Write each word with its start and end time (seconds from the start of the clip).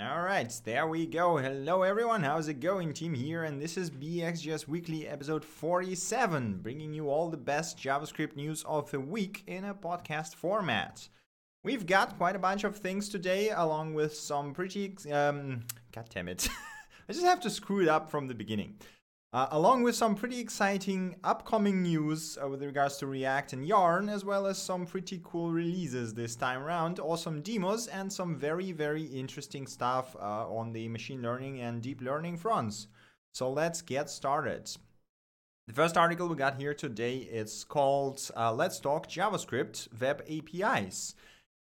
All 0.00 0.22
right, 0.22 0.52
there 0.64 0.88
we 0.88 1.06
go. 1.06 1.36
Hello, 1.36 1.84
everyone. 1.84 2.24
How's 2.24 2.48
it 2.48 2.58
going? 2.58 2.92
Tim 2.92 3.14
here, 3.14 3.44
and 3.44 3.62
this 3.62 3.76
is 3.76 3.92
BXJS 3.92 4.66
Weekly 4.66 5.06
episode 5.06 5.44
47, 5.44 6.58
bringing 6.62 6.92
you 6.92 7.08
all 7.08 7.30
the 7.30 7.36
best 7.36 7.78
JavaScript 7.78 8.34
news 8.34 8.64
of 8.64 8.90
the 8.90 8.98
week 8.98 9.44
in 9.46 9.64
a 9.64 9.72
podcast 9.72 10.34
format. 10.34 11.08
We've 11.62 11.86
got 11.86 12.18
quite 12.18 12.34
a 12.34 12.40
bunch 12.40 12.64
of 12.64 12.76
things 12.76 13.08
today, 13.08 13.50
along 13.50 13.94
with 13.94 14.16
some 14.16 14.52
pretty. 14.52 14.96
Um, 15.12 15.60
God 15.92 16.06
damn 16.12 16.26
it. 16.26 16.48
I 17.08 17.12
just 17.12 17.24
have 17.24 17.40
to 17.42 17.50
screw 17.50 17.80
it 17.80 17.88
up 17.88 18.10
from 18.10 18.26
the 18.26 18.34
beginning. 18.34 18.74
Uh, 19.34 19.48
along 19.50 19.82
with 19.82 19.96
some 19.96 20.14
pretty 20.14 20.38
exciting 20.38 21.16
upcoming 21.24 21.82
news 21.82 22.38
uh, 22.40 22.46
with 22.46 22.62
regards 22.62 22.98
to 22.98 23.06
React 23.08 23.54
and 23.54 23.66
Yarn, 23.66 24.08
as 24.08 24.24
well 24.24 24.46
as 24.46 24.58
some 24.58 24.86
pretty 24.86 25.20
cool 25.24 25.50
releases 25.50 26.14
this 26.14 26.36
time 26.36 26.62
around, 26.62 27.00
awesome 27.00 27.42
demos, 27.42 27.88
and 27.88 28.12
some 28.12 28.36
very, 28.36 28.70
very 28.70 29.02
interesting 29.02 29.66
stuff 29.66 30.14
uh, 30.20 30.48
on 30.48 30.72
the 30.72 30.86
machine 30.86 31.20
learning 31.20 31.60
and 31.60 31.82
deep 31.82 32.00
learning 32.00 32.36
fronts. 32.36 32.86
So 33.32 33.50
let's 33.50 33.82
get 33.82 34.08
started. 34.08 34.70
The 35.66 35.74
first 35.74 35.96
article 35.96 36.28
we 36.28 36.36
got 36.36 36.60
here 36.60 36.72
today 36.72 37.16
is 37.16 37.64
called 37.64 38.30
uh, 38.36 38.52
Let's 38.52 38.78
Talk 38.78 39.08
JavaScript 39.08 40.00
Web 40.00 40.22
APIs. 40.30 41.16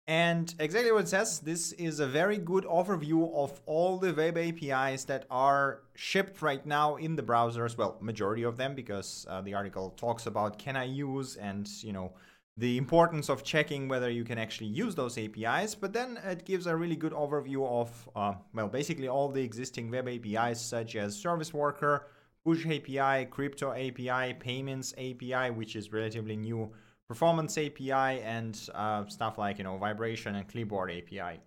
And 0.08 0.56
exactly 0.58 0.94
what 0.94 1.04
it 1.04 1.10
says, 1.10 1.40
this 1.40 1.74
is 1.74 2.00
a 2.00 2.08
very 2.08 2.38
good 2.38 2.64
overview 2.64 3.30
of 3.36 3.60
all 3.66 3.98
the 3.98 4.14
web 4.14 4.38
APIs 4.38 5.04
that 5.04 5.26
are 5.30 5.82
shipped 5.96 6.42
right 6.42 6.66
now 6.66 6.96
in 6.96 7.18
the 7.18 7.24
browsers. 7.24 7.78
Well, 7.78 7.98
majority 8.00 8.44
of 8.44 8.56
them, 8.56 8.74
because 8.74 9.26
uh, 9.30 9.42
the 9.42 9.54
article 9.54 9.90
talks 9.98 10.26
about 10.26 10.58
can 10.58 10.78
I 10.78 10.86
use 10.86 11.36
and, 11.36 11.68
you 11.84 11.92
know, 11.92 12.14
the 12.56 12.78
importance 12.78 13.30
of 13.30 13.44
checking 13.44 13.90
whether 13.90 14.10
you 14.10 14.24
can 14.24 14.38
actually 14.38 14.68
use 14.68 14.96
those 14.96 15.18
APIs. 15.18 15.76
But 15.76 15.92
then 15.92 16.18
it 16.24 16.46
gives 16.46 16.68
a 16.68 16.76
really 16.76 16.96
good 16.96 17.12
overview 17.12 17.68
of, 17.68 18.10
uh, 18.16 18.36
well, 18.54 18.70
basically 18.70 19.10
all 19.10 19.28
the 19.30 19.44
existing 19.44 19.92
web 19.92 20.08
APIs, 20.08 20.62
such 20.62 20.96
as 20.96 21.18
Service 21.18 21.54
Worker, 21.54 22.08
Push 22.46 22.66
API, 22.66 23.26
Crypto 23.26 23.74
API, 23.74 24.34
Payments 24.40 24.94
API, 24.94 25.52
which 25.52 25.76
is 25.76 25.92
relatively 25.92 26.38
new 26.38 26.72
performance 27.08 27.58
API, 27.58 28.22
and 28.22 28.70
uh, 28.74 29.06
stuff 29.08 29.38
like 29.38 29.58
you 29.58 29.64
know 29.64 29.78
vibration 29.78 30.36
and 30.36 30.48
clipboard 30.48 30.92
API. 30.92 31.40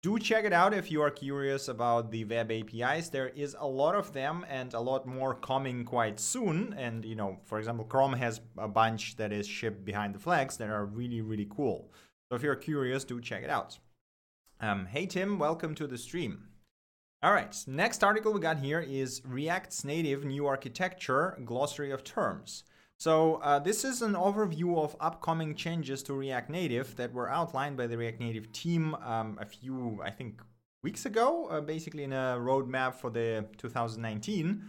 Do 0.00 0.16
check 0.18 0.44
it 0.44 0.52
out 0.52 0.72
if 0.72 0.92
you 0.92 1.02
are 1.02 1.10
curious 1.10 1.66
about 1.66 2.12
the 2.12 2.24
web 2.24 2.52
APIs. 2.52 3.08
There 3.08 3.30
is 3.30 3.56
a 3.58 3.66
lot 3.66 3.96
of 3.96 4.12
them 4.12 4.46
and 4.48 4.72
a 4.72 4.80
lot 4.80 5.06
more 5.06 5.34
coming 5.34 5.84
quite 5.84 6.20
soon. 6.20 6.72
And 6.74 7.04
you 7.04 7.16
know, 7.16 7.38
for 7.44 7.58
example, 7.58 7.84
Chrome 7.84 8.12
has 8.12 8.40
a 8.56 8.68
bunch 8.68 9.16
that 9.16 9.32
is 9.32 9.48
shipped 9.48 9.84
behind 9.84 10.14
the 10.14 10.20
flags 10.20 10.56
that 10.58 10.70
are 10.70 10.86
really 10.86 11.20
really 11.20 11.48
cool. 11.50 11.90
So 12.30 12.36
if 12.36 12.42
you're 12.42 12.54
curious, 12.54 13.04
do 13.04 13.20
check 13.20 13.42
it 13.42 13.50
out. 13.50 13.78
Um, 14.60 14.86
hey 14.86 15.06
Tim, 15.06 15.38
welcome 15.38 15.74
to 15.76 15.86
the 15.86 15.98
stream. 15.98 16.44
All 17.20 17.32
right, 17.32 17.56
next 17.66 18.04
article 18.04 18.32
we 18.32 18.38
got 18.38 18.58
here 18.58 18.78
is 18.78 19.22
React's 19.24 19.84
native 19.84 20.24
new 20.24 20.46
architecture 20.46 21.36
glossary 21.44 21.90
of 21.90 22.04
terms. 22.04 22.62
So 22.98 23.36
uh, 23.36 23.60
this 23.60 23.84
is 23.84 24.02
an 24.02 24.14
overview 24.14 24.76
of 24.82 24.96
upcoming 24.98 25.54
changes 25.54 26.02
to 26.04 26.14
React 26.14 26.50
Native 26.50 26.96
that 26.96 27.12
were 27.12 27.30
outlined 27.30 27.76
by 27.76 27.86
the 27.86 27.96
React 27.96 28.18
Native 28.18 28.50
team 28.52 28.96
um, 28.96 29.38
a 29.40 29.46
few, 29.46 30.00
I 30.04 30.10
think, 30.10 30.42
weeks 30.82 31.06
ago, 31.06 31.46
uh, 31.46 31.60
basically 31.60 32.02
in 32.02 32.12
a 32.12 32.36
roadmap 32.40 32.96
for 32.96 33.10
the 33.10 33.46
2019. 33.56 34.64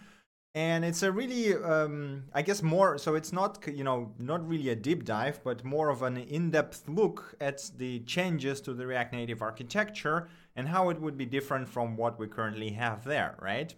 And 0.54 0.86
it's 0.86 1.02
a 1.02 1.12
really, 1.12 1.56
um, 1.56 2.26
I 2.32 2.44
guess, 2.44 2.62
more. 2.62 3.00
So 3.00 3.16
it's 3.16 3.34
not, 3.34 3.68
you 3.68 3.84
know, 3.84 4.14
not 4.20 4.48
really 4.48 4.70
a 4.70 4.76
deep 4.76 5.06
dive, 5.06 5.44
but 5.44 5.64
more 5.64 5.90
of 5.90 6.04
an 6.04 6.18
in-depth 6.18 6.88
look 6.88 7.36
at 7.42 7.72
the 7.78 8.02
changes 8.02 8.62
to 8.62 8.76
the 8.76 8.86
React 8.86 9.14
Native 9.14 9.42
architecture 9.42 10.28
and 10.56 10.68
how 10.68 10.90
it 10.90 11.02
would 11.02 11.18
be 11.18 11.26
different 11.26 11.68
from 11.68 11.98
what 11.98 12.20
we 12.20 12.28
currently 12.28 12.70
have 12.72 13.06
there, 13.06 13.38
right? 13.42 13.74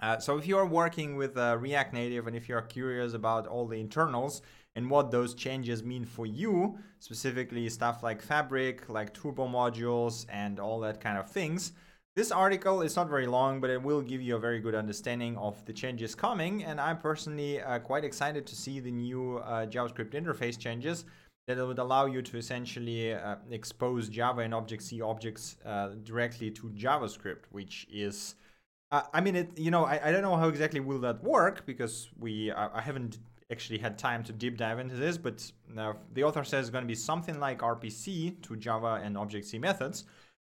Uh, 0.00 0.18
so 0.18 0.36
if 0.36 0.46
you're 0.46 0.66
working 0.66 1.16
with 1.16 1.36
uh, 1.36 1.56
React 1.58 1.94
Native 1.94 2.26
and 2.26 2.36
if 2.36 2.48
you're 2.48 2.62
curious 2.62 3.14
about 3.14 3.46
all 3.46 3.66
the 3.66 3.80
internals 3.80 4.42
and 4.74 4.90
what 4.90 5.10
those 5.10 5.34
changes 5.34 5.82
mean 5.82 6.04
for 6.04 6.26
you, 6.26 6.78
specifically 6.98 7.68
stuff 7.68 8.02
like 8.02 8.20
Fabric, 8.20 8.88
like 8.88 9.14
Turbo 9.14 9.48
modules, 9.48 10.26
and 10.28 10.60
all 10.60 10.80
that 10.80 11.00
kind 11.00 11.16
of 11.16 11.30
things, 11.30 11.72
this 12.14 12.30
article 12.30 12.80
is 12.80 12.96
not 12.96 13.10
very 13.10 13.26
long, 13.26 13.60
but 13.60 13.68
it 13.68 13.82
will 13.82 14.00
give 14.00 14.22
you 14.22 14.36
a 14.36 14.38
very 14.38 14.58
good 14.58 14.74
understanding 14.74 15.36
of 15.36 15.62
the 15.66 15.72
changes 15.72 16.14
coming. 16.14 16.64
And 16.64 16.80
I'm 16.80 16.96
personally 16.98 17.60
uh, 17.60 17.78
quite 17.78 18.04
excited 18.04 18.46
to 18.46 18.56
see 18.56 18.80
the 18.80 18.90
new 18.90 19.38
uh, 19.38 19.66
JavaScript 19.66 20.12
interface 20.12 20.58
changes 20.58 21.04
that 21.46 21.58
would 21.58 21.78
allow 21.78 22.06
you 22.06 22.22
to 22.22 22.38
essentially 22.38 23.14
uh, 23.14 23.36
expose 23.50 24.08
Java 24.08 24.40
and 24.40 24.54
Object-C 24.54 25.00
objects 25.00 25.56
uh, 25.64 25.90
directly 26.02 26.50
to 26.52 26.70
JavaScript, 26.70 27.44
which 27.50 27.86
is 27.90 28.34
uh, 28.92 29.02
I 29.12 29.20
mean, 29.20 29.36
it. 29.36 29.58
You 29.58 29.70
know, 29.70 29.84
I, 29.84 30.08
I 30.08 30.12
don't 30.12 30.22
know 30.22 30.36
how 30.36 30.48
exactly 30.48 30.80
will 30.80 31.00
that 31.00 31.22
work 31.22 31.66
because 31.66 32.08
we 32.18 32.52
I, 32.52 32.80
haven't 32.80 33.18
actually 33.50 33.78
had 33.78 33.98
time 33.98 34.22
to 34.24 34.32
deep 34.32 34.56
dive 34.56 34.78
into 34.78 34.96
this, 34.96 35.16
but 35.18 35.50
uh, 35.76 35.94
the 36.14 36.24
author 36.24 36.44
says 36.44 36.66
it's 36.66 36.70
going 36.70 36.84
to 36.84 36.88
be 36.88 36.94
something 36.94 37.38
like 37.38 37.58
RPC 37.58 38.42
to 38.42 38.56
Java 38.56 39.00
and 39.02 39.16
Object-C 39.16 39.58
methods. 39.58 40.04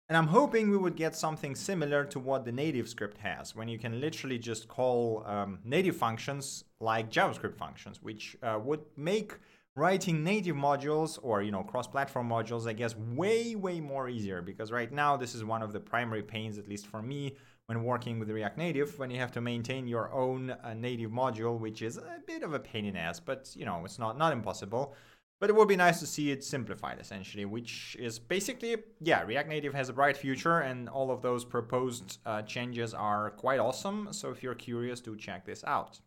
And 0.08 0.16
I'm 0.16 0.26
hoping 0.26 0.70
we 0.70 0.76
would 0.76 0.96
get 0.96 1.14
something 1.14 1.54
similar 1.54 2.04
to 2.06 2.18
what 2.18 2.44
the 2.44 2.50
native 2.50 2.88
script 2.88 3.18
has, 3.18 3.54
when 3.54 3.68
you 3.68 3.78
can 3.78 4.00
literally 4.00 4.38
just 4.38 4.66
call 4.66 5.22
um, 5.24 5.60
native 5.64 5.94
functions 5.96 6.64
like 6.80 7.12
JavaScript 7.12 7.56
functions, 7.56 8.02
which 8.02 8.36
uh, 8.42 8.58
would 8.60 8.80
make 8.96 9.34
writing 9.76 10.24
native 10.24 10.56
modules 10.56 11.16
or 11.22 11.42
you 11.42 11.52
know 11.52 11.62
cross-platform 11.62 12.28
modules, 12.28 12.66
I 12.66 12.72
guess, 12.72 12.96
way 12.96 13.54
way 13.54 13.80
more 13.80 14.08
easier. 14.08 14.42
Because 14.42 14.72
right 14.72 14.90
now 14.90 15.16
this 15.16 15.36
is 15.36 15.44
one 15.44 15.62
of 15.62 15.72
the 15.72 15.80
primary 15.80 16.22
pains, 16.22 16.58
at 16.58 16.68
least 16.68 16.88
for 16.88 17.02
me, 17.02 17.36
when 17.70 17.84
working 17.84 18.18
with 18.18 18.28
React 18.28 18.58
Native 18.58 18.98
when 18.98 19.12
you 19.12 19.20
have 19.20 19.30
to 19.30 19.40
maintain 19.40 19.86
your 19.86 20.12
own 20.12 20.50
uh, 20.50 20.74
native 20.74 21.12
module, 21.12 21.56
which 21.56 21.82
is 21.82 21.98
a 21.98 22.18
bit 22.26 22.42
of 22.42 22.52
a 22.52 22.58
pain 22.58 22.84
in 22.84 22.94
the 22.94 22.98
ass, 22.98 23.20
but 23.20 23.48
you 23.54 23.64
know, 23.64 23.82
it's 23.84 23.96
not, 23.96 24.18
not 24.18 24.32
impossible. 24.32 24.96
But 25.38 25.50
it 25.50 25.52
would 25.54 25.68
be 25.68 25.76
nice 25.76 26.00
to 26.00 26.06
see 26.06 26.32
it 26.32 26.42
simplified 26.42 26.98
essentially, 26.98 27.44
which 27.44 27.96
is 28.00 28.18
basically, 28.18 28.74
yeah, 29.00 29.22
React 29.22 29.48
Native 29.48 29.74
has 29.74 29.88
a 29.88 29.92
bright 29.92 30.16
future 30.16 30.58
and 30.58 30.88
all 30.88 31.12
of 31.12 31.22
those 31.22 31.44
proposed 31.44 32.18
uh, 32.26 32.42
changes 32.42 32.92
are 32.92 33.30
quite 33.30 33.60
awesome. 33.60 34.08
So 34.10 34.30
if 34.30 34.42
you're 34.42 34.56
curious, 34.56 35.00
do 35.00 35.16
check 35.16 35.46
this 35.46 35.62
out. 35.62 36.00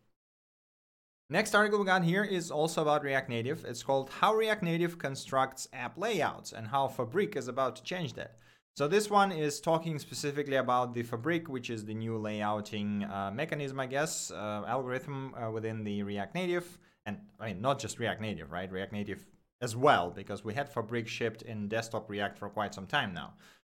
Next 1.30 1.56
article 1.56 1.80
we 1.80 1.86
got 1.86 2.04
here 2.04 2.26
is 2.26 2.52
also 2.52 2.82
about 2.82 3.04
React 3.04 3.30
Native. 3.30 3.64
It's 3.64 3.84
called 3.84 4.10
How 4.10 4.36
React 4.36 4.64
Native 4.64 4.98
Constructs 4.98 5.70
App 5.72 5.98
Layouts 5.98 6.52
and 6.52 6.68
how 6.68 6.90
Fabric 6.90 7.38
is 7.38 7.48
about 7.48 7.78
to 7.78 7.84
change 7.84 8.16
that. 8.16 8.36
So 8.76 8.88
this 8.88 9.08
one 9.08 9.32
is 9.32 9.60
talking 9.60 10.00
specifically 10.00 10.56
about 10.56 10.96
the 10.96 11.04
Fabric, 11.04 11.48
which 11.48 11.70
is 11.70 11.86
the 11.86 11.94
new 11.94 12.14
layouting 12.14 13.08
uh, 13.08 13.30
mechanism, 13.30 13.80
I 13.80 13.86
guess, 13.86 14.32
uh, 14.32 14.64
algorithm 14.68 15.36
uh, 15.36 15.52
within 15.52 15.84
the 15.84 16.02
React 16.02 16.34
Native. 16.34 16.80
And 17.06 17.20
I 17.40 17.50
mean, 17.50 17.62
not 17.62 17.78
just 17.78 18.00
React 18.00 18.22
Native, 18.22 18.52
right? 18.52 18.72
React 18.72 18.94
Native 18.94 19.28
as 19.62 19.76
well, 19.76 20.10
because 20.10 20.44
we 20.44 20.56
had 20.56 20.68
Fabric 20.68 21.08
shipped 21.08 21.44
in 21.44 21.68
desktop 21.68 22.10
React 22.10 22.40
for 22.40 22.50
quite 22.50 22.74
some 22.74 22.88
time 22.88 23.14
now. 23.14 23.34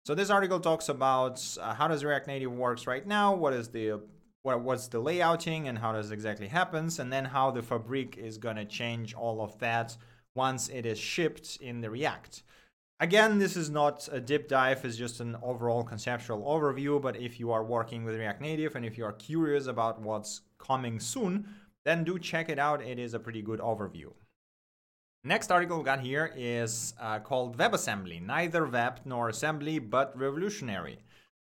So 0.06 0.14
this 0.14 0.30
article 0.30 0.60
talks 0.60 0.88
about 0.88 1.44
uh, 1.60 1.74
how 1.74 1.88
does 1.88 2.02
React 2.02 2.28
Native 2.28 2.52
works 2.52 2.86
right 2.86 3.06
now, 3.06 3.34
what 3.34 3.52
is 3.52 3.68
the 3.68 4.00
what, 4.44 4.62
what's 4.62 4.88
the 4.88 5.02
layouting 5.02 5.68
and 5.68 5.76
how 5.76 5.92
does 5.92 6.10
exactly 6.10 6.48
happens, 6.48 7.00
and 7.00 7.12
then 7.12 7.26
how 7.26 7.50
the 7.50 7.62
Fabric 7.62 8.16
is 8.16 8.38
to 8.38 8.64
change 8.64 9.12
all 9.12 9.42
of 9.42 9.58
that 9.58 9.94
once 10.34 10.70
it 10.70 10.86
is 10.86 10.98
shipped 10.98 11.58
in 11.60 11.82
the 11.82 11.90
React. 11.90 12.44
Again, 12.98 13.38
this 13.38 13.56
is 13.56 13.68
not 13.68 14.08
a 14.10 14.20
deep 14.20 14.48
dive, 14.48 14.82
it's 14.84 14.96
just 14.96 15.20
an 15.20 15.36
overall 15.42 15.84
conceptual 15.84 16.42
overview, 16.42 17.00
but 17.00 17.16
if 17.16 17.38
you 17.38 17.52
are 17.52 17.62
working 17.62 18.04
with 18.04 18.14
React 18.14 18.40
Native 18.40 18.74
and 18.74 18.86
if 18.86 18.96
you 18.96 19.04
are 19.04 19.12
curious 19.12 19.66
about 19.66 20.00
what's 20.00 20.40
coming 20.58 20.98
soon, 20.98 21.46
then 21.84 22.04
do 22.04 22.18
check 22.18 22.48
it 22.48 22.58
out. 22.58 22.80
It 22.80 22.98
is 22.98 23.12
a 23.12 23.18
pretty 23.18 23.42
good 23.42 23.60
overview. 23.60 24.12
Next 25.24 25.50
article 25.50 25.78
we 25.78 25.84
got 25.84 26.00
here 26.00 26.32
is 26.36 26.94
uh, 26.98 27.18
called 27.18 27.58
WebAssembly, 27.58 28.22
neither 28.22 28.64
web 28.64 29.00
nor 29.04 29.28
assembly, 29.28 29.78
but 29.78 30.16
revolutionary. 30.16 30.98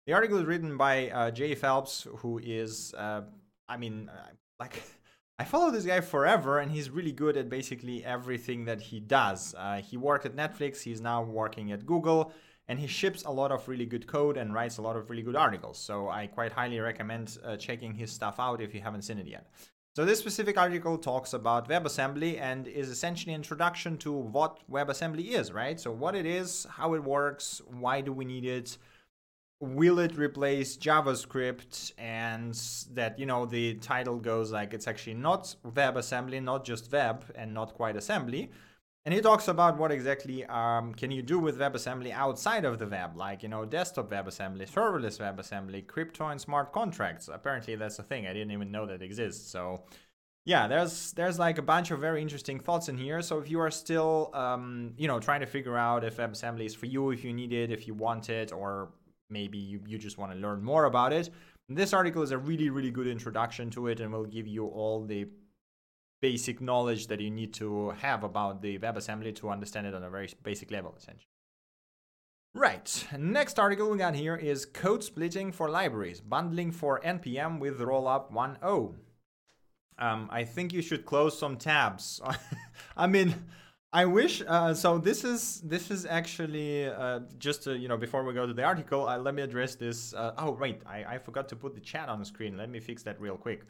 The 0.08 0.14
article 0.14 0.38
is 0.38 0.46
written 0.46 0.78
by 0.78 1.10
uh, 1.10 1.32
Jay 1.32 1.54
Phelps, 1.54 2.08
who 2.20 2.40
is, 2.42 2.94
uh, 2.94 3.22
I 3.68 3.76
mean, 3.76 4.10
uh, 4.10 4.30
like 4.60 4.82
I 5.40 5.44
follow 5.44 5.72
this 5.72 5.86
guy 5.86 6.02
forever, 6.02 6.60
and 6.60 6.72
he's 6.72 6.90
really 6.90 7.12
good 7.12 7.36
at 7.36 7.50
basically 7.50 8.06
everything 8.06 8.66
that 8.66 8.80
he 8.80 9.00
does. 9.00 9.56
Uh, 9.58 9.82
he 9.82 9.98
worked 9.98 10.26
at 10.26 10.36
Netflix, 10.36 10.84
he's 10.84 11.02
now 11.02 11.24
working 11.24 11.72
at 11.72 11.86
Google, 11.86 12.32
and 12.68 12.80
he 12.80 12.88
ships 12.88 13.24
a 13.24 13.32
lot 13.32 13.52
of 13.52 13.68
really 13.68 13.86
good 13.86 14.06
code 14.06 14.38
and 14.38 14.54
writes 14.54 14.78
a 14.78 14.82
lot 14.82 14.96
of 14.96 15.10
really 15.10 15.24
good 15.24 15.36
articles. 15.36 15.80
So 15.80 16.10
I 16.10 16.28
quite 16.28 16.52
highly 16.52 16.80
recommend 16.80 17.38
uh, 17.44 17.58
checking 17.58 17.96
his 17.96 18.12
stuff 18.12 18.36
out 18.40 18.62
if 18.62 18.76
you 18.76 18.82
haven't 18.82 19.02
seen 19.02 19.18
it 19.18 19.28
yet. 19.28 19.48
So 19.94 20.06
this 20.06 20.20
specific 20.20 20.58
article 20.58 20.98
talks 20.98 21.34
about 21.34 21.68
WebAssembly 21.68 22.40
and 22.40 22.66
is 22.68 22.88
essentially 22.88 23.34
an 23.34 23.42
introduction 23.42 23.98
to 23.98 24.14
what 24.14 24.60
WebAssembly 24.72 25.32
is, 25.32 25.52
right? 25.52 25.78
So 25.78 25.92
what 25.92 26.16
it 26.16 26.26
is, 26.26 26.66
how 26.70 26.94
it 26.94 27.04
works, 27.04 27.62
why 27.68 28.00
do 28.00 28.14
we 28.14 28.24
need 28.24 28.46
it, 28.46 28.78
will 29.62 30.00
it 30.00 30.18
replace 30.18 30.76
JavaScript? 30.76 31.94
And 31.98 32.54
that, 32.94 33.18
you 33.18 33.26
know, 33.26 33.46
the 33.46 33.76
title 33.76 34.18
goes 34.18 34.52
like 34.52 34.74
it's 34.74 34.88
actually 34.88 35.14
not 35.14 35.56
WebAssembly, 35.66 36.44
not 36.44 36.66
just 36.66 36.92
web 36.92 37.26
and 37.36 37.54
not 37.54 37.74
quite 37.76 37.96
assembly. 37.96 38.52
And 39.04 39.16
he 39.16 39.22
talks 39.22 39.48
about 39.48 39.78
what 39.78 39.92
exactly 39.92 40.46
um, 40.46 40.94
can 40.94 41.10
you 41.10 41.24
do 41.24 41.40
with 41.40 41.58
WebAssembly 41.58 42.12
outside 42.12 42.66
of 42.66 42.78
the 42.78 42.86
web, 42.86 43.16
like 43.16 43.42
you 43.42 43.50
know 43.50 43.66
desktop 43.66 44.12
WebAssembly, 44.12 44.70
serverless 44.70 45.20
WebAssembly, 45.20 45.88
crypto 45.88 46.28
and 46.28 46.40
smart 46.40 46.72
contracts. 46.72 47.28
Apparently 47.28 47.76
that's 47.76 47.98
a 47.98 48.04
thing. 48.04 48.28
I 48.28 48.34
didn't 48.34 48.52
even 48.52 48.70
know 48.70 48.86
that 48.86 49.02
exists. 49.02 49.50
So 49.50 49.82
yeah, 50.46 50.68
there's 50.68 51.14
there's 51.14 51.40
like 51.40 51.58
a 51.58 51.64
bunch 51.64 51.90
of 51.90 52.00
very 52.00 52.22
interesting 52.22 52.60
thoughts 52.60 52.90
in 52.90 52.98
here. 52.98 53.24
So 53.24 53.40
if 53.40 53.50
you 53.50 53.60
are 53.60 53.72
still 53.72 54.30
um, 54.36 54.94
you 54.98 55.08
know 55.08 55.20
trying 55.20 55.40
to 55.40 55.48
figure 55.48 55.78
out 55.78 56.04
if 56.04 56.18
WebAssembly 56.18 56.66
is 56.66 56.76
for 56.76 56.86
you, 56.86 57.10
if 57.10 57.24
you 57.24 57.34
need 57.34 57.54
it, 57.54 57.72
if 57.72 57.88
you 57.88 57.96
want 57.96 58.30
it, 58.30 58.52
or 58.52 58.90
maybe 59.32 59.58
you, 59.58 59.80
you 59.86 59.98
just 59.98 60.18
want 60.18 60.32
to 60.32 60.38
learn 60.38 60.64
more 60.64 60.86
about 60.86 61.14
it, 61.14 61.30
this 61.70 61.94
article 61.94 62.22
is 62.22 62.32
a 62.32 62.38
really 62.38 62.70
really 62.70 62.92
good 62.92 63.08
introduction 63.08 63.70
to 63.70 63.88
it 63.88 64.00
and 64.00 64.12
will 64.12 64.26
give 64.26 64.48
you 64.48 64.68
all 64.68 65.06
the 65.06 65.28
basic 66.22 66.62
knowledge 66.62 67.08
that 67.08 67.20
you 67.20 67.32
need 67.32 67.54
to 67.56 67.90
have 67.92 68.24
about 68.24 68.62
the 68.62 68.78
WebAssembly 68.78 69.36
to 69.36 69.50
understand 69.50 69.88
it 69.88 69.96
on 69.96 70.04
a 70.04 70.10
very 70.10 70.30
basic 70.44 70.72
level, 70.72 70.94
essentially. 70.98 71.28
Right, 72.54 73.08
next 73.18 73.60
article 73.60 73.90
we 73.90 73.98
got 73.98 74.14
here 74.14 74.36
is 74.36 74.66
code 74.66 75.04
splitting 75.04 75.52
for 75.52 75.70
libraries, 75.70 76.20
bundling 76.20 76.72
for 76.72 77.00
NPM 77.00 77.60
with 77.60 77.80
rollup 77.80 78.32
1.0. 78.32 78.96
Um, 79.98 80.28
I 80.32 80.44
think 80.44 80.74
you 80.74 80.82
should 80.82 81.06
close 81.06 81.38
some 81.38 81.58
tabs. 81.58 82.20
I 82.98 83.08
mean, 83.08 83.36
I 83.94 84.06
wish. 84.06 84.42
Uh, 84.48 84.74
so 84.74 84.98
this 84.98 85.26
is 85.26 85.62
this 85.66 85.92
is 85.92 86.06
actually 86.06 86.88
uh, 86.88 87.20
just 87.38 87.64
to, 87.64 87.78
you 87.78 87.90
know 87.90 87.98
before 87.98 88.24
we 88.24 88.34
go 88.34 88.48
to 88.48 88.54
the 88.54 88.64
article, 88.64 89.08
uh, 89.08 89.18
let 89.18 89.36
me 89.36 89.42
address 89.42 89.76
this. 89.76 90.14
Uh, 90.14 90.34
oh 90.38 90.52
wait, 90.52 90.82
I, 90.86 91.04
I 91.04 91.18
forgot 91.18 91.50
to 91.50 91.56
put 91.58 91.76
the 91.76 91.82
chat 91.82 92.08
on 92.08 92.20
the 92.20 92.26
screen. 92.26 92.56
Let 92.56 92.70
me 92.70 92.80
fix 92.80 93.04
that 93.04 93.20
real 93.20 93.36
quick. 93.36 93.66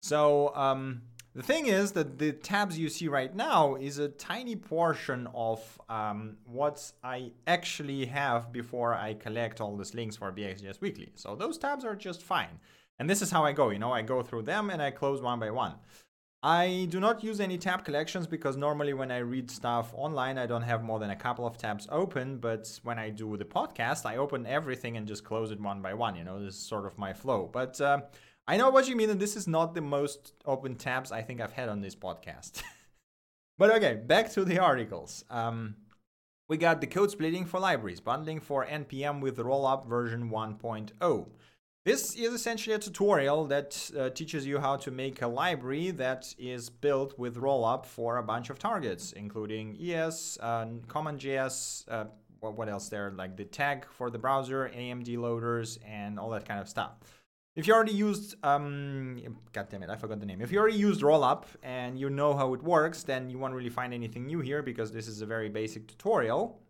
So 0.00 0.54
um, 0.54 1.02
the 1.34 1.42
thing 1.42 1.66
is 1.66 1.90
that 1.92 2.18
the 2.18 2.32
tabs 2.32 2.78
you 2.78 2.88
see 2.88 3.08
right 3.08 3.34
now 3.34 3.74
is 3.74 3.98
a 3.98 4.08
tiny 4.08 4.54
portion 4.54 5.26
of 5.34 5.60
um, 5.88 6.36
what 6.44 6.92
I 7.02 7.32
actually 7.48 8.06
have 8.06 8.52
before 8.52 8.94
I 8.94 9.14
collect 9.14 9.60
all 9.60 9.76
these 9.76 9.94
links 9.94 10.14
for 10.16 10.30
BXJS 10.30 10.80
Weekly. 10.80 11.10
So 11.16 11.34
those 11.34 11.58
tabs 11.58 11.84
are 11.84 11.96
just 11.96 12.22
fine. 12.22 12.60
And 13.00 13.10
this 13.10 13.22
is 13.22 13.30
how 13.32 13.44
I 13.44 13.50
go, 13.52 13.70
you 13.70 13.80
know, 13.80 13.92
I 13.92 14.02
go 14.02 14.22
through 14.22 14.42
them 14.42 14.70
and 14.70 14.80
I 14.80 14.92
close 14.92 15.20
one 15.20 15.40
by 15.40 15.50
one. 15.50 15.74
I 16.46 16.88
do 16.90 17.00
not 17.00 17.24
use 17.24 17.40
any 17.40 17.56
tab 17.56 17.86
collections 17.86 18.26
because 18.26 18.54
normally 18.54 18.92
when 18.92 19.10
I 19.10 19.18
read 19.20 19.50
stuff 19.50 19.94
online, 19.94 20.36
I 20.36 20.44
don't 20.44 20.60
have 20.60 20.82
more 20.82 20.98
than 20.98 21.08
a 21.08 21.16
couple 21.16 21.46
of 21.46 21.56
tabs 21.56 21.88
open. 21.90 22.36
But 22.36 22.68
when 22.82 22.98
I 22.98 23.08
do 23.08 23.38
the 23.38 23.46
podcast, 23.46 24.04
I 24.04 24.18
open 24.18 24.46
everything 24.46 24.98
and 24.98 25.08
just 25.08 25.24
close 25.24 25.50
it 25.50 25.58
one 25.58 25.80
by 25.80 25.94
one. 25.94 26.16
You 26.16 26.24
know, 26.24 26.44
this 26.44 26.52
is 26.52 26.60
sort 26.60 26.84
of 26.84 26.98
my 26.98 27.14
flow. 27.14 27.48
But 27.50 27.80
uh, 27.80 28.02
I 28.46 28.58
know 28.58 28.68
what 28.68 28.86
you 28.86 28.94
mean, 28.94 29.08
and 29.08 29.18
this 29.18 29.36
is 29.36 29.48
not 29.48 29.74
the 29.74 29.80
most 29.80 30.34
open 30.44 30.74
tabs 30.74 31.10
I 31.10 31.22
think 31.22 31.40
I've 31.40 31.54
had 31.54 31.70
on 31.70 31.80
this 31.80 31.96
podcast. 31.96 32.62
but 33.58 33.74
okay, 33.76 33.94
back 33.94 34.30
to 34.32 34.44
the 34.44 34.58
articles. 34.58 35.24
Um, 35.30 35.76
we 36.46 36.58
got 36.58 36.82
the 36.82 36.86
code 36.86 37.10
splitting 37.10 37.46
for 37.46 37.58
libraries, 37.58 38.00
bundling 38.00 38.40
for 38.40 38.66
NPM 38.66 39.22
with 39.22 39.38
rollup 39.38 39.86
version 39.86 40.28
1.0. 40.28 41.26
This 41.84 42.14
is 42.14 42.32
essentially 42.32 42.74
a 42.74 42.78
tutorial 42.78 43.44
that 43.48 43.90
uh, 43.98 44.08
teaches 44.08 44.46
you 44.46 44.58
how 44.58 44.76
to 44.76 44.90
make 44.90 45.20
a 45.20 45.26
library 45.26 45.90
that 45.90 46.34
is 46.38 46.70
built 46.70 47.18
with 47.18 47.36
rollup 47.36 47.84
for 47.84 48.16
a 48.16 48.22
bunch 48.22 48.48
of 48.48 48.58
targets, 48.58 49.12
including 49.12 49.76
ES, 49.78 50.38
uh, 50.40 50.64
CommonJS, 50.86 51.84
uh, 51.90 52.04
what 52.40 52.70
else 52.70 52.88
there, 52.88 53.10
like 53.10 53.36
the 53.36 53.44
tag 53.44 53.86
for 53.90 54.08
the 54.08 54.18
browser, 54.18 54.70
AMD 54.74 55.18
loaders, 55.18 55.78
and 55.86 56.18
all 56.18 56.30
that 56.30 56.48
kind 56.48 56.58
of 56.58 56.70
stuff. 56.70 56.92
If 57.54 57.66
you 57.66 57.74
already 57.74 57.92
used, 57.92 58.34
um, 58.42 59.36
God 59.52 59.68
damn 59.68 59.82
it, 59.82 59.90
I 59.90 59.96
forgot 59.96 60.20
the 60.20 60.26
name. 60.26 60.40
If 60.40 60.50
you 60.50 60.58
already 60.58 60.78
used 60.78 61.02
Rollup 61.02 61.44
and 61.62 61.98
you 61.98 62.08
know 62.08 62.34
how 62.34 62.54
it 62.54 62.62
works, 62.62 63.02
then 63.02 63.28
you 63.28 63.38
won't 63.38 63.54
really 63.54 63.68
find 63.68 63.92
anything 63.92 64.26
new 64.26 64.40
here 64.40 64.62
because 64.62 64.90
this 64.90 65.06
is 65.06 65.20
a 65.20 65.26
very 65.26 65.50
basic 65.50 65.86
tutorial. 65.86 66.60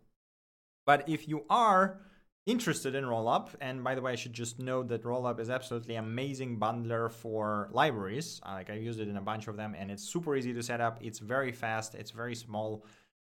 But 0.85 1.09
if 1.09 1.29
you 1.29 1.45
are 1.49 2.01
interested 2.47 2.95
in 2.95 3.05
Rollup, 3.05 3.49
and 3.61 3.83
by 3.83 3.95
the 3.95 4.03
way, 4.03 4.13
I 4.13 4.17
should 4.17 4.33
just 4.33 4.59
note 4.59 4.89
that 4.89 5.03
Rollup 5.03 5.41
is 5.41 5.51
absolutely 5.51 5.97
amazing 5.97 6.59
bundler 6.59 7.11
for 7.11 7.69
libraries. 7.73 8.41
Like 8.45 8.71
I've 8.71 8.83
used 8.83 9.01
it 9.01 9.09
in 9.09 9.17
a 9.17 9.23
bunch 9.23 9.49
of 9.49 9.57
them, 9.57 9.75
and 9.79 9.91
it's 9.91 10.03
super 10.03 10.37
easy 10.37 10.53
to 10.53 10.63
set 10.63 10.81
up. 10.81 10.99
It's 11.01 11.19
very 11.19 11.53
fast. 11.53 11.95
It's 11.95 12.11
very 12.11 12.35
small, 12.35 12.85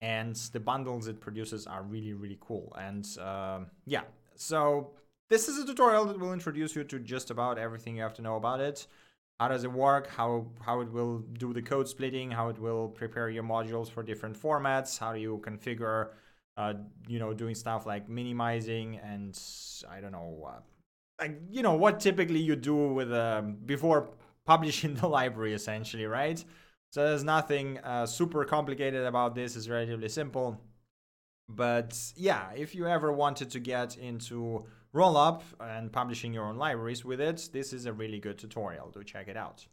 and 0.01 0.35
the 0.53 0.59
bundles 0.59 1.07
it 1.07 1.19
produces 1.21 1.67
are 1.67 1.83
really 1.83 2.13
really 2.13 2.37
cool. 2.41 2.75
And 2.77 3.07
uh, 3.19 3.59
yeah, 3.85 4.03
so 4.35 4.91
this 5.29 5.47
is 5.47 5.57
a 5.57 5.65
tutorial 5.65 6.05
that 6.05 6.19
will 6.19 6.33
introduce 6.33 6.75
you 6.75 6.83
to 6.85 6.99
just 6.99 7.31
about 7.31 7.57
everything 7.57 7.95
you 7.97 8.01
have 8.01 8.13
to 8.15 8.21
know 8.21 8.35
about 8.35 8.59
it. 8.61 8.87
How 9.39 9.49
does 9.49 9.63
it 9.63 9.71
work? 9.71 10.07
How, 10.07 10.47
how 10.61 10.81
it 10.81 10.91
will 10.91 11.19
do 11.19 11.53
the 11.53 11.61
code 11.61 11.87
splitting? 11.87 12.31
How 12.31 12.49
it 12.49 12.57
will 12.57 12.87
prepare 12.87 13.29
your 13.29 13.43
modules 13.43 13.89
for 13.89 14.01
different 14.01 14.41
formats? 14.41 14.97
How 14.97 15.13
do 15.13 15.19
you 15.19 15.39
configure, 15.45 16.09
uh, 16.57 16.73
you 17.07 17.19
know, 17.19 17.33
doing 17.33 17.55
stuff 17.55 17.85
like 17.85 18.09
minimizing 18.09 18.99
and 19.03 19.39
I 19.89 20.01
don't 20.01 20.11
know, 20.11 20.49
uh, 20.49 20.59
like 21.21 21.39
you 21.49 21.61
know 21.61 21.75
what 21.75 21.99
typically 21.99 22.39
you 22.39 22.55
do 22.55 22.93
with 22.93 23.13
um, 23.13 23.57
before 23.65 24.09
publishing 24.45 24.95
the 25.01 25.07
library, 25.07 25.53
essentially, 25.53 26.05
right? 26.05 26.43
So 26.91 27.03
there's 27.03 27.23
nothing 27.23 27.79
uh, 27.79 28.05
super 28.05 28.43
complicated 28.45 29.05
about 29.05 29.35
this. 29.35 29.55
It's 29.55 29.67
relatively 29.67 30.09
simple. 30.09 30.59
But 31.49 31.97
yeah, 32.15 32.49
if 32.55 32.75
you 32.75 32.87
ever 32.87 33.11
wanted 33.11 33.51
to 33.51 33.59
get 33.59 33.97
into 33.97 34.65
Rollup 34.93 35.43
and 35.59 35.91
publishing 35.91 36.33
your 36.33 36.45
own 36.45 36.57
libraries 36.57 37.05
with 37.05 37.21
it, 37.21 37.49
this 37.53 37.71
is 37.71 37.85
a 37.85 37.93
really 37.93 38.19
good 38.19 38.37
tutorial. 38.37 38.89
Do 38.89 39.03
check 39.03 39.27
it 39.27 39.37
out. 39.37 39.65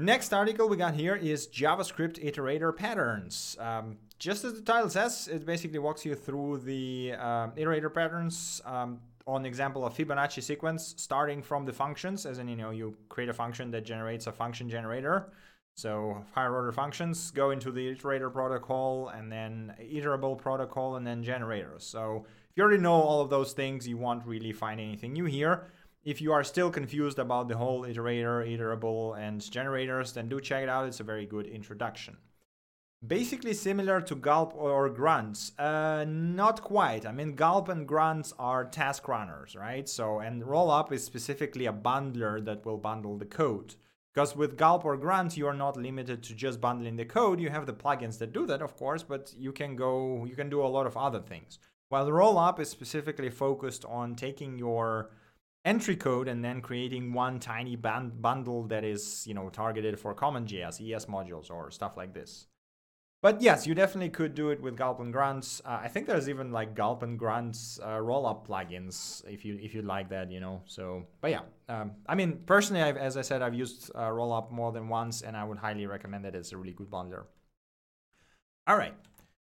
Next 0.00 0.32
article 0.32 0.68
we 0.68 0.76
got 0.76 0.94
here 0.94 1.16
is 1.16 1.48
JavaScript 1.48 2.24
iterator 2.24 2.74
patterns. 2.74 3.56
Um, 3.58 3.96
just 4.20 4.44
as 4.44 4.54
the 4.54 4.60
title 4.60 4.88
says, 4.88 5.26
it 5.26 5.44
basically 5.44 5.80
walks 5.80 6.04
you 6.04 6.14
through 6.14 6.58
the 6.58 7.14
uh, 7.18 7.48
iterator 7.56 7.92
patterns 7.92 8.62
um, 8.64 9.00
on 9.26 9.44
example 9.44 9.84
of 9.84 9.96
Fibonacci 9.96 10.40
sequence, 10.40 10.94
starting 10.98 11.42
from 11.42 11.64
the 11.64 11.72
functions, 11.72 12.26
as 12.26 12.38
in 12.38 12.46
you 12.46 12.54
know 12.54 12.70
you 12.70 12.96
create 13.08 13.28
a 13.28 13.32
function 13.32 13.72
that 13.72 13.84
generates 13.84 14.28
a 14.28 14.32
function 14.32 14.70
generator. 14.70 15.32
So 15.74 16.24
higher 16.32 16.54
order 16.54 16.70
functions 16.70 17.32
go 17.32 17.50
into 17.50 17.72
the 17.72 17.92
iterator 17.92 18.32
protocol, 18.32 19.08
and 19.08 19.32
then 19.32 19.74
iterable 19.82 20.38
protocol, 20.38 20.94
and 20.94 21.04
then 21.04 21.24
generators. 21.24 21.82
So 21.82 22.24
if 22.24 22.56
you 22.56 22.62
already 22.62 22.80
know 22.80 22.94
all 22.94 23.20
of 23.20 23.30
those 23.30 23.52
things, 23.52 23.88
you 23.88 23.96
won't 23.96 24.24
really 24.24 24.52
find 24.52 24.80
anything 24.80 25.12
new 25.12 25.24
here. 25.24 25.66
If 26.08 26.22
you 26.22 26.32
are 26.32 26.42
still 26.42 26.70
confused 26.70 27.18
about 27.18 27.48
the 27.48 27.58
whole 27.58 27.82
iterator, 27.82 28.42
iterable, 28.48 29.18
and 29.18 29.38
generators, 29.50 30.14
then 30.14 30.30
do 30.30 30.40
check 30.40 30.62
it 30.62 30.68
out. 30.70 30.86
It's 30.86 31.00
a 31.00 31.04
very 31.04 31.26
good 31.26 31.46
introduction. 31.46 32.16
Basically 33.06 33.52
similar 33.52 34.00
to 34.00 34.14
Gulp 34.14 34.54
or 34.56 34.88
Grunts. 34.88 35.52
Uh, 35.58 36.06
not 36.08 36.62
quite. 36.62 37.04
I 37.04 37.12
mean, 37.12 37.34
Gulp 37.34 37.68
and 37.68 37.86
Grunts 37.86 38.32
are 38.38 38.64
task 38.64 39.06
runners, 39.06 39.54
right? 39.54 39.86
So, 39.86 40.20
and 40.20 40.42
Rollup 40.42 40.92
is 40.92 41.04
specifically 41.04 41.66
a 41.66 41.74
bundler 41.74 42.42
that 42.42 42.64
will 42.64 42.78
bundle 42.78 43.18
the 43.18 43.26
code. 43.26 43.74
Because 44.14 44.34
with 44.34 44.56
Gulp 44.56 44.86
or 44.86 44.96
Grunt, 44.96 45.36
you 45.36 45.46
are 45.46 45.52
not 45.52 45.76
limited 45.76 46.22
to 46.22 46.34
just 46.34 46.58
bundling 46.58 46.96
the 46.96 47.04
code. 47.04 47.38
You 47.38 47.50
have 47.50 47.66
the 47.66 47.74
plugins 47.74 48.16
that 48.16 48.32
do 48.32 48.46
that, 48.46 48.62
of 48.62 48.78
course, 48.78 49.02
but 49.02 49.34
you 49.36 49.52
can 49.52 49.76
go, 49.76 50.24
you 50.24 50.36
can 50.36 50.48
do 50.48 50.62
a 50.62 50.74
lot 50.76 50.86
of 50.86 50.96
other 50.96 51.20
things. 51.20 51.58
While 51.90 52.08
rollup 52.08 52.58
is 52.60 52.70
specifically 52.70 53.28
focused 53.28 53.84
on 53.84 54.14
taking 54.14 54.58
your 54.58 55.10
entry 55.68 55.96
code 55.96 56.28
and 56.28 56.42
then 56.42 56.62
creating 56.62 57.12
one 57.12 57.38
tiny 57.38 57.76
bundle 57.76 58.66
that 58.68 58.84
is, 58.84 59.26
you 59.26 59.34
know, 59.34 59.50
targeted 59.50 60.00
for 60.00 60.14
CommonJS, 60.14 60.80
ES 60.80 61.04
modules, 61.06 61.50
or 61.50 61.70
stuff 61.70 61.96
like 61.96 62.14
this. 62.14 62.46
But 63.20 63.42
yes, 63.42 63.66
you 63.66 63.74
definitely 63.74 64.10
could 64.10 64.34
do 64.34 64.50
it 64.50 64.62
with 64.62 64.76
Gulp 64.76 65.00
and 65.00 65.12
Grunts. 65.12 65.60
Uh, 65.64 65.80
I 65.82 65.88
think 65.88 66.06
there's 66.06 66.28
even 66.28 66.52
like 66.52 66.76
Gulp 66.76 67.02
and 67.02 67.18
Grunts 67.18 67.80
uh, 67.82 67.98
rollup 67.98 68.46
plugins 68.46 69.28
if 69.28 69.44
you 69.44 69.58
if 69.60 69.74
you 69.74 69.82
like 69.82 70.08
that, 70.10 70.30
you 70.30 70.38
know. 70.38 70.62
So, 70.66 71.04
but 71.20 71.32
yeah, 71.32 71.42
um, 71.68 71.92
I 72.06 72.14
mean, 72.14 72.40
personally, 72.46 72.82
I've, 72.82 72.96
as 72.96 73.16
I 73.16 73.22
said, 73.22 73.42
I've 73.42 73.54
used 73.54 73.90
uh, 73.94 74.08
rollup 74.08 74.52
more 74.52 74.70
than 74.70 74.88
once, 74.88 75.22
and 75.22 75.36
I 75.36 75.42
would 75.42 75.58
highly 75.58 75.86
recommend 75.86 76.26
it. 76.26 76.36
It's 76.36 76.52
a 76.52 76.56
really 76.56 76.72
good 76.72 76.90
bundler. 76.90 77.24
All 78.68 78.76
right, 78.76 78.94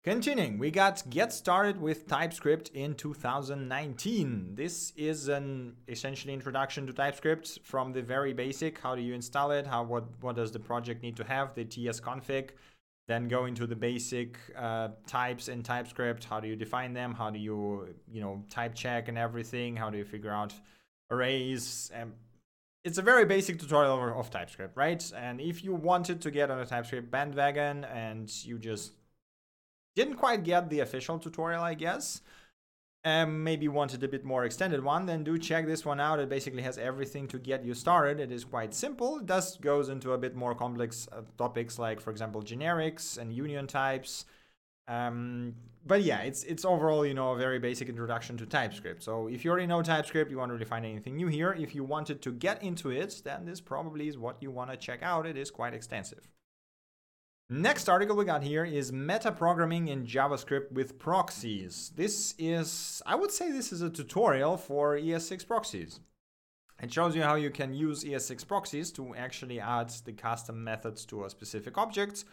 Continuing, 0.08 0.58
we 0.58 0.70
got 0.70 1.02
Get 1.10 1.34
Started 1.34 1.78
with 1.78 2.06
TypeScript 2.06 2.70
in 2.70 2.94
2019. 2.94 4.54
This 4.54 4.94
is 4.96 5.28
an 5.28 5.76
essentially 5.86 6.32
introduction 6.32 6.86
to 6.86 6.94
TypeScript 6.94 7.58
from 7.62 7.92
the 7.92 8.00
very 8.00 8.32
basic. 8.32 8.78
How 8.78 8.94
do 8.94 9.02
you 9.02 9.12
install 9.12 9.50
it? 9.50 9.66
How 9.66 9.82
what 9.82 10.04
what 10.22 10.34
does 10.34 10.50
the 10.50 10.60
project 10.60 11.02
need 11.02 11.14
to 11.18 11.24
have? 11.24 11.54
The 11.54 11.66
TS 11.66 12.00
config. 12.00 12.52
Then 13.06 13.28
go 13.28 13.44
into 13.44 13.66
the 13.66 13.76
basic 13.76 14.38
uh, 14.56 14.88
types 15.06 15.48
in 15.48 15.62
TypeScript. 15.62 16.24
How 16.24 16.40
do 16.40 16.48
you 16.48 16.56
define 16.56 16.94
them? 16.94 17.12
How 17.12 17.28
do 17.28 17.38
you 17.38 17.94
you 18.10 18.22
know 18.22 18.42
type 18.48 18.74
check 18.74 19.08
and 19.08 19.18
everything? 19.18 19.76
How 19.76 19.90
do 19.90 19.98
you 19.98 20.06
figure 20.06 20.32
out 20.32 20.54
arrays? 21.10 21.90
And 21.94 22.14
it's 22.82 22.96
a 22.96 23.02
very 23.02 23.26
basic 23.26 23.58
tutorial 23.58 24.18
of 24.18 24.30
TypeScript, 24.30 24.74
right? 24.74 25.12
And 25.14 25.38
if 25.38 25.62
you 25.62 25.74
wanted 25.74 26.22
to 26.22 26.30
get 26.30 26.50
on 26.50 26.60
a 26.60 26.64
TypeScript 26.64 27.10
bandwagon 27.10 27.84
and 27.84 28.32
you 28.42 28.58
just 28.58 28.92
didn't 29.98 30.16
quite 30.24 30.42
get 30.44 30.62
the 30.70 30.80
official 30.86 31.18
tutorial, 31.18 31.62
I 31.72 31.74
guess. 31.74 32.06
um, 33.04 33.44
maybe 33.44 33.68
wanted 33.68 34.02
a 34.02 34.08
bit 34.08 34.24
more 34.24 34.44
extended 34.44 34.82
one, 34.82 35.06
then 35.06 35.24
do 35.24 35.38
check 35.38 35.66
this 35.66 35.84
one 35.84 36.00
out. 36.00 36.18
It 36.18 36.28
basically 36.28 36.62
has 36.62 36.78
everything 36.78 37.28
to 37.28 37.38
get 37.38 37.64
you 37.64 37.74
started. 37.74 38.20
It 38.20 38.32
is 38.32 38.44
quite 38.44 38.74
simple. 38.74 39.18
It 39.18 39.26
does 39.26 39.56
goes 39.58 39.88
into 39.88 40.12
a 40.12 40.18
bit 40.18 40.34
more 40.34 40.54
complex 40.54 41.08
uh, 41.12 41.22
topics 41.36 41.78
like, 41.78 42.00
for 42.00 42.10
example, 42.10 42.42
generics 42.42 43.16
and 43.18 43.32
union 43.32 43.66
types. 43.66 44.24
Um, 44.88 45.54
but 45.86 46.02
yeah, 46.02 46.20
it's 46.20 46.42
it's 46.44 46.64
overall 46.64 47.06
you 47.06 47.14
know 47.14 47.32
a 47.32 47.36
very 47.36 47.58
basic 47.58 47.88
introduction 47.88 48.36
to 48.38 48.46
TypeScript. 48.46 49.02
So 49.02 49.28
if 49.28 49.44
you 49.44 49.50
already 49.50 49.66
know 49.66 49.82
TypeScript, 49.82 50.30
you 50.30 50.38
won't 50.38 50.52
really 50.52 50.64
find 50.64 50.84
anything 50.84 51.16
new 51.16 51.28
here. 51.28 51.52
If 51.52 51.74
you 51.74 51.84
wanted 51.84 52.20
to 52.22 52.32
get 52.32 52.62
into 52.62 52.90
it, 52.90 53.22
then 53.24 53.44
this 53.46 53.60
probably 53.60 54.08
is 54.08 54.18
what 54.18 54.42
you 54.42 54.50
want 54.50 54.70
to 54.70 54.76
check 54.76 55.02
out. 55.02 55.26
It 55.26 55.36
is 55.36 55.50
quite 55.50 55.74
extensive. 55.74 56.28
Next 57.50 57.88
article 57.88 58.14
we 58.14 58.26
got 58.26 58.42
here 58.42 58.66
is 58.66 58.92
metaprogramming 58.92 59.88
in 59.88 60.04
JavaScript 60.04 60.70
with 60.70 60.98
proxies. 60.98 61.90
This 61.96 62.34
is, 62.38 63.02
I 63.06 63.14
would 63.14 63.30
say 63.30 63.50
this 63.50 63.72
is 63.72 63.80
a 63.80 63.88
tutorial 63.88 64.58
for 64.58 64.98
ES6 64.98 65.46
proxies. 65.46 66.00
It 66.82 66.92
shows 66.92 67.16
you 67.16 67.22
how 67.22 67.36
you 67.36 67.48
can 67.48 67.72
use 67.72 68.04
ES6 68.04 68.46
proxies 68.46 68.92
to 68.92 69.14
actually 69.14 69.60
add 69.60 69.88
the 70.04 70.12
custom 70.12 70.62
methods 70.62 71.06
to 71.06 71.24
a 71.24 71.30
specific 71.30 71.78
object. 71.78 72.26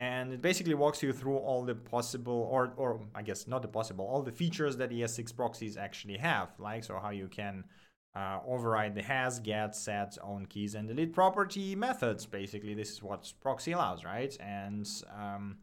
And 0.00 0.32
it 0.32 0.40
basically 0.40 0.72
walks 0.72 1.02
you 1.02 1.12
through 1.12 1.36
all 1.36 1.62
the 1.62 1.74
possible, 1.74 2.48
or, 2.50 2.72
or 2.78 3.02
I 3.14 3.20
guess 3.20 3.46
not 3.46 3.60
the 3.60 3.68
possible, 3.68 4.06
all 4.06 4.22
the 4.22 4.32
features 4.32 4.78
that 4.78 4.88
ES6 4.88 5.36
proxies 5.36 5.76
actually 5.76 6.16
have. 6.16 6.48
Like, 6.58 6.84
so 6.84 6.98
how 6.98 7.10
you 7.10 7.28
can 7.28 7.64
uh, 8.16 8.38
override 8.46 8.94
the 8.94 9.02
has, 9.02 9.40
get, 9.40 9.74
set, 9.74 10.16
own 10.22 10.46
keys, 10.46 10.74
and 10.74 10.88
delete 10.88 11.12
property 11.12 11.74
methods. 11.74 12.26
Basically, 12.26 12.74
this 12.74 12.90
is 12.92 13.02
what 13.02 13.32
proxy 13.40 13.72
allows, 13.72 14.04
right? 14.04 14.36
And 14.40 14.88
um, 15.14 15.56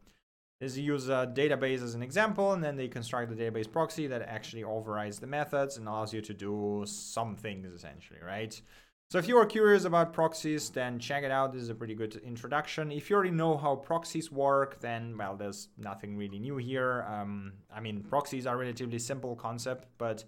is 0.61 0.77
use 0.77 1.09
a 1.09 1.31
database 1.33 1.81
as 1.81 1.95
an 1.95 2.03
example, 2.03 2.53
and 2.53 2.63
then 2.63 2.75
they 2.75 2.87
construct 2.87 3.35
the 3.35 3.43
database 3.43 3.71
proxy 3.71 4.07
that 4.07 4.21
actually 4.21 4.63
overrides 4.63 5.19
the 5.19 5.27
methods 5.27 5.77
and 5.77 5.87
allows 5.87 6.13
you 6.13 6.21
to 6.21 6.33
do 6.33 6.83
some 6.85 7.35
things 7.35 7.73
essentially, 7.73 8.19
right? 8.23 8.61
So 9.09 9.17
if 9.17 9.27
you 9.27 9.37
are 9.37 9.45
curious 9.45 9.83
about 9.83 10.13
proxies, 10.13 10.69
then 10.69 10.97
check 10.97 11.23
it 11.23 11.31
out. 11.31 11.51
This 11.51 11.63
is 11.63 11.69
a 11.69 11.75
pretty 11.75 11.95
good 11.95 12.15
introduction. 12.23 12.93
If 12.93 13.09
you 13.09 13.15
already 13.17 13.31
know 13.31 13.57
how 13.57 13.75
proxies 13.75 14.31
work, 14.31 14.79
then, 14.79 15.17
well, 15.17 15.35
there's 15.35 15.67
nothing 15.77 16.15
really 16.15 16.39
new 16.39 16.55
here. 16.57 17.05
Um, 17.09 17.53
I 17.75 17.81
mean, 17.81 18.03
proxies 18.03 18.45
are 18.45 18.55
a 18.55 18.57
relatively 18.57 18.99
simple 18.99 19.35
concept, 19.35 19.87
but 19.97 20.23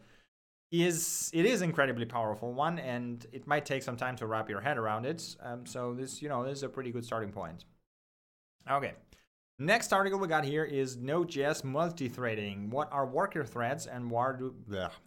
is 0.73 1.29
it 1.33 1.45
is 1.45 1.61
incredibly 1.61 2.05
powerful 2.05 2.51
one, 2.51 2.79
and 2.79 3.25
it 3.31 3.45
might 3.45 3.63
take 3.63 3.83
some 3.83 3.95
time 3.95 4.15
to 4.15 4.25
wrap 4.25 4.49
your 4.49 4.59
head 4.59 4.77
around 4.77 5.05
it. 5.05 5.35
Um, 5.39 5.67
so 5.67 5.93
this, 5.93 6.19
you 6.19 6.29
know, 6.29 6.43
this 6.43 6.57
is 6.57 6.63
a 6.63 6.69
pretty 6.69 6.91
good 6.91 7.05
starting 7.05 7.31
point. 7.31 7.65
Okay. 8.69 8.93
Next 9.59 9.93
article 9.93 10.17
we 10.17 10.27
got 10.27 10.43
here 10.43 10.63
is 10.63 10.97
Node.js 10.97 11.63
multi-threading. 11.63 12.71
What 12.71 12.91
are 12.91 13.05
worker 13.05 13.45
threads 13.45 13.85
and 13.85 14.09
why 14.09 14.33
do... 14.37 14.55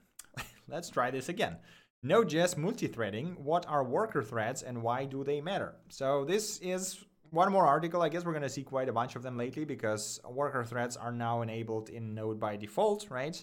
Let's 0.69 0.89
try 0.89 1.11
this 1.11 1.29
again. 1.29 1.57
Node.js 2.05 2.57
multi-threading. 2.57 3.37
What 3.43 3.67
are 3.67 3.83
worker 3.83 4.23
threads 4.23 4.63
and 4.63 4.83
why 4.83 5.05
do 5.05 5.25
they 5.25 5.41
matter? 5.41 5.75
So 5.89 6.25
this 6.25 6.59
is 6.61 7.05
one 7.31 7.51
more 7.51 7.67
article. 7.67 8.03
I 8.03 8.09
guess 8.09 8.25
we're 8.25 8.33
going 8.33 8.43
to 8.43 8.49
see 8.49 8.63
quite 8.63 8.89
a 8.89 8.93
bunch 8.93 9.17
of 9.17 9.25
them 9.25 9.37
lately 9.37 9.65
because 9.65 10.21
worker 10.31 10.65
threads 10.65 10.97
are 10.97 11.13
now 11.13 11.43
enabled 11.43 11.89
in 11.89 12.15
Node 12.15 12.39
by 12.39 12.57
default, 12.57 13.11
right? 13.11 13.43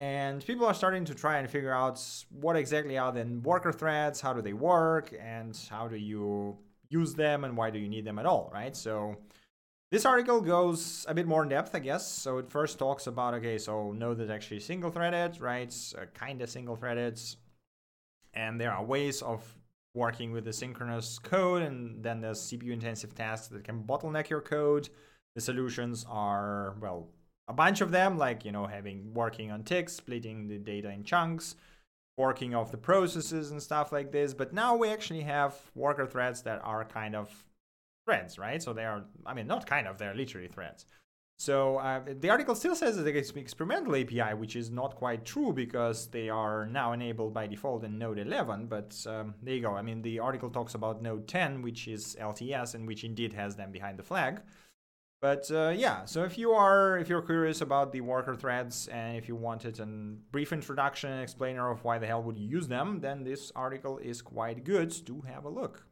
And 0.00 0.44
people 0.44 0.66
are 0.66 0.74
starting 0.74 1.04
to 1.06 1.14
try 1.14 1.38
and 1.38 1.48
figure 1.48 1.72
out 1.72 2.00
what 2.30 2.56
exactly 2.56 2.98
are 2.98 3.12
the 3.12 3.24
worker 3.42 3.72
threads, 3.72 4.20
how 4.20 4.32
do 4.32 4.42
they 4.42 4.52
work, 4.52 5.14
and 5.20 5.58
how 5.70 5.88
do 5.88 5.96
you 5.96 6.58
use 6.90 7.14
them, 7.14 7.44
and 7.44 7.56
why 7.56 7.70
do 7.70 7.78
you 7.78 7.88
need 7.88 8.04
them 8.04 8.18
at 8.18 8.26
all, 8.26 8.50
right? 8.52 8.76
So 8.76 9.16
this 9.90 10.04
article 10.04 10.40
goes 10.40 11.06
a 11.08 11.14
bit 11.14 11.26
more 11.26 11.42
in 11.44 11.48
depth, 11.48 11.74
I 11.74 11.78
guess. 11.78 12.06
So 12.06 12.38
it 12.38 12.50
first 12.50 12.78
talks 12.78 13.06
about, 13.06 13.34
okay, 13.34 13.58
so 13.58 13.92
Node 13.92 14.20
is 14.20 14.30
actually 14.30 14.60
single-threaded, 14.60 15.40
right? 15.40 15.72
Uh, 15.96 16.06
kind 16.14 16.42
of 16.42 16.50
single-threaded. 16.50 17.20
And 18.34 18.60
there 18.60 18.72
are 18.72 18.84
ways 18.84 19.22
of 19.22 19.42
working 19.94 20.32
with 20.32 20.44
the 20.44 20.52
synchronous 20.52 21.18
code, 21.20 21.62
and 21.62 22.02
then 22.02 22.20
there's 22.20 22.40
CPU-intensive 22.40 23.14
tasks 23.14 23.46
that 23.48 23.62
can 23.62 23.84
bottleneck 23.84 24.28
your 24.28 24.40
code. 24.40 24.88
The 25.36 25.40
solutions 25.40 26.04
are, 26.08 26.74
well, 26.80 27.08
a 27.48 27.52
bunch 27.52 27.80
of 27.80 27.90
them, 27.90 28.16
like, 28.16 28.44
you 28.44 28.52
know, 28.52 28.66
having 28.66 29.12
working 29.14 29.50
on 29.50 29.62
ticks, 29.64 29.94
splitting 29.94 30.48
the 30.48 30.58
data 30.58 30.90
in 30.90 31.04
chunks, 31.04 31.56
working 32.16 32.54
off 32.54 32.70
the 32.70 32.76
processes 32.76 33.50
and 33.50 33.62
stuff 33.62 33.92
like 33.92 34.12
this. 34.12 34.34
But 34.34 34.52
now 34.52 34.76
we 34.76 34.88
actually 34.88 35.22
have 35.22 35.54
worker 35.74 36.06
threads 36.06 36.42
that 36.42 36.60
are 36.64 36.84
kind 36.84 37.14
of 37.14 37.30
threads, 38.06 38.38
right? 38.38 38.62
So 38.62 38.72
they 38.72 38.84
are, 38.84 39.04
I 39.26 39.34
mean, 39.34 39.46
not 39.46 39.66
kind 39.66 39.86
of, 39.86 39.98
they're 39.98 40.14
literally 40.14 40.48
threads. 40.48 40.86
So 41.38 41.78
uh, 41.78 42.00
the 42.20 42.30
article 42.30 42.54
still 42.54 42.76
says 42.76 42.96
that 42.96 43.06
it's 43.08 43.30
experimental 43.30 43.96
API, 43.96 44.34
which 44.34 44.54
is 44.54 44.70
not 44.70 44.94
quite 44.94 45.24
true 45.24 45.52
because 45.52 46.06
they 46.06 46.28
are 46.28 46.66
now 46.66 46.92
enabled 46.92 47.34
by 47.34 47.48
default 47.48 47.82
in 47.82 47.98
Node 47.98 48.20
11. 48.20 48.66
But 48.66 48.96
um, 49.08 49.34
there 49.42 49.54
you 49.54 49.62
go. 49.62 49.74
I 49.74 49.82
mean, 49.82 50.00
the 50.00 50.20
article 50.20 50.48
talks 50.48 50.74
about 50.74 51.02
Node 51.02 51.26
10, 51.26 51.60
which 51.62 51.88
is 51.88 52.16
LTS 52.20 52.76
and 52.76 52.86
which 52.86 53.02
indeed 53.02 53.32
has 53.32 53.56
them 53.56 53.72
behind 53.72 53.98
the 53.98 54.04
flag. 54.04 54.40
But 55.24 55.50
uh, 55.50 55.72
yeah, 55.74 56.04
so 56.04 56.24
if 56.24 56.36
you 56.36 56.50
are 56.52 56.98
if 56.98 57.08
you're 57.08 57.22
curious 57.22 57.62
about 57.62 57.92
the 57.92 58.02
worker 58.02 58.34
threads 58.34 58.88
and 58.88 59.16
if 59.16 59.26
you 59.26 59.34
wanted 59.34 59.80
a 59.80 59.86
brief 60.30 60.52
introduction 60.52 61.10
and 61.10 61.22
explainer 61.22 61.70
of 61.70 61.82
why 61.82 61.96
the 61.96 62.06
hell 62.06 62.22
would 62.24 62.36
you 62.36 62.46
use 62.46 62.68
them, 62.68 63.00
then 63.00 63.24
this 63.24 63.50
article 63.56 63.96
is 63.96 64.20
quite 64.20 64.64
good. 64.64 64.90
to 65.06 65.22
have 65.22 65.46
a 65.46 65.48
look. 65.48 65.86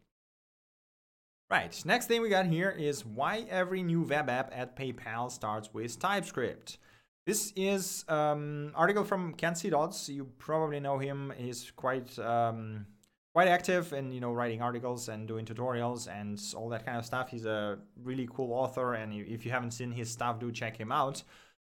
Right, 1.51 1.83
next 1.87 2.09
thing 2.09 2.21
we 2.21 2.29
got 2.29 2.45
here 2.45 2.69
is 2.69 3.07
why 3.07 3.47
every 3.49 3.83
new 3.83 4.03
web 4.03 4.29
app 4.29 4.53
at 4.55 4.77
PayPal 4.77 5.31
starts 5.31 5.73
with 5.73 5.99
TypeScript. 5.99 6.77
This 7.25 7.55
is 7.57 8.05
um, 8.09 8.73
article 8.75 9.03
from 9.03 9.33
Kent 9.33 9.57
C. 9.57 9.71
Dodds. 9.71 10.11
You 10.11 10.29
probably 10.37 10.79
know 10.79 10.99
him. 10.99 11.33
He's 11.39 11.73
quite 11.75 12.19
um, 12.19 12.85
quite 13.33 13.49
active 13.49 13.93
in 13.93 14.13
you 14.13 14.21
know 14.21 14.33
writing 14.33 14.61
articles 14.61 15.09
and 15.09 15.27
doing 15.27 15.45
tutorials 15.45 16.09
and 16.09 16.41
all 16.57 16.69
that 16.69 16.85
kind 16.85 16.99
of 16.99 17.05
stuff. 17.05 17.31
He's 17.31 17.47
a 17.47 17.79
really 18.03 18.29
cool 18.33 18.53
author, 18.53 18.95
and 18.95 19.13
if 19.13 19.45
you 19.45 19.51
haven't 19.51 19.73
seen 19.73 19.91
his 19.93 20.11
stuff, 20.11 20.39
do 20.39 20.53
check 20.53 20.77
him 20.77 20.93
out. 20.93 21.23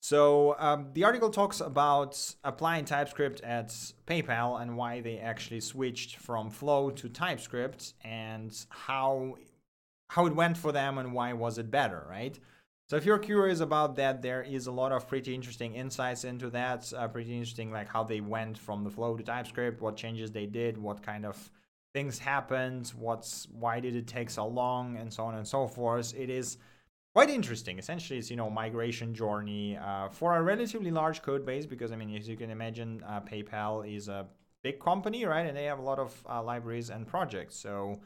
So 0.02 0.58
um, 0.60 0.90
the 0.94 1.06
article 1.06 1.30
talks 1.30 1.62
about 1.62 2.36
applying 2.44 2.84
TypeScript 2.84 3.40
at 3.40 3.70
PayPal 4.06 4.62
and 4.62 4.76
why 4.76 5.00
they 5.00 5.18
actually 5.18 5.62
switched 5.62 6.18
from 6.18 6.50
Flow 6.50 6.90
to 6.92 7.08
TypeScript 7.08 7.94
and 8.04 8.54
how 8.70 9.38
how 10.10 10.26
it 10.26 10.36
went 10.36 10.58
for 10.58 10.72
them 10.72 10.98
and 10.98 11.14
why 11.14 11.34
was 11.34 11.58
it 11.58 11.72
better, 11.72 12.06
right? 12.10 12.38
So 12.94 12.98
if 12.98 13.08
you're 13.08 13.18
curious 13.18 13.60
about 13.60 13.96
that, 13.96 14.22
there 14.22 14.44
is 14.44 14.68
a 14.68 14.72
lot 14.72 14.92
of 14.92 15.08
pretty 15.08 15.34
interesting 15.34 15.74
insights 15.74 16.26
into 16.26 16.52
that. 16.52 16.94
Uh, 16.96 17.08
pretty 17.08 17.34
interesting, 17.34 17.72
like 17.72 17.88
how 17.88 18.04
they 18.04 18.22
went 18.22 18.56
from 18.56 18.84
the 18.84 18.92
flow 18.92 19.18
to 19.18 19.24
TypeScript, 19.24 19.82
what 19.82 19.96
changes 19.96 20.30
they 20.30 20.46
did, 20.46 20.78
what 20.78 21.02
kind 21.02 21.26
of 21.26 21.50
things 21.96 22.20
happened, 22.20 22.94
what's 22.96 23.48
why 23.50 23.80
did 23.80 23.96
it 23.96 24.06
take 24.06 24.30
so 24.30 24.46
long, 24.46 24.96
and 24.98 25.12
so 25.12 25.24
on 25.24 25.34
and 25.34 25.48
so 25.48 25.66
forth. 25.66 26.14
It 26.16 26.30
is 26.30 26.60
quite 27.16 27.32
interesting. 27.32 27.80
Essentially, 27.80 28.20
it's 28.20 28.30
you 28.30 28.36
know 28.36 28.52
migration 28.52 29.16
journey 29.16 29.76
uh, 29.76 30.10
for 30.10 30.38
a 30.38 30.44
relatively 30.44 30.92
large 30.92 31.24
code 31.24 31.48
base 31.48 31.66
because 31.66 31.92
I 31.92 31.96
mean, 31.96 32.16
as 32.16 32.30
you 32.30 32.38
can 32.38 32.52
imagine, 32.52 33.04
uh, 33.08 33.22
PayPal 33.22 33.92
is 33.92 34.08
a 34.08 34.28
big 34.62 34.80
company, 34.80 35.26
right? 35.26 35.48
And 35.48 35.58
they 35.58 35.66
have 35.66 35.80
a 35.80 35.82
lot 35.82 35.98
of 35.98 36.14
uh, 36.30 36.44
libraries 36.44 36.92
and 36.92 37.08
projects. 37.08 37.56
So 37.56 38.02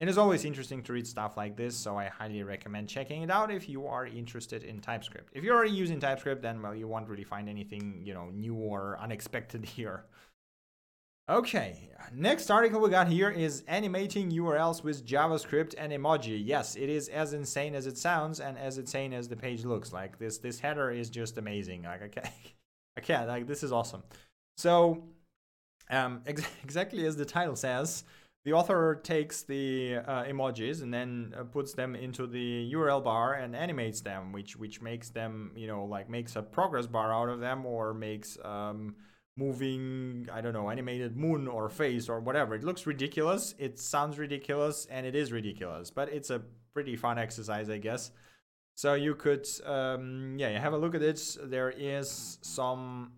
it 0.00 0.08
is 0.08 0.16
always 0.16 0.44
interesting 0.44 0.82
to 0.84 0.92
read 0.92 1.06
stuff 1.06 1.36
like 1.36 1.56
this, 1.56 1.76
so 1.76 1.96
I 1.96 2.06
highly 2.06 2.42
recommend 2.44 2.88
checking 2.88 3.22
it 3.22 3.30
out 3.30 3.50
if 3.50 3.68
you 3.68 3.86
are 3.86 4.06
interested 4.06 4.62
in 4.62 4.80
TypeScript. 4.80 5.32
If 5.34 5.42
you're 5.42 5.56
already 5.56 5.72
using 5.72 5.98
TypeScript, 5.98 6.40
then 6.40 6.62
well, 6.62 6.74
you 6.74 6.86
won't 6.86 7.08
really 7.08 7.24
find 7.24 7.48
anything, 7.48 8.02
you 8.04 8.14
know, 8.14 8.30
new 8.30 8.54
or 8.54 8.96
unexpected 9.00 9.64
here. 9.76 10.04
Okay, 11.30 11.90
next 12.14 12.50
article 12.50 12.80
we 12.80 12.88
got 12.88 13.08
here 13.08 13.28
is 13.28 13.62
animating 13.68 14.30
URLs 14.30 14.82
with 14.82 15.06
JavaScript 15.06 15.74
and 15.76 15.92
emoji. 15.92 16.40
Yes, 16.42 16.74
it 16.74 16.88
is 16.88 17.08
as 17.08 17.34
insane 17.34 17.74
as 17.74 17.86
it 17.86 17.98
sounds 17.98 18.40
and 18.40 18.56
as 18.56 18.78
insane 18.78 19.12
as 19.12 19.28
the 19.28 19.36
page 19.36 19.66
looks. 19.66 19.92
Like 19.92 20.18
this, 20.18 20.38
this 20.38 20.58
header 20.58 20.90
is 20.90 21.10
just 21.10 21.36
amazing. 21.36 21.82
Like 21.82 22.02
I 22.02 22.08
can't, 22.08 22.34
I 22.96 23.00
can't. 23.02 23.28
Like 23.28 23.46
this 23.46 23.62
is 23.62 23.72
awesome. 23.72 24.04
So, 24.56 25.04
um, 25.90 26.22
ex 26.26 26.42
exactly 26.64 27.04
as 27.04 27.16
the 27.16 27.26
title 27.26 27.56
says, 27.56 28.04
the 28.48 28.54
author 28.54 28.98
takes 29.04 29.42
the 29.42 29.96
uh, 29.96 30.24
emojis 30.24 30.80
and 30.80 30.92
then 30.92 31.34
uh, 31.38 31.44
puts 31.44 31.74
them 31.74 31.94
into 31.94 32.26
the 32.26 32.72
URL 32.72 33.04
bar 33.04 33.34
and 33.34 33.54
animates 33.54 34.00
them, 34.00 34.32
which 34.32 34.56
which 34.56 34.80
makes 34.80 35.10
them, 35.10 35.52
you 35.54 35.66
know, 35.66 35.84
like 35.84 36.08
makes 36.08 36.34
a 36.34 36.40
progress 36.40 36.86
bar 36.86 37.12
out 37.12 37.28
of 37.28 37.40
them 37.40 37.66
or 37.66 37.92
makes 37.92 38.38
um, 38.42 38.94
moving, 39.36 40.30
I 40.32 40.40
don't 40.40 40.54
know, 40.54 40.70
animated 40.70 41.14
moon 41.14 41.46
or 41.46 41.68
face 41.68 42.08
or 42.08 42.20
whatever. 42.20 42.54
It 42.54 42.64
looks 42.64 42.86
ridiculous. 42.86 43.54
It 43.58 43.78
sounds 43.78 44.18
ridiculous 44.18 44.86
and 44.90 45.04
it 45.04 45.14
is 45.14 45.30
ridiculous, 45.30 45.90
but 45.90 46.08
it's 46.08 46.30
a 46.30 46.40
pretty 46.72 46.96
fun 46.96 47.18
exercise, 47.18 47.68
I 47.68 47.76
guess. 47.76 48.12
So 48.76 48.94
you 48.94 49.14
could, 49.14 49.46
um, 49.66 50.36
yeah, 50.38 50.58
have 50.58 50.72
a 50.72 50.78
look 50.78 50.94
at 50.94 51.02
it. 51.02 51.20
There 51.44 51.68
is 51.68 52.38
some 52.40 53.12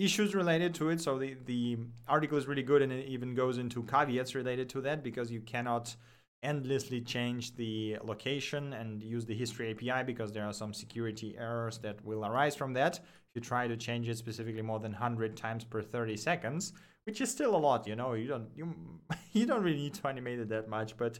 issues 0.00 0.34
related 0.34 0.74
to 0.76 0.88
it. 0.90 1.00
So 1.00 1.18
the, 1.18 1.36
the 1.46 1.78
article 2.08 2.38
is 2.38 2.46
really 2.46 2.62
good 2.62 2.82
and 2.82 2.92
it 2.92 3.06
even 3.06 3.34
goes 3.34 3.58
into 3.58 3.82
caveats 3.84 4.34
related 4.34 4.68
to 4.70 4.80
that 4.82 5.02
because 5.02 5.30
you 5.30 5.40
cannot 5.40 5.94
endlessly 6.42 7.02
change 7.02 7.54
the 7.56 7.98
location 8.02 8.72
and 8.72 9.02
use 9.02 9.26
the 9.26 9.34
history 9.34 9.70
API 9.70 10.04
because 10.04 10.32
there 10.32 10.46
are 10.46 10.54
some 10.54 10.72
security 10.72 11.36
errors 11.38 11.78
that 11.78 12.02
will 12.04 12.24
arise 12.24 12.56
from 12.56 12.72
that. 12.72 12.96
If 12.96 13.34
you 13.34 13.40
try 13.42 13.68
to 13.68 13.76
change 13.76 14.08
it 14.08 14.16
specifically 14.16 14.62
more 14.62 14.80
than 14.80 14.92
100 14.92 15.36
times 15.36 15.64
per 15.64 15.82
30 15.82 16.16
seconds, 16.16 16.72
which 17.04 17.20
is 17.20 17.30
still 17.30 17.54
a 17.54 17.58
lot, 17.58 17.86
you 17.86 17.94
know. 17.94 18.14
You 18.14 18.28
don't 18.28 18.48
you 18.54 18.74
you 19.32 19.46
don't 19.46 19.62
really 19.62 19.76
need 19.76 19.94
to 19.94 20.08
animate 20.08 20.38
it 20.40 20.48
that 20.48 20.68
much, 20.68 20.96
but 20.96 21.18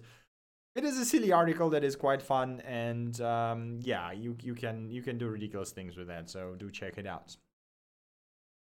it 0.74 0.84
is 0.84 0.98
a 0.98 1.04
silly 1.04 1.32
article 1.32 1.70
that 1.70 1.84
is 1.84 1.96
quite 1.96 2.22
fun, 2.22 2.60
and 2.66 3.20
um, 3.20 3.80
yeah, 3.82 4.12
you 4.12 4.36
you 4.42 4.54
can 4.54 4.90
you 4.90 5.02
can 5.02 5.18
do 5.18 5.28
ridiculous 5.28 5.70
things 5.70 5.96
with 5.96 6.08
that. 6.08 6.30
So 6.30 6.54
do 6.58 6.70
check 6.70 6.98
it 6.98 7.06
out. 7.06 7.36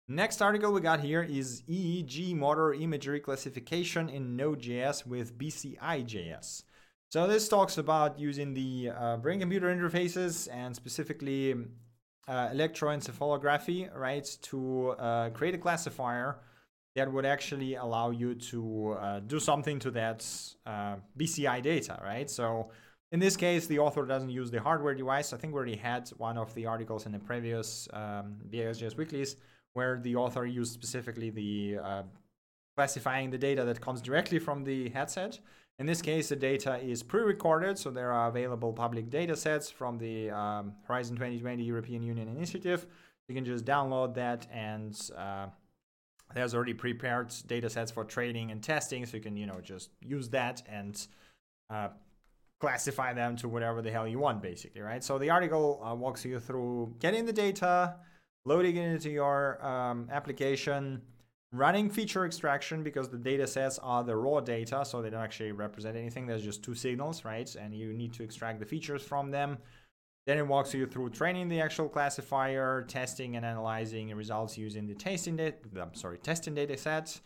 Next 0.09 0.41
article 0.41 0.73
we 0.73 0.81
got 0.81 1.01
here 1.01 1.25
is 1.25 1.63
EEG 1.69 2.33
motor 2.37 2.73
imagery 2.73 3.19
classification 3.19 4.09
in 4.09 4.37
Node.js 4.37 5.05
with 5.05 5.37
BCI.js. 5.37 6.63
So 7.09 7.27
this 7.27 7.49
talks 7.49 7.79
about 7.79 8.17
using 8.17 8.55
the 8.55 8.91
uh, 8.97 9.17
brain-computer 9.17 9.67
interfaces 9.67 10.49
and 10.53 10.77
specifically 10.77 11.57
uh, 12.29 12.49
electroencephalography, 12.51 13.93
right, 13.97 14.25
to 14.43 14.91
uh, 14.91 15.31
create 15.31 15.57
a 15.57 15.59
classifier 15.59 16.39
that 16.95 17.13
would 17.13 17.27
actually 17.27 17.75
allow 17.75 18.11
you 18.11 18.37
to 18.37 18.97
uh, 19.01 19.19
do 19.19 19.41
something 19.41 19.81
to 19.81 19.91
that 19.91 20.25
uh, 20.67 20.97
BCI 21.19 21.61
data, 21.63 22.01
right? 22.05 22.31
So 22.31 22.71
in 23.11 23.19
this 23.19 23.37
case, 23.37 23.67
the 23.67 23.81
author 23.81 24.07
doesn't 24.07 24.31
use 24.31 24.53
the 24.53 24.61
hardware 24.61 24.95
device. 24.95 25.33
I 25.33 25.37
think 25.37 25.53
we 25.53 25.57
already 25.57 25.77
had 25.77 26.09
one 26.11 26.39
of 26.39 26.55
the 26.55 26.67
articles 26.67 27.07
in 27.07 27.13
the 27.13 27.19
previous 27.19 27.89
um, 27.93 28.37
BXJS 28.49 28.97
weeklies 28.97 29.35
where 29.76 30.00
the 30.02 30.16
author 30.16 30.47
used 30.47 30.73
specifically 30.73 31.28
the 31.28 31.78
uh, 31.83 32.02
classifying 32.76 33.28
the 33.30 33.37
data 33.37 33.62
that 33.64 33.78
comes 33.80 34.00
directly 34.00 34.38
from 34.38 34.64
the 34.64 34.88
headset. 34.88 35.38
In 35.78 35.85
this 35.85 36.00
case, 36.00 36.30
the 36.30 36.37
data 36.37 36.78
is 36.83 37.02
pre-recorded, 37.02 37.78
so 37.78 37.90
there 37.90 38.11
are 38.11 38.28
available 38.28 38.73
public 38.73 39.11
data 39.11 39.37
sets 39.37 39.71
from 39.71 39.99
the 39.99 40.30
um, 40.30 40.73
Horizon 40.88 41.16
2020 41.16 41.62
European 41.62 42.02
Union 42.02 42.26
initiative. 42.28 42.87
You 43.28 43.35
can 43.35 43.45
just 43.45 43.66
download 43.66 44.14
that 44.14 44.47
and 44.50 44.99
uh, 45.14 45.49
there's 46.35 46.54
already 46.54 46.73
prepared 46.73 47.35
data 47.47 47.68
sets 47.68 47.90
for 47.90 48.04
training 48.04 48.50
and 48.52 48.62
testing, 48.62 49.04
so 49.04 49.18
you 49.18 49.23
can, 49.23 49.37
you 49.37 49.47
know, 49.47 49.61
just 49.62 49.90
use 50.00 50.30
that 50.30 50.62
and 50.66 51.06
uh, 51.68 51.88
classify 52.61 53.12
them 53.12 53.37
to 53.37 53.49
whatever 53.49 53.83
the 53.83 53.90
hell 53.90 54.09
you 54.09 54.18
want, 54.18 54.40
basically, 54.40 54.80
right? 54.80 55.04
So 55.04 55.18
the 55.18 55.28
article 55.28 55.83
uh, 55.85 55.95
walks 55.95 56.25
you 56.25 56.40
through 56.40 56.95
getting 56.99 57.26
the 57.26 57.33
data, 57.33 57.97
loading 58.47 58.76
it 58.76 58.88
into 58.88 59.11
your 59.11 59.65
um, 59.67 60.09
application, 60.11 61.03
running 61.53 61.91
feature 61.91 62.25
extraction 62.25 62.83
because 62.83 63.09
the 63.09 63.19
data 63.19 63.47
sets 63.47 63.79
are 63.81 64.05
the 64.05 64.17
raw 64.17 64.41
data, 64.41 64.85
so 64.85 65.03
they 65.03 65.11
don't 65.11 65.21
actually 65.23 65.53
represent 65.53 65.97
anything. 65.97 66.26
There's 66.26 66.45
just 66.45 66.62
two 66.62 66.75
signals, 66.75 67.25
right? 67.25 67.53
And 67.57 67.75
you 67.75 67.93
need 67.93 68.15
to 68.15 68.23
extract 68.23 68.61
the 68.61 68.65
features 68.65 69.03
from 69.03 69.31
them. 69.31 69.59
Then 70.26 70.38
it 70.38 70.47
walks 70.47 70.73
you 70.75 70.87
through 70.87 71.11
training 71.11 71.49
the 71.49 71.61
actual 71.61 71.88
classifier, 71.88 72.83
testing 72.88 73.37
and 73.37 73.45
analyzing 73.45 74.15
results 74.15 74.57
using 74.57 74.87
the 74.87 74.95
testing 74.95 75.37
data, 75.37 75.57
I'm 75.81 75.95
sorry, 75.95 76.19
testing 76.19 76.55
data 76.55 76.76
sets, 76.76 77.21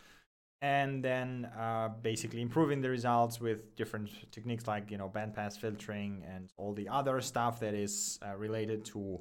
and 0.61 1.03
then 1.03 1.49
uh, 1.57 1.89
basically 2.01 2.41
improving 2.41 2.81
the 2.81 2.89
results 2.89 3.39
with 3.39 3.75
different 3.75 4.09
techniques 4.31 4.67
like 4.67 4.91
you 4.91 4.97
know 4.97 5.09
bandpass 5.09 5.57
filtering 5.57 6.23
and 6.31 6.51
all 6.57 6.73
the 6.73 6.87
other 6.89 7.21
stuff 7.21 7.59
that 7.59 7.73
is 7.73 8.19
uh, 8.23 8.35
related 8.37 8.85
to 8.85 9.19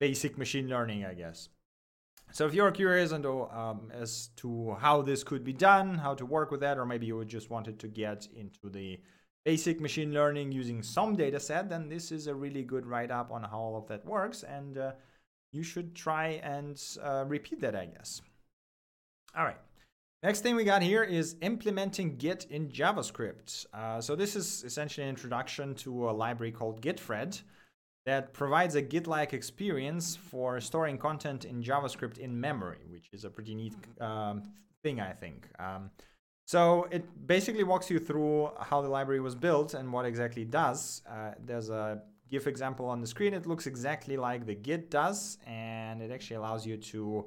basic 0.00 0.36
machine 0.38 0.68
learning, 0.68 1.04
I 1.04 1.14
guess. 1.14 1.48
So 2.32 2.46
if 2.46 2.54
you're 2.54 2.70
curious 2.70 3.12
um, 3.12 3.90
as 3.92 4.30
to 4.36 4.76
how 4.80 5.02
this 5.02 5.22
could 5.24 5.44
be 5.44 5.52
done, 5.52 5.96
how 5.96 6.14
to 6.14 6.26
work 6.26 6.50
with 6.50 6.60
that, 6.60 6.78
or 6.78 6.84
maybe 6.84 7.06
you 7.06 7.24
just 7.24 7.50
wanted 7.50 7.78
to 7.78 7.88
get 7.88 8.28
into 8.34 8.68
the 8.68 9.00
basic 9.44 9.80
machine 9.80 10.12
learning 10.12 10.52
using 10.52 10.82
some 10.82 11.14
data 11.14 11.38
set, 11.38 11.68
then 11.68 11.88
this 11.88 12.10
is 12.10 12.26
a 12.26 12.34
really 12.34 12.62
good 12.62 12.84
write-up 12.84 13.30
on 13.30 13.44
how 13.44 13.58
all 13.58 13.76
of 13.76 13.86
that 13.86 14.04
works. 14.04 14.42
And 14.42 14.76
uh, 14.76 14.92
you 15.52 15.62
should 15.62 15.94
try 15.94 16.40
and 16.42 16.82
uh, 17.02 17.24
repeat 17.26 17.60
that, 17.60 17.76
I 17.76 17.86
guess. 17.86 18.20
All 19.36 19.44
right. 19.44 19.58
Next 20.22 20.40
thing 20.40 20.56
we 20.56 20.64
got 20.64 20.82
here 20.82 21.04
is 21.04 21.36
implementing 21.42 22.16
Git 22.16 22.46
in 22.50 22.68
JavaScript. 22.68 23.66
Uh, 23.72 24.00
so 24.00 24.16
this 24.16 24.34
is 24.34 24.64
essentially 24.64 25.04
an 25.04 25.10
introduction 25.10 25.74
to 25.76 26.10
a 26.10 26.12
library 26.12 26.50
called 26.50 26.82
Gitfred 26.82 27.40
that 28.06 28.32
provides 28.32 28.76
a 28.76 28.82
Git-like 28.82 29.34
experience 29.34 30.16
for 30.16 30.60
storing 30.60 30.96
content 30.96 31.44
in 31.44 31.62
JavaScript 31.62 32.18
in 32.18 32.40
memory, 32.40 32.78
which 32.88 33.08
is 33.12 33.24
a 33.24 33.30
pretty 33.30 33.54
neat 33.54 33.74
um, 34.00 34.44
thing, 34.82 35.00
I 35.00 35.12
think. 35.12 35.48
Um, 35.58 35.90
so 36.46 36.86
it 36.92 37.04
basically 37.26 37.64
walks 37.64 37.90
you 37.90 37.98
through 37.98 38.50
how 38.60 38.80
the 38.80 38.88
library 38.88 39.20
was 39.20 39.34
built 39.34 39.74
and 39.74 39.92
what 39.92 40.06
exactly 40.06 40.42
it 40.42 40.52
does. 40.52 41.02
Uh, 41.10 41.32
there's 41.44 41.68
a 41.68 42.00
GIF 42.30 42.46
example 42.46 42.86
on 42.86 43.00
the 43.00 43.06
screen. 43.08 43.34
It 43.34 43.46
looks 43.46 43.66
exactly 43.66 44.16
like 44.16 44.46
the 44.46 44.54
Git 44.54 44.88
does, 44.88 45.38
and 45.44 46.00
it 46.00 46.12
actually 46.12 46.36
allows 46.36 46.64
you 46.64 46.76
to 46.76 47.26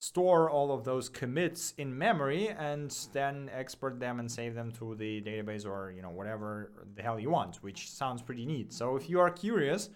store 0.00 0.50
all 0.50 0.72
of 0.72 0.84
those 0.84 1.10
commits 1.10 1.72
in 1.76 1.96
memory 1.96 2.48
and 2.48 2.94
then 3.12 3.50
export 3.52 4.00
them 4.00 4.20
and 4.20 4.30
save 4.30 4.54
them 4.54 4.70
to 4.70 4.94
the 4.96 5.22
database 5.22 5.64
or 5.64 5.92
you 5.96 6.02
know 6.02 6.10
whatever 6.10 6.72
the 6.94 7.02
hell 7.02 7.18
you 7.18 7.30
want, 7.30 7.56
which 7.62 7.90
sounds 7.90 8.22
pretty 8.22 8.46
neat. 8.46 8.72
So 8.72 8.96
if 8.96 9.08
you 9.08 9.20
are 9.20 9.30
curious 9.30 9.90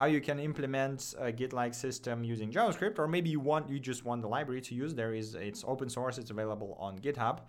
how 0.00 0.06
you 0.06 0.20
can 0.20 0.38
implement 0.38 1.14
a 1.18 1.30
Git-like 1.32 1.74
system 1.74 2.24
using 2.24 2.50
JavaScript, 2.50 2.98
or 2.98 3.06
maybe 3.06 3.30
you 3.30 3.40
want 3.40 3.68
you 3.70 3.78
just 3.78 4.04
want 4.04 4.22
the 4.22 4.28
library 4.28 4.60
to 4.62 4.74
use. 4.74 4.94
There 4.94 5.14
is 5.14 5.34
it's 5.34 5.64
open 5.66 5.88
source. 5.88 6.18
It's 6.18 6.30
available 6.30 6.76
on 6.80 6.98
GitHub. 6.98 7.40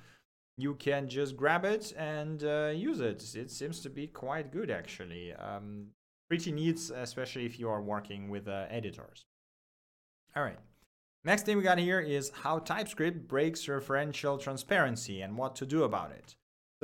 You 0.58 0.76
can 0.76 1.10
just 1.10 1.36
grab 1.36 1.66
it 1.66 1.94
and 1.98 2.44
uh, 2.44 2.72
use 2.74 3.02
it. 3.02 3.36
It 3.36 3.52
seems 3.52 3.82
to 3.82 3.90
be 3.90 4.08
quite 4.08 4.52
good 4.52 4.72
actually. 4.72 5.34
Um, 5.34 5.88
pretty 6.30 6.52
neat, 6.52 6.80
especially 6.96 7.46
if 7.46 7.60
you 7.60 7.70
are 7.70 7.82
working 7.82 8.30
with 8.30 8.48
uh, 8.48 8.66
editors. 8.70 9.26
All 10.36 10.44
right. 10.44 10.60
Next 11.24 11.44
thing 11.44 11.58
we 11.58 11.64
got 11.64 11.80
here 11.80 12.00
is 12.00 12.32
how 12.44 12.60
TypeScript 12.60 13.28
breaks 13.28 13.66
referential 13.66 14.40
transparency 14.40 15.22
and 15.22 15.38
what 15.38 15.56
to 15.56 15.66
do 15.66 15.84
about 15.84 16.12
it. 16.12 16.36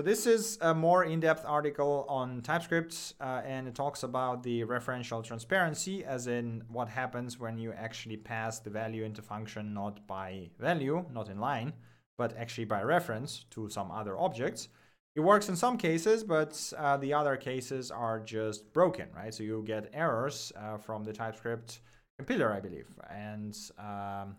So 0.01 0.05
this 0.05 0.25
is 0.25 0.57
a 0.61 0.73
more 0.73 1.03
in-depth 1.03 1.45
article 1.45 2.07
on 2.09 2.41
TypeScript, 2.41 3.13
uh, 3.21 3.43
and 3.45 3.67
it 3.67 3.75
talks 3.75 4.01
about 4.01 4.41
the 4.41 4.61
referential 4.63 5.23
transparency, 5.23 6.03
as 6.03 6.25
in 6.25 6.63
what 6.69 6.89
happens 6.89 7.39
when 7.39 7.59
you 7.59 7.71
actually 7.71 8.17
pass 8.17 8.57
the 8.57 8.71
value 8.71 9.03
into 9.03 9.21
function 9.21 9.75
not 9.75 10.07
by 10.07 10.49
value, 10.57 11.05
not 11.13 11.29
in 11.29 11.39
line, 11.39 11.73
but 12.17 12.35
actually 12.35 12.65
by 12.65 12.81
reference 12.81 13.45
to 13.51 13.69
some 13.69 13.91
other 13.91 14.17
objects. 14.17 14.69
It 15.15 15.19
works 15.19 15.49
in 15.49 15.55
some 15.55 15.77
cases, 15.77 16.23
but 16.23 16.73
uh, 16.79 16.97
the 16.97 17.13
other 17.13 17.37
cases 17.37 17.91
are 17.91 18.19
just 18.19 18.73
broken, 18.73 19.07
right? 19.15 19.31
So 19.31 19.43
you 19.43 19.61
get 19.67 19.91
errors 19.93 20.51
uh, 20.55 20.77
from 20.77 21.03
the 21.03 21.13
TypeScript 21.13 21.81
compiler, 22.17 22.51
I 22.51 22.59
believe, 22.59 22.87
and 23.07 23.55
um, 23.77 24.35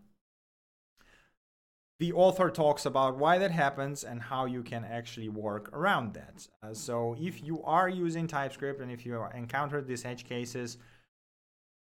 the 2.03 2.13
author 2.15 2.51
talks 2.51 2.85
about 2.85 3.17
why 3.17 3.39
that 3.39 3.53
happens 3.53 4.03
and 4.03 4.21
how 4.21 4.45
you 4.45 4.61
can 4.65 4.85
actually 4.85 5.29
work 5.29 5.73
around 5.73 6.13
that. 6.15 6.49
Uh, 6.61 6.75
so 6.75 7.15
if 7.21 7.45
you 7.45 7.63
are 7.63 7.89
using 7.89 8.27
TypeScript 8.27 8.81
and 8.81 8.91
if 8.91 9.07
you 9.07 9.25
encounter 9.37 9.81
these 9.81 10.05
edge 10.05 10.25
cases, 10.25 10.79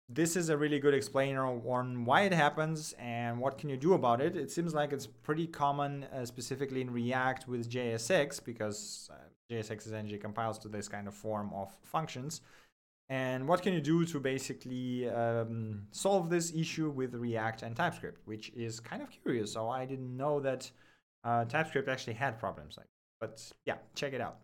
this 0.09 0.37
is 0.37 0.50
a 0.50 0.57
really 0.57 0.79
good 0.79 0.94
explainer 0.94 1.44
on 1.44 2.05
why 2.05 2.20
it 2.22 2.33
happens 2.33 2.94
and 3.00 3.40
what 3.40 3.59
can 3.59 3.68
you 3.68 3.77
do 3.77 3.94
about 3.94 4.20
it. 4.20 4.37
It 4.37 4.53
seems 4.53 4.72
like 4.72 4.92
it's 4.92 5.09
pretty 5.09 5.48
common, 5.48 6.05
uh, 6.05 6.24
specifically 6.24 6.81
in 6.81 6.92
React 6.92 7.48
with 7.48 7.68
JSX, 7.68 8.44
because 8.44 9.11
uh, 9.12 9.16
JSX 9.50 9.85
essentially 9.85 10.18
compiles 10.18 10.61
to 10.61 10.68
this 10.68 10.87
kind 10.87 11.09
of 11.09 11.14
form 11.14 11.50
of 11.53 11.74
functions. 11.83 12.40
And 13.09 13.47
what 13.47 13.62
can 13.62 13.75
you 13.75 13.81
do 13.81 14.07
to 14.07 14.19
basically 14.19 15.09
um, 15.11 15.87
solve 15.90 16.31
this 16.31 16.55
issue 16.55 16.88
with 16.88 17.14
React 17.14 17.62
and 17.62 17.77
TypeScript, 17.77 18.21
which 18.25 18.51
is 18.57 18.81
kind 18.81 19.03
of 19.03 19.11
curious. 19.11 19.53
So 19.53 19.69
I 19.69 19.85
didn't 19.85 20.17
know 20.17 20.40
that 20.40 20.71
uh, 21.23 21.45
TypeScript 21.45 21.88
actually 21.88 22.14
had 22.14 22.38
problems 22.38 22.77
like. 22.77 22.87
But 23.21 23.40
yeah, 23.67 23.77
check 23.95 24.12
it 24.14 24.21
out. 24.21 24.38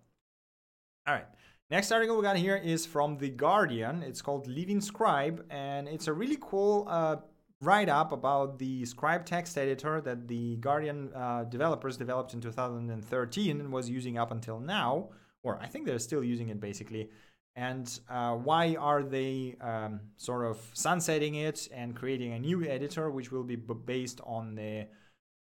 All 1.07 1.15
right. 1.15 1.27
Next 1.71 1.93
article 1.93 2.17
we 2.17 2.23
got 2.23 2.37
here 2.37 2.57
is 2.57 2.85
from 2.85 3.17
The 3.19 3.31
Guardian. 3.31 4.03
It's 4.03 4.21
called 4.21 4.49
Leaving 4.49 4.81
Scribe, 4.81 5.45
and 5.51 5.87
it's 5.87 6.09
a 6.09 6.13
really 6.13 6.37
cool 6.41 6.85
uh, 6.89 7.17
write 7.63 7.89
up 7.89 8.11
about 8.11 8.59
the 8.59 8.85
Scribe 8.85 9.25
text 9.25 9.57
editor 9.57 10.01
that 10.01 10.27
the 10.27 10.57
Guardian 10.57 11.11
uh, 11.15 11.45
developers 11.45 11.97
developed 11.97 12.35
in 12.35 12.41
2013 12.41 13.61
and 13.61 13.73
was 13.73 13.89
using 13.89 14.19
up 14.19 14.33
until 14.33 14.59
now, 14.59 15.11
or 15.43 15.61
I 15.63 15.67
think 15.67 15.87
they're 15.87 15.99
still 15.99 16.25
using 16.25 16.49
it 16.49 16.61
basically 16.61 17.11
and 17.57 18.01
uh, 18.09 18.35
why 18.35 18.77
are 18.79 19.03
they 19.03 19.57
um, 19.61 20.01
sort 20.17 20.47
of 20.47 20.59
sunsetting 20.73 21.35
it 21.35 21.69
and 21.73 21.97
creating 21.97 22.33
a 22.33 22.39
new 22.39 22.65
editor 22.65 23.11
which 23.11 23.33
will 23.33 23.43
be 23.43 23.57
based 23.57 24.21
on 24.25 24.55
the 24.55 24.87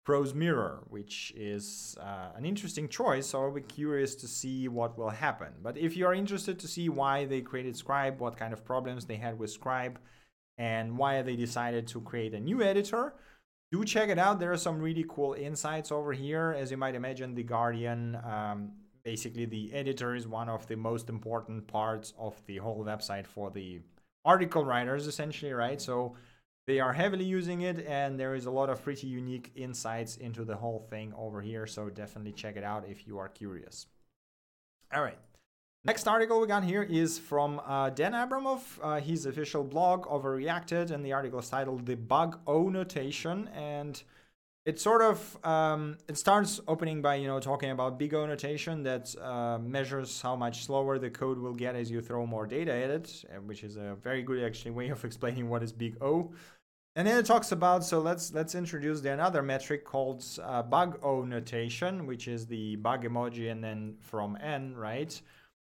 ProseMirror 0.07 0.85
which 0.89 1.33
is 1.37 1.97
uh, 2.01 2.31
an 2.35 2.47
interesting 2.47 2.89
choice. 2.89 3.27
So 3.27 3.43
i'll 3.43 3.53
be 3.53 3.61
curious 3.61 4.15
to 4.17 4.29
see 4.29 4.69
what 4.69 4.97
will 4.97 5.11
happen. 5.11 5.53
But 5.63 5.77
if 5.77 5.97
you 5.97 6.07
are 6.07 6.15
interested 6.15 6.59
to 6.61 6.69
see 6.69 6.89
why 6.89 7.27
they 7.27 7.43
created 7.43 7.77
scribe 7.77 8.19
what 8.21 8.37
kind 8.37 8.53
of 8.53 8.65
problems 8.65 9.05
they 9.05 9.17
had 9.17 9.39
with 9.39 9.51
scribe 9.51 9.99
and 10.57 10.97
why 10.97 11.21
they 11.23 11.37
decided 11.37 11.87
to 11.89 12.01
create 12.01 12.35
a 12.35 12.41
new 12.41 12.63
editor 12.63 13.15
do 13.71 13.85
check 13.85 14.09
it 14.09 14.19
out. 14.19 14.41
There 14.41 14.53
are 14.53 14.57
some 14.57 14.79
really 14.79 15.05
cool 15.09 15.35
insights 15.35 15.93
over 15.93 16.13
here. 16.13 16.55
As 16.59 16.71
you 16.71 16.77
might 16.77 16.95
imagine 16.95 17.35
the 17.35 17.43
guardian 17.43 18.17
um, 18.25 18.73
basically 19.03 19.45
the 19.45 19.73
editor 19.73 20.15
is 20.15 20.27
one 20.27 20.49
of 20.49 20.67
the 20.67 20.77
most 20.77 21.09
important 21.09 21.67
parts 21.67 22.13
of 22.19 22.41
the 22.47 22.59
whole 22.59 22.85
website 22.85 23.27
for 23.27 23.51
the 23.51 23.81
article 24.25 24.65
writers 24.65 25.07
essentially 25.07 25.53
right 25.53 25.81
so 25.81 26.15
they 26.69 26.81
are 26.81 26.93
heavily 26.93 27.25
using 27.25 27.63
it, 27.63 27.87
and 27.87 28.21
there 28.21 28.35
is 28.35 28.45
a 28.45 28.51
lot 28.51 28.69
of 28.69 28.85
pretty 28.85 29.07
unique 29.07 29.53
insights 29.57 30.19
into 30.19 30.45
the 30.45 30.55
whole 30.55 30.87
thing 30.91 31.15
over 31.17 31.41
here. 31.41 31.67
So 31.67 31.89
definitely 31.89 32.33
check 32.33 32.59
it 32.59 32.63
out 32.63 32.85
if 32.87 33.07
you 33.07 33.17
are 33.17 33.31
curious. 33.31 33.87
All 34.93 35.01
right. 35.01 35.17
Next 35.87 36.07
article 36.07 36.39
we 36.43 36.47
got 36.47 36.65
here 36.65 36.83
is 36.83 37.19
from 37.19 37.63
uh, 37.65 37.89
Dan 37.89 38.13
Abramov, 38.13 38.61
uh, 38.83 39.01
his 39.01 39.25
official 39.25 39.65
blog 39.65 40.03
Overreacted, 40.03 40.91
and 40.91 41.03
the 41.03 41.15
article 41.15 41.39
is 41.39 41.49
titled 41.49 41.87
"The 41.87 41.95
Bug 41.97 42.39
O 42.47 42.69
Notation." 42.69 43.49
And 43.55 44.03
it 44.65 44.79
sort 44.79 45.03
of 45.03 45.45
um, 45.45 45.97
it 46.09 46.19
starts 46.19 46.61
opening 46.69 47.01
by 47.01 47.15
you 47.15 47.27
know 47.27 47.41
talking 47.41 47.71
about 47.71 47.99
big 47.99 48.13
O 48.15 48.27
notation 48.27 48.83
that 48.83 49.15
uh, 49.21 49.59
measures 49.59 50.21
how 50.21 50.37
much 50.37 50.65
slower 50.65 50.99
the 50.99 51.11
code 51.11 51.39
will 51.39 51.55
get 51.55 51.75
as 51.75 51.91
you 51.91 52.01
throw 52.01 52.27
more 52.27 52.47
data 52.47 52.73
at 52.73 52.91
it, 52.91 53.25
uh, 53.31 53.41
which 53.41 53.65
is 53.65 53.77
a 53.77 53.97
very 54.03 54.23
good 54.23 54.45
actually 54.45 54.73
way 54.73 54.89
of 54.89 55.05
explaining 55.07 55.49
what 55.49 55.63
is 55.63 55.73
big 55.73 55.97
O. 56.03 56.33
And 56.97 57.07
then 57.07 57.17
it 57.17 57.27
talks 57.27 57.53
about 57.53 57.85
so 57.85 58.01
let's 58.01 58.35
let's 58.35 58.55
introduce 58.55 59.01
the 59.01 59.13
another 59.13 59.43
metric 59.43 59.85
called 59.85 60.25
uh, 60.43 60.63
bug 60.63 60.99
O 61.03 61.25
notation, 61.25 62.07
which 62.07 62.29
is 62.29 62.47
the 62.47 62.77
bug 62.77 63.05
emoji 63.05 63.51
and 63.51 63.63
then 63.63 63.95
from 64.01 64.37
n 64.41 64.75
right 64.77 65.21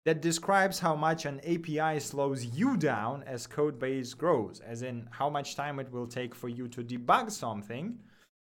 that 0.06 0.22
describes 0.22 0.80
how 0.80 0.96
much 0.96 1.26
an 1.26 1.40
API 1.42 2.00
slows 2.00 2.46
you 2.46 2.78
down 2.78 3.22
as 3.28 3.46
code 3.46 3.78
base 3.78 4.14
grows, 4.14 4.60
as 4.62 4.82
in 4.82 5.08
how 5.12 5.30
much 5.30 5.56
time 5.56 5.78
it 5.80 5.92
will 5.92 6.08
take 6.08 6.34
for 6.34 6.50
you 6.50 6.68
to 6.70 6.82
debug 6.82 7.30
something 7.30 8.00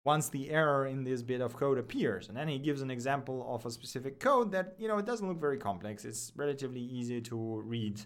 once 0.08 0.30
the 0.30 0.50
error 0.50 0.88
in 0.88 1.04
this 1.04 1.22
bit 1.22 1.42
of 1.42 1.58
code 1.58 1.78
appears. 1.78 2.30
And 2.30 2.38
then 2.38 2.48
he 2.48 2.58
gives 2.58 2.82
an 2.82 2.90
example 2.90 3.46
of 3.54 3.66
a 3.66 3.70
specific 3.70 4.22
code 4.22 4.54
that, 4.54 4.74
you 4.80 4.88
know, 4.88 4.98
it 5.00 5.06
doesn't 5.06 5.28
look 5.28 5.42
very 5.42 5.58
complex. 5.58 6.06
It's 6.06 6.32
relatively 6.38 6.80
easy 6.80 7.20
to 7.30 7.62
read. 7.66 8.00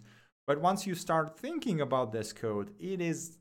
But 0.48 0.60
once 0.60 0.88
you 0.88 0.96
start 0.96 1.38
thinking 1.38 1.80
about 1.80 2.12
this 2.12 2.34
code, 2.34 2.72
it 2.80 3.02
is 3.02 3.38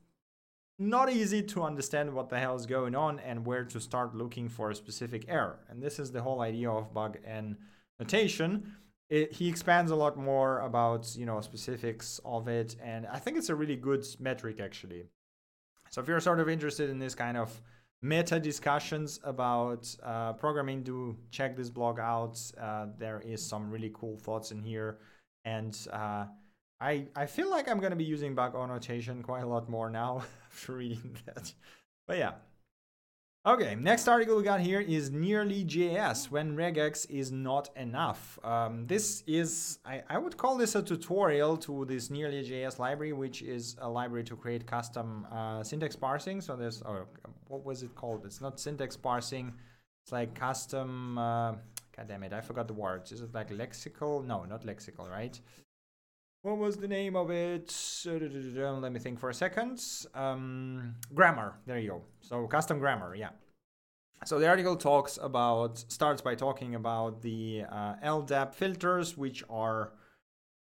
not 0.77 1.11
easy 1.11 1.41
to 1.53 1.63
understand 1.63 2.13
what 2.13 2.29
the 2.29 2.37
hell 2.37 2.55
is 2.55 2.67
going 2.67 2.93
on 2.93 3.19
and 3.21 3.47
where 3.47 3.65
to 3.65 3.79
start 3.79 4.15
looking 4.15 4.47
for 4.47 4.69
a 4.69 4.75
specific 4.75 5.25
error. 5.27 5.57
And 5.67 5.81
this 5.81 5.97
is 5.97 6.11
the 6.11 6.21
whole 6.21 6.41
idea 6.41 6.69
of 6.69 6.93
bug 6.93 7.17
n 7.25 7.57
notation. 7.99 8.73
It, 9.09 9.33
he 9.33 9.49
expands 9.49 9.89
a 9.89 9.95
lot 9.95 10.17
more 10.17 10.59
about 10.59 11.03
you 11.15 11.25
know 11.25 11.41
specifics 11.41 12.19
of 12.23 12.47
it, 12.47 12.75
and 12.81 13.07
I 13.07 13.17
think 13.17 13.37
it's 13.37 13.49
a 13.49 13.55
really 13.55 13.75
good 13.75 14.05
metric 14.19 14.59
actually. 14.59 15.03
So 15.89 16.01
if 16.01 16.07
you're 16.07 16.21
sort 16.21 16.39
of 16.39 16.47
interested 16.47 16.89
in 16.89 16.99
this 16.99 17.15
kind 17.15 17.37
of 17.37 17.49
meta 18.01 18.39
discussions 18.39 19.19
about 19.23 19.93
uh, 20.03 20.33
programming, 20.33 20.83
do 20.83 21.15
check 21.29 21.55
this 21.55 21.69
blog 21.69 21.99
out. 21.99 22.39
Uh, 22.59 22.87
there 22.97 23.21
is 23.25 23.45
some 23.45 23.69
really 23.69 23.91
cool 23.93 24.17
thoughts 24.17 24.51
in 24.51 24.61
here, 24.61 24.97
and 25.45 25.77
uh, 25.91 26.25
I 26.79 27.07
I 27.15 27.25
feel 27.25 27.49
like 27.49 27.69
I'm 27.69 27.79
gonna 27.79 27.95
be 27.95 28.03
using 28.03 28.35
bug 28.35 28.53
notation 28.53 29.21
quite 29.21 29.43
a 29.43 29.47
lot 29.47 29.69
more 29.69 29.89
now 29.89 30.23
after 30.51 30.73
reading 30.73 31.17
that. 31.25 31.53
But 32.07 32.17
yeah. 32.17 32.31
Okay, 33.43 33.73
next 33.73 34.07
article 34.07 34.37
we 34.37 34.43
got 34.43 34.59
here 34.59 34.81
is 34.81 35.09
nearley 35.09 35.65
JS 35.65 36.29
when 36.29 36.55
regex 36.55 37.09
is 37.09 37.31
not 37.31 37.71
enough. 37.75 38.37
Um, 38.43 38.85
this 38.85 39.23
is, 39.25 39.79
I, 39.83 40.03
I 40.07 40.19
would 40.19 40.37
call 40.37 40.57
this 40.57 40.75
a 40.75 40.83
tutorial 40.83 41.57
to 41.57 41.85
this 41.85 42.11
nearley 42.11 42.43
JS 42.43 42.77
library, 42.77 43.13
which 43.13 43.41
is 43.41 43.77
a 43.81 43.89
library 43.89 44.25
to 44.25 44.35
create 44.35 44.67
custom 44.67 45.25
uh, 45.31 45.63
syntax 45.63 45.95
parsing. 45.95 46.39
So 46.39 46.55
there's, 46.55 46.83
oh, 46.83 47.07
what 47.51 47.65
was 47.65 47.83
it 47.83 47.93
called? 47.95 48.25
It's 48.25 48.41
not 48.41 48.59
syntax 48.59 48.95
parsing. 48.95 49.53
It's 50.03 50.11
like 50.11 50.33
custom, 50.33 51.17
uh, 51.17 51.51
god 51.95 52.07
damn 52.07 52.23
it, 52.23 52.33
I 52.33 52.41
forgot 52.41 52.67
the 52.67 52.73
words. 52.73 53.11
Is 53.11 53.21
it 53.21 53.33
like 53.33 53.49
lexical? 53.51 54.25
No, 54.25 54.45
not 54.45 54.65
lexical, 54.65 55.09
right? 55.09 55.39
What 56.43 56.57
was 56.57 56.77
the 56.77 56.87
name 56.87 57.15
of 57.15 57.29
it? 57.29 57.71
Let 58.05 58.91
me 58.91 58.99
think 58.99 59.19
for 59.19 59.29
a 59.29 59.33
second. 59.33 59.83
Um, 60.15 60.95
grammar. 61.13 61.59
There 61.67 61.77
you 61.77 61.89
go. 61.89 62.01
So 62.21 62.47
custom 62.47 62.79
grammar. 62.79 63.13
Yeah. 63.15 63.29
So 64.25 64.39
the 64.39 64.47
article 64.47 64.75
talks 64.75 65.19
about 65.21 65.77
starts 65.91 66.21
by 66.21 66.35
talking 66.35 66.73
about 66.75 67.21
the 67.21 67.65
uh, 67.69 67.95
LDAP 68.03 68.55
filters, 68.55 69.17
which 69.17 69.43
are 69.49 69.93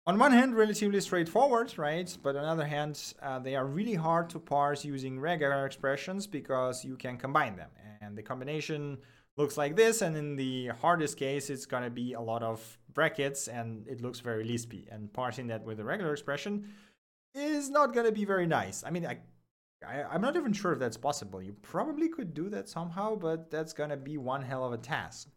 on 0.10 0.18
one 0.18 0.32
hand 0.32 0.56
relatively 0.58 1.00
straightforward, 1.00 1.78
right? 1.78 2.18
But 2.24 2.36
on 2.36 2.42
the 2.42 2.50
other 2.50 2.66
hand, 2.66 3.14
uh, 3.22 3.38
they 3.38 3.56
are 3.56 3.68
really 3.68 3.94
hard 3.94 4.28
to 4.32 4.40
parse 4.40 4.84
using 4.84 5.20
regular 5.20 5.68
expressions 5.68 6.26
because 6.26 6.84
you 6.84 6.96
can 6.98 7.16
combine 7.16 7.56
them, 7.56 7.70
and 8.02 8.18
the 8.18 8.24
combination 8.24 8.98
looks 9.38 9.56
like 9.56 9.76
this. 9.76 10.02
And 10.02 10.18
in 10.18 10.36
the 10.36 10.70
hardest 10.82 11.16
case, 11.16 11.52
it's 11.52 11.68
going 11.68 11.84
to 11.84 11.92
be 11.92 12.14
a 12.14 12.22
lot 12.22 12.42
of 12.42 12.80
brackets 12.96 13.48
and 13.48 13.88
it 13.88 14.02
looks 14.02 14.20
very 14.20 14.44
Lispy. 14.44 14.88
And 14.92 15.14
parsing 15.14 15.46
that 15.48 15.64
with 15.64 15.80
a 15.80 15.84
regular 15.84 16.12
expression 16.12 16.74
is 17.36 17.70
not 17.70 17.94
going 17.94 18.08
to 18.08 18.12
be 18.12 18.26
very 18.26 18.48
nice. 18.48 18.84
I 18.84 18.90
mean, 18.90 19.06
I, 19.06 19.20
I, 19.88 20.16
am 20.16 20.22
not 20.22 20.36
even 20.36 20.54
sure 20.54 20.74
if 20.74 20.80
that's 20.80 20.98
possible. 20.98 21.40
You 21.40 21.56
probably 21.62 22.10
could 22.10 22.34
do 22.34 22.50
that 22.50 22.68
somehow, 22.68 23.16
but 23.16 23.52
that's 23.52 23.74
going 23.74 23.92
to 23.92 23.98
be 23.98 24.18
one 24.18 24.42
hell 24.42 24.66
of 24.66 24.74
a 24.74 24.78
task. 24.78 25.28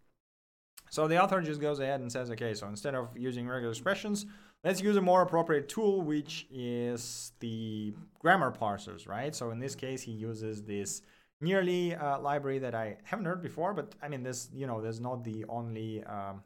So 0.91 1.09
the 1.09 1.23
author 1.23 1.41
just 1.41 1.61
goes 1.61 1.79
ahead 1.79 2.01
and 2.01 2.11
says, 2.11 2.31
okay, 2.31 2.55
so 2.55 2.67
instead 2.69 2.95
of 2.95 3.17
using 3.17 3.47
regular 3.47 3.71
expressions, 3.71 4.27
let's 4.65 4.81
use 4.81 4.97
a 4.97 5.01
more 5.01 5.23
appropriate 5.23 5.69
tool, 5.69 6.03
which 6.03 6.47
is 6.51 7.33
the 7.41 7.93
grammar 8.19 8.53
parsers, 8.53 9.09
right? 9.09 9.35
So 9.35 9.51
in 9.51 9.59
this 9.59 9.75
case, 9.75 10.03
he 10.03 10.13
uses 10.13 10.63
this 10.63 11.03
nearley 11.41 11.95
uh, 11.95 12.21
library 12.21 12.59
that 12.61 12.75
I 12.75 12.97
haven't 13.05 13.27
heard 13.27 13.43
before, 13.43 13.75
but 13.75 13.95
I 14.03 14.09
mean, 14.09 14.23
this, 14.23 14.49
you 14.55 14.67
know, 14.67 14.81
there's 14.81 15.01
not 15.01 15.25
the 15.25 15.45
only 15.49 16.05
um, 16.05 16.43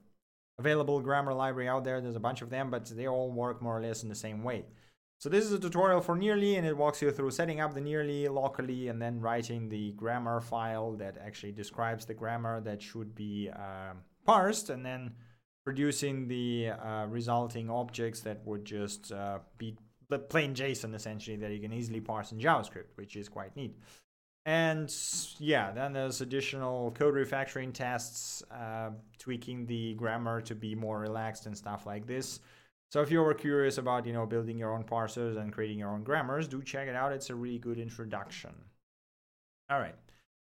available 0.58 1.00
grammar 1.00 1.34
library 1.34 1.68
out 1.68 1.84
there. 1.84 2.00
There's 2.00 2.16
a 2.16 2.20
bunch 2.20 2.42
of 2.42 2.50
them, 2.50 2.70
but 2.70 2.86
they 2.86 3.06
all 3.06 3.30
work 3.30 3.60
more 3.60 3.76
or 3.76 3.82
less 3.82 4.02
in 4.02 4.08
the 4.08 4.14
same 4.14 4.42
way. 4.42 4.64
So 5.18 5.30
this 5.30 5.46
is 5.46 5.52
a 5.52 5.58
tutorial 5.58 6.02
for 6.02 6.14
Nearley, 6.14 6.56
and 6.56 6.66
it 6.66 6.76
walks 6.76 7.00
you 7.00 7.10
through 7.10 7.30
setting 7.30 7.60
up 7.60 7.74
the 7.74 7.80
Nearley 7.80 8.28
locally 8.28 8.88
and 8.88 9.00
then 9.00 9.18
writing 9.20 9.68
the 9.68 9.92
grammar 9.92 10.40
file 10.42 10.92
that 10.96 11.16
actually 11.24 11.52
describes 11.52 12.04
the 12.04 12.12
grammar 12.12 12.60
that 12.62 12.82
should 12.82 13.14
be 13.14 13.50
uh, 13.50 13.94
parsed, 14.26 14.68
and 14.68 14.84
then 14.84 15.14
producing 15.66 16.28
the 16.28 16.70
uh, 16.70 17.06
resulting 17.08 17.68
objects 17.68 18.20
that 18.20 18.40
would 18.46 18.64
just 18.64 19.10
uh, 19.10 19.40
be 19.58 19.76
plain 20.28 20.54
JSON 20.54 20.94
essentially 20.94 21.36
that 21.38 21.50
you 21.50 21.58
can 21.58 21.72
easily 21.72 22.00
parse 22.00 22.30
in 22.30 22.38
JavaScript, 22.38 22.94
which 22.94 23.16
is 23.16 23.28
quite 23.28 23.56
neat. 23.56 23.76
And 24.44 24.94
yeah, 25.40 25.72
then 25.72 25.92
there's 25.92 26.20
additional 26.20 26.92
code 26.92 27.14
refactoring 27.14 27.72
tests, 27.72 28.44
uh, 28.48 28.90
tweaking 29.18 29.66
the 29.66 29.94
grammar 29.94 30.40
to 30.42 30.54
be 30.54 30.76
more 30.76 31.00
relaxed 31.00 31.46
and 31.46 31.58
stuff 31.58 31.84
like 31.84 32.06
this. 32.06 32.38
So 32.92 33.02
if 33.02 33.10
you 33.10 33.20
were 33.20 33.34
curious 33.34 33.76
about, 33.78 34.06
you 34.06 34.12
know, 34.12 34.24
building 34.24 34.56
your 34.56 34.72
own 34.72 34.84
parsers 34.84 35.36
and 35.36 35.52
creating 35.52 35.80
your 35.80 35.90
own 35.90 36.04
grammars, 36.04 36.46
do 36.46 36.62
check 36.62 36.86
it 36.86 36.94
out. 36.94 37.12
It's 37.12 37.30
a 37.30 37.34
really 37.34 37.58
good 37.58 37.80
introduction. 37.80 38.54
All 39.68 39.80
right. 39.80 39.96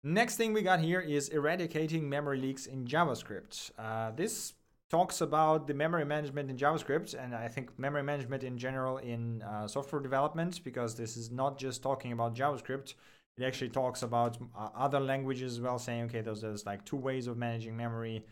Next 0.03 0.35
thing 0.35 0.53
we 0.53 0.61
got 0.61 0.79
here 0.79 0.99
is 0.99 1.29
eradicating 1.29 2.07
memory 2.07 2.39
leaks 2.39 2.67
in 2.67 2.85
JavaScript. 2.85 3.71
Uh, 3.79 4.11
this 4.11 4.53
talks 4.89 5.21
about 5.21 5.67
the 5.67 5.73
memory 5.73 6.05
management 6.05 6.49
in 6.49 6.57
JavaScript, 6.57 7.13
and 7.13 7.35
I 7.35 7.47
think 7.47 7.77
memory 7.77 8.03
management 8.03 8.43
in 8.43 8.57
general 8.57 8.97
in 8.97 9.41
uh, 9.41 9.67
software 9.67 10.01
development, 10.01 10.63
because 10.63 10.95
this 10.95 11.17
is 11.17 11.29
not 11.31 11.57
just 11.57 11.83
talking 11.83 12.11
about 12.13 12.35
JavaScript. 12.35 12.93
It 13.37 13.43
actually 13.43 13.69
talks 13.69 14.01
about 14.01 14.37
uh, 14.57 14.69
other 14.75 14.99
languages 14.99 15.53
as 15.53 15.61
well, 15.61 15.77
saying, 15.77 16.03
okay, 16.03 16.21
there's, 16.21 16.41
there's 16.41 16.65
like 16.65 16.85
two 16.85 16.95
ways 16.95 17.27
of 17.27 17.37
managing 17.37 17.75
memory 17.75 18.25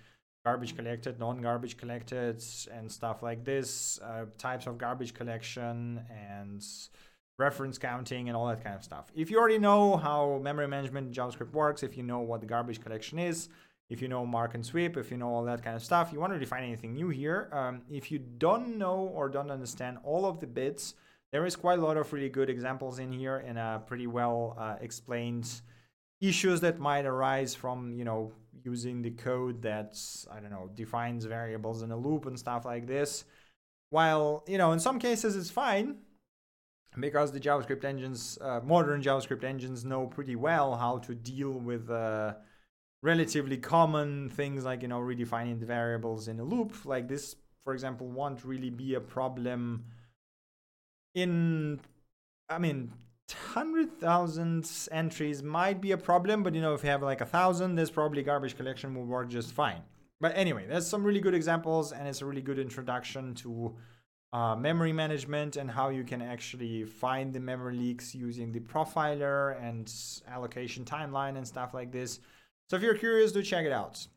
garbage 0.45 0.75
collected, 0.75 1.19
non 1.19 1.41
garbage 1.41 1.75
collected, 1.75 2.41
and 2.71 2.89
stuff 2.89 3.21
like 3.21 3.43
this, 3.43 3.99
uh, 4.03 4.25
types 4.37 4.67
of 4.67 4.77
garbage 4.77 5.13
collection, 5.13 6.01
and 6.09 6.65
reference 7.37 7.77
counting, 7.77 8.29
and 8.29 8.37
all 8.37 8.47
that 8.47 8.63
kind 8.63 8.75
of 8.75 8.83
stuff. 8.83 9.11
If 9.13 9.29
you 9.29 9.37
already 9.37 9.57
know 9.59 9.97
how 9.97 10.39
memory 10.41 10.67
management 10.67 11.07
in 11.07 11.13
JavaScript 11.13 11.51
works, 11.51 11.83
if 11.83 11.97
you 11.97 12.03
know 12.03 12.19
what 12.19 12.39
the 12.39 12.47
garbage 12.47 12.81
collection 12.81 13.19
is, 13.19 13.49
if 13.89 14.01
you 14.01 14.07
know 14.07 14.25
mark 14.25 14.55
and 14.55 14.65
sweep, 14.65 14.97
if 14.97 15.11
you 15.11 15.17
know 15.17 15.29
all 15.29 15.43
that 15.43 15.63
kind 15.63 15.75
of 15.75 15.83
stuff, 15.83 16.11
you 16.11 16.19
want 16.19 16.33
to 16.33 16.39
define 16.39 16.63
anything 16.63 16.93
new 16.93 17.09
here. 17.09 17.49
Um, 17.51 17.81
if 17.89 18.11
you 18.11 18.19
don't 18.19 18.77
know 18.77 19.11
or 19.13 19.29
don't 19.29 19.51
understand 19.51 19.97
all 20.03 20.25
of 20.25 20.39
the 20.39 20.47
bits, 20.47 20.95
there 21.31 21.45
is 21.45 21.55
quite 21.55 21.79
a 21.79 21.81
lot 21.81 21.97
of 21.97 22.11
really 22.13 22.29
good 22.29 22.49
examples 22.49 22.99
in 22.99 23.11
here 23.11 23.37
and 23.37 23.57
a 23.57 23.83
pretty 23.85 24.07
well 24.07 24.55
uh, 24.59 24.75
explained 24.81 25.61
issues 26.21 26.61
that 26.61 26.79
might 26.79 27.05
arise 27.05 27.53
from 27.53 27.93
you 27.93 28.05
know 28.05 28.31
using 28.63 29.01
the 29.01 29.11
code 29.11 29.61
that's 29.61 30.25
I 30.31 30.39
don't 30.39 30.49
know 30.49 30.69
defines 30.73 31.25
variables 31.25 31.81
in 31.81 31.91
a 31.91 31.97
loop 31.97 32.25
and 32.25 32.39
stuff 32.39 32.65
like 32.65 32.87
this. 32.87 33.25
While 33.89 34.43
you 34.47 34.57
know 34.57 34.71
in 34.71 34.79
some 34.79 34.97
cases 34.97 35.35
it's 35.35 35.51
fine 35.51 35.97
because 36.99 37.31
the 37.31 37.39
JavaScript 37.39 37.83
engines, 37.83 38.37
uh, 38.41 38.61
modern 38.63 39.01
JavaScript 39.01 39.43
engines, 39.43 39.83
know 39.83 40.07
pretty 40.07 40.35
well 40.35 40.75
how 40.75 40.99
to 40.99 41.13
deal 41.13 41.51
with 41.51 41.89
uh, 41.89 42.35
relatively 43.05 43.57
common 43.57 44.29
things 44.29 44.65
like 44.65 44.81
you 44.81 44.87
know 44.87 44.99
redefining 44.99 45.59
the 45.59 45.65
variables 45.65 46.27
in 46.27 46.39
a 46.39 46.43
loop. 46.43 46.71
Like 46.85 47.07
this, 47.07 47.35
for 47.63 47.73
example, 47.73 48.07
won't 48.07 48.43
really 48.43 48.71
be 48.71 48.95
a 48.95 48.99
problem 48.99 49.85
in 51.13 51.79
I 52.49 52.57
mean, 52.57 52.91
hundred 53.53 53.99
thousand 53.99 54.69
entries 54.91 55.41
might 55.43 55.81
be 55.81 55.91
a 55.91 55.97
problem, 55.97 56.43
but 56.43 56.53
you 56.55 56.61
know, 56.61 56.73
if 56.73 56.83
you 56.83 56.89
have 56.89 57.03
like 57.03 57.21
a 57.21 57.25
thousand, 57.25 57.75
this 57.75 57.89
probably 57.89 58.23
garbage 58.23 58.57
collection 58.57 58.95
will 58.95 59.05
work 59.05 59.29
just 59.29 59.51
fine. 59.51 59.81
But 60.19 60.31
anyway, 60.35 60.65
there's 60.67 60.87
some 60.87 61.03
really 61.03 61.19
good 61.19 61.35
examples, 61.35 61.91
and 61.91 62.07
it's 62.07 62.21
a 62.21 62.25
really 62.25 62.41
good 62.41 62.59
introduction 62.59 63.35
to 63.35 63.75
uh, 64.33 64.55
memory 64.55 64.93
management 64.93 65.55
and 65.55 65.69
how 65.69 65.89
you 65.89 66.03
can 66.03 66.21
actually 66.21 66.85
find 66.85 67.33
the 67.33 67.39
memory 67.39 67.75
leaks 67.75 68.15
using 68.15 68.51
the 68.51 68.59
profiler 68.59 69.61
and 69.61 69.93
allocation 70.27 70.83
timeline 70.83 71.37
and 71.37 71.47
stuff 71.47 71.73
like 71.73 71.91
this. 71.91 72.19
So 72.69 72.77
if 72.77 72.81
you're 72.81 72.95
curious, 72.95 73.31
do 73.31 73.43
check 73.43 73.65
it 73.65 73.71
out. 73.71 74.07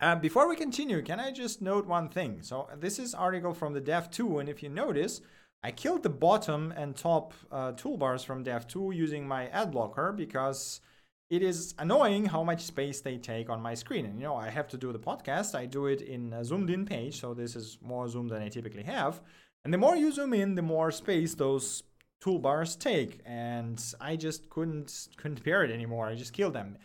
Uh, 0.00 0.16
before 0.16 0.48
we 0.48 0.56
continue, 0.56 1.02
can 1.02 1.20
I 1.20 1.30
just 1.30 1.60
note 1.60 1.86
one 1.86 2.08
thing? 2.08 2.38
So 2.40 2.68
this 2.78 2.98
is 2.98 3.14
article 3.14 3.52
from 3.52 3.74
the 3.74 3.82
Dev 3.82 4.10
2, 4.10 4.38
and 4.38 4.48
if 4.48 4.62
you 4.62 4.70
notice, 4.70 5.20
I 5.62 5.72
killed 5.72 6.02
the 6.02 6.08
bottom 6.08 6.72
and 6.74 6.96
top 6.96 7.34
uh, 7.52 7.72
toolbars 7.72 8.24
from 8.24 8.42
Dev 8.42 8.66
2 8.66 8.92
using 8.92 9.28
my 9.28 9.48
ad 9.48 9.72
blocker 9.72 10.10
because 10.10 10.80
it 11.28 11.42
is 11.42 11.74
annoying 11.78 12.24
how 12.24 12.42
much 12.42 12.62
space 12.62 13.02
they 13.02 13.18
take 13.18 13.50
on 13.50 13.60
my 13.60 13.74
screen. 13.74 14.06
And 14.06 14.18
you 14.18 14.24
know, 14.24 14.36
I 14.36 14.48
have 14.48 14.68
to 14.68 14.78
do 14.78 14.90
the 14.90 14.98
podcast. 14.98 15.54
I 15.54 15.66
do 15.66 15.84
it 15.84 16.00
in 16.00 16.32
a 16.32 16.44
zoomed 16.44 16.70
in 16.70 16.86
page, 16.86 17.20
so 17.20 17.34
this 17.34 17.54
is 17.54 17.76
more 17.82 18.08
zoom 18.08 18.28
than 18.28 18.40
I 18.40 18.48
typically 18.48 18.84
have. 18.84 19.20
And 19.66 19.74
the 19.74 19.78
more 19.78 19.96
you 19.96 20.10
zoom 20.12 20.32
in, 20.32 20.54
the 20.54 20.62
more 20.62 20.90
space 20.90 21.34
those 21.34 21.82
toolbars 22.24 22.78
take. 22.78 23.20
And 23.26 23.82
I 24.00 24.16
just 24.16 24.48
couldn't 24.48 25.08
couldn't 25.18 25.44
bear 25.44 25.62
it 25.62 25.70
anymore. 25.70 26.06
I 26.06 26.14
just 26.14 26.32
killed 26.32 26.54
them. 26.54 26.78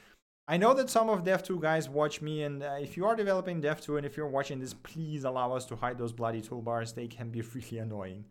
I 0.48 0.58
know 0.58 0.76
that 0.76 0.92
some 0.92 1.10
of 1.10 1.24
Dev2 1.24 1.60
guys 1.60 1.90
watch 1.90 2.22
me, 2.22 2.44
and 2.44 2.62
uh, 2.62 2.76
if 2.80 2.96
you 2.96 3.06
are 3.06 3.16
developing 3.16 3.62
Dev2 3.62 3.98
and 3.98 4.06
if 4.06 4.16
you're 4.16 4.28
watching 4.28 4.60
this, 4.60 4.76
please 4.76 5.24
allow 5.24 5.54
us 5.54 5.66
to 5.66 5.76
hide 5.76 5.98
those 5.98 6.14
bloody 6.14 6.42
toolbars. 6.42 6.94
They 6.94 7.08
can 7.08 7.30
be 7.32 7.42
really 7.56 7.80
annoying. 7.80 8.26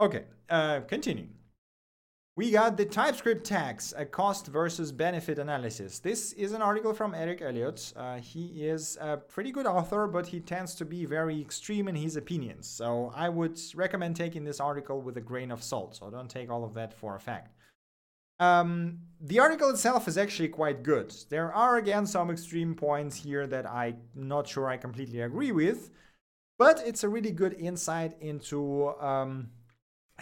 Okay, 0.00 0.24
uh, 0.48 0.80
continuing. 0.80 1.30
We 2.36 2.52
got 2.52 2.76
the 2.76 2.86
TypeScript 2.86 3.44
tax, 3.44 3.92
a 3.96 4.06
cost 4.06 4.46
versus 4.46 4.92
benefit 4.92 5.40
analysis. 5.40 5.98
This 5.98 6.32
is 6.34 6.52
an 6.52 6.62
article 6.62 6.94
from 6.94 7.14
Eric 7.14 7.42
Elliott. 7.42 7.92
Uh, 7.96 8.18
he 8.18 8.64
is 8.64 8.96
a 9.00 9.16
pretty 9.16 9.50
good 9.50 9.66
author, 9.66 10.06
but 10.06 10.28
he 10.28 10.38
tends 10.38 10.76
to 10.76 10.84
be 10.84 11.04
very 11.04 11.40
extreme 11.40 11.88
in 11.88 11.96
his 11.96 12.16
opinions. 12.16 12.68
So 12.68 13.12
I 13.14 13.28
would 13.28 13.60
recommend 13.74 14.14
taking 14.14 14.44
this 14.44 14.60
article 14.60 15.02
with 15.02 15.16
a 15.16 15.20
grain 15.20 15.50
of 15.50 15.62
salt. 15.62 15.96
So 15.96 16.08
don't 16.08 16.30
take 16.30 16.48
all 16.48 16.64
of 16.64 16.72
that 16.74 16.94
for 16.94 17.16
a 17.16 17.20
fact. 17.20 17.56
Um, 18.40 19.00
the 19.20 19.38
article 19.38 19.68
itself 19.68 20.08
is 20.08 20.16
actually 20.16 20.48
quite 20.48 20.82
good. 20.82 21.14
There 21.28 21.52
are 21.52 21.76
again 21.76 22.06
some 22.06 22.30
extreme 22.30 22.74
points 22.74 23.16
here 23.16 23.46
that 23.46 23.70
I'm 23.70 23.98
not 24.14 24.48
sure 24.48 24.68
I 24.68 24.78
completely 24.78 25.20
agree 25.20 25.52
with, 25.52 25.90
but 26.58 26.82
it's 26.86 27.04
a 27.04 27.08
really 27.08 27.30
good 27.30 27.52
insight 27.52 28.16
into 28.20 28.88
um, 28.98 29.50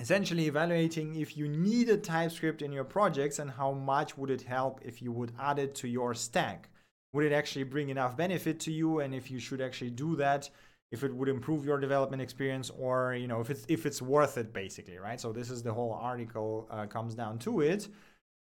essentially 0.00 0.46
evaluating 0.46 1.14
if 1.14 1.36
you 1.36 1.48
need 1.48 1.88
a 1.88 1.96
TypeScript 1.96 2.60
in 2.60 2.72
your 2.72 2.84
projects 2.84 3.38
and 3.38 3.50
how 3.52 3.70
much 3.70 4.18
would 4.18 4.30
it 4.30 4.42
help 4.42 4.80
if 4.84 5.00
you 5.00 5.12
would 5.12 5.32
add 5.38 5.60
it 5.60 5.76
to 5.76 5.88
your 5.88 6.12
stack. 6.12 6.68
Would 7.12 7.24
it 7.24 7.32
actually 7.32 7.64
bring 7.64 7.88
enough 7.88 8.16
benefit 8.16 8.58
to 8.60 8.72
you 8.72 8.98
and 8.98 9.14
if 9.14 9.30
you 9.30 9.38
should 9.38 9.60
actually 9.60 9.90
do 9.90 10.16
that, 10.16 10.50
if 10.90 11.04
it 11.04 11.14
would 11.14 11.28
improve 11.28 11.64
your 11.64 11.78
development 11.78 12.22
experience 12.22 12.70
or 12.70 13.14
you 13.14 13.28
know 13.28 13.40
if 13.40 13.50
it's 13.50 13.64
if 13.68 13.86
it's 13.86 14.02
worth 14.02 14.38
it 14.38 14.52
basically, 14.52 14.98
right? 14.98 15.20
So 15.20 15.32
this 15.32 15.50
is 15.50 15.62
the 15.62 15.72
whole 15.72 15.92
article 15.92 16.66
uh, 16.70 16.86
comes 16.86 17.14
down 17.14 17.38
to 17.40 17.60
it. 17.60 17.88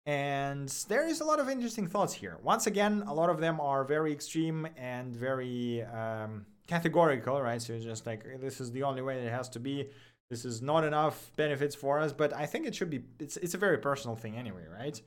And 0.07 0.69
there 0.87 1.05
is 1.05 1.19
a 1.19 1.25
lot 1.25 1.41
of 1.41 1.49
interesting 1.49 1.85
thoughts 1.85 2.13
here. 2.13 2.37
Once 2.41 2.65
again, 2.65 3.03
a 3.07 3.13
lot 3.13 3.29
of 3.29 3.41
them 3.41 3.59
are 3.59 3.83
very 3.83 4.13
extreme 4.13 4.65
and 4.77 5.13
very 5.13 5.83
um, 5.83 6.45
categorical, 6.65 7.41
right? 7.41 7.61
So 7.61 7.77
just 7.77 8.07
like 8.07 8.23
this 8.39 8.61
is 8.61 8.71
the 8.71 8.83
only 8.83 9.01
way 9.01 9.19
it 9.19 9.29
has 9.29 9.49
to 9.49 9.59
be. 9.59 9.89
This 10.29 10.45
is 10.45 10.61
not 10.61 10.85
enough 10.85 11.31
benefits 11.35 11.75
for 11.75 11.99
us. 11.99 12.13
But 12.13 12.33
i 12.33 12.45
think 12.45 12.65
it 12.65 12.73
should 12.73 12.89
be 12.89 13.03
it's, 13.19 13.35
it's 13.37 13.53
a 13.53 13.57
very 13.57 13.77
personal 13.77 14.15
thing 14.15 14.37
anyway 14.37 14.65
right? 14.71 15.01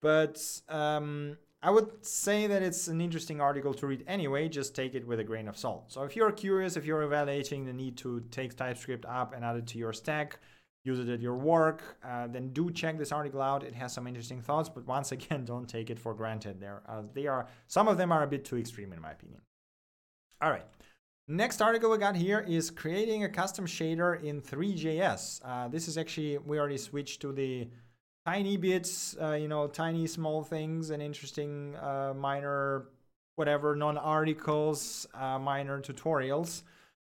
But 0.00 0.42
um, 0.70 1.36
i 1.62 1.70
would 1.70 2.06
say 2.06 2.46
that 2.46 2.62
it's 2.62 2.88
an 2.88 3.02
interesting 3.02 3.42
article 3.42 3.74
to 3.74 3.86
read 3.86 4.02
anyway. 4.06 4.48
Just 4.48 4.74
take 4.74 4.94
it 4.94 5.06
with 5.06 5.20
a 5.20 5.24
grain 5.24 5.48
of 5.48 5.58
salt. 5.58 5.92
So 5.92 6.04
if 6.04 6.16
you're 6.16 6.32
curious 6.32 6.78
if 6.78 6.86
you're 6.86 7.02
evaluating 7.02 7.66
the 7.66 7.74
need 7.74 7.98
to 7.98 8.22
take 8.30 8.56
typescript 8.56 9.04
up 9.04 9.34
and 9.34 9.44
add 9.44 9.56
it 9.56 9.66
to 9.68 9.78
your 9.78 9.92
stack 9.92 10.38
use 10.84 10.98
it 10.98 11.08
at 11.08 11.20
your 11.20 11.36
work 11.36 11.98
uh, 12.04 12.26
then 12.26 12.48
do 12.52 12.70
check 12.70 12.98
this 12.98 13.12
article 13.12 13.42
out 13.42 13.62
it 13.62 13.74
has 13.74 13.92
some 13.92 14.06
interesting 14.06 14.40
thoughts 14.40 14.68
but 14.68 14.86
once 14.86 15.12
again 15.16 15.44
don't 15.44 15.68
take 15.68 15.90
it 15.90 15.98
for 15.98 16.14
granted 16.14 16.60
there 16.60 16.82
uh, 16.88 17.02
they 17.14 17.26
are 17.26 17.46
some 17.66 17.88
of 17.88 17.98
them 17.98 18.12
are 18.12 18.22
a 18.22 18.26
bit 18.26 18.44
too 18.44 18.56
extreme 18.56 18.92
in 18.92 19.00
my 19.00 19.10
opinion 19.10 19.40
all 20.40 20.50
right 20.50 20.66
Next 21.30 21.60
article 21.60 21.90
we 21.90 21.98
got 21.98 22.16
here 22.16 22.42
is 22.48 22.70
creating 22.70 23.24
a 23.24 23.28
custom 23.28 23.66
shader 23.66 24.22
in 24.24 24.40
Three.js. 24.40 25.42
Uh, 25.44 25.68
this 25.68 25.86
is 25.86 25.98
actually, 25.98 26.38
we 26.38 26.58
already 26.58 26.78
switched 26.78 27.20
to 27.20 27.32
the 27.32 27.68
tiny 28.24 28.56
bits, 28.56 29.14
uh, 29.20 29.32
you 29.32 29.46
know, 29.46 29.66
tiny 29.66 30.06
small 30.06 30.42
things 30.42 30.88
and 30.88 31.02
interesting 31.02 31.76
uh, 31.76 32.14
minor, 32.16 32.86
whatever, 33.36 33.76
non-articles, 33.76 35.06
uh, 35.12 35.38
minor 35.38 35.82
tutorials. 35.82 36.62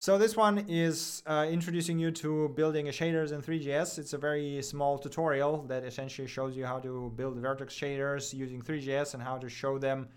So 0.02 0.18
this 0.18 0.36
one 0.36 0.64
is 0.66 1.22
uh, 1.26 1.46
introducing 1.48 1.96
you 1.96 2.10
to 2.10 2.48
building 2.56 2.86
shaders 2.86 3.30
in 3.30 3.40
Three.js. 3.40 4.00
It's 4.00 4.14
a 4.14 4.18
very 4.18 4.60
small 4.60 4.98
tutorial 4.98 5.62
that 5.68 5.84
essentially 5.84 6.26
shows 6.26 6.56
you 6.56 6.66
how 6.66 6.80
to 6.80 7.12
build 7.14 7.36
vertex 7.36 7.72
shaders 7.72 8.34
using 8.34 8.62
Three.js 8.62 9.14
and 9.14 9.22
how 9.22 9.38
to 9.38 9.48
show 9.48 9.78
them 9.78 10.08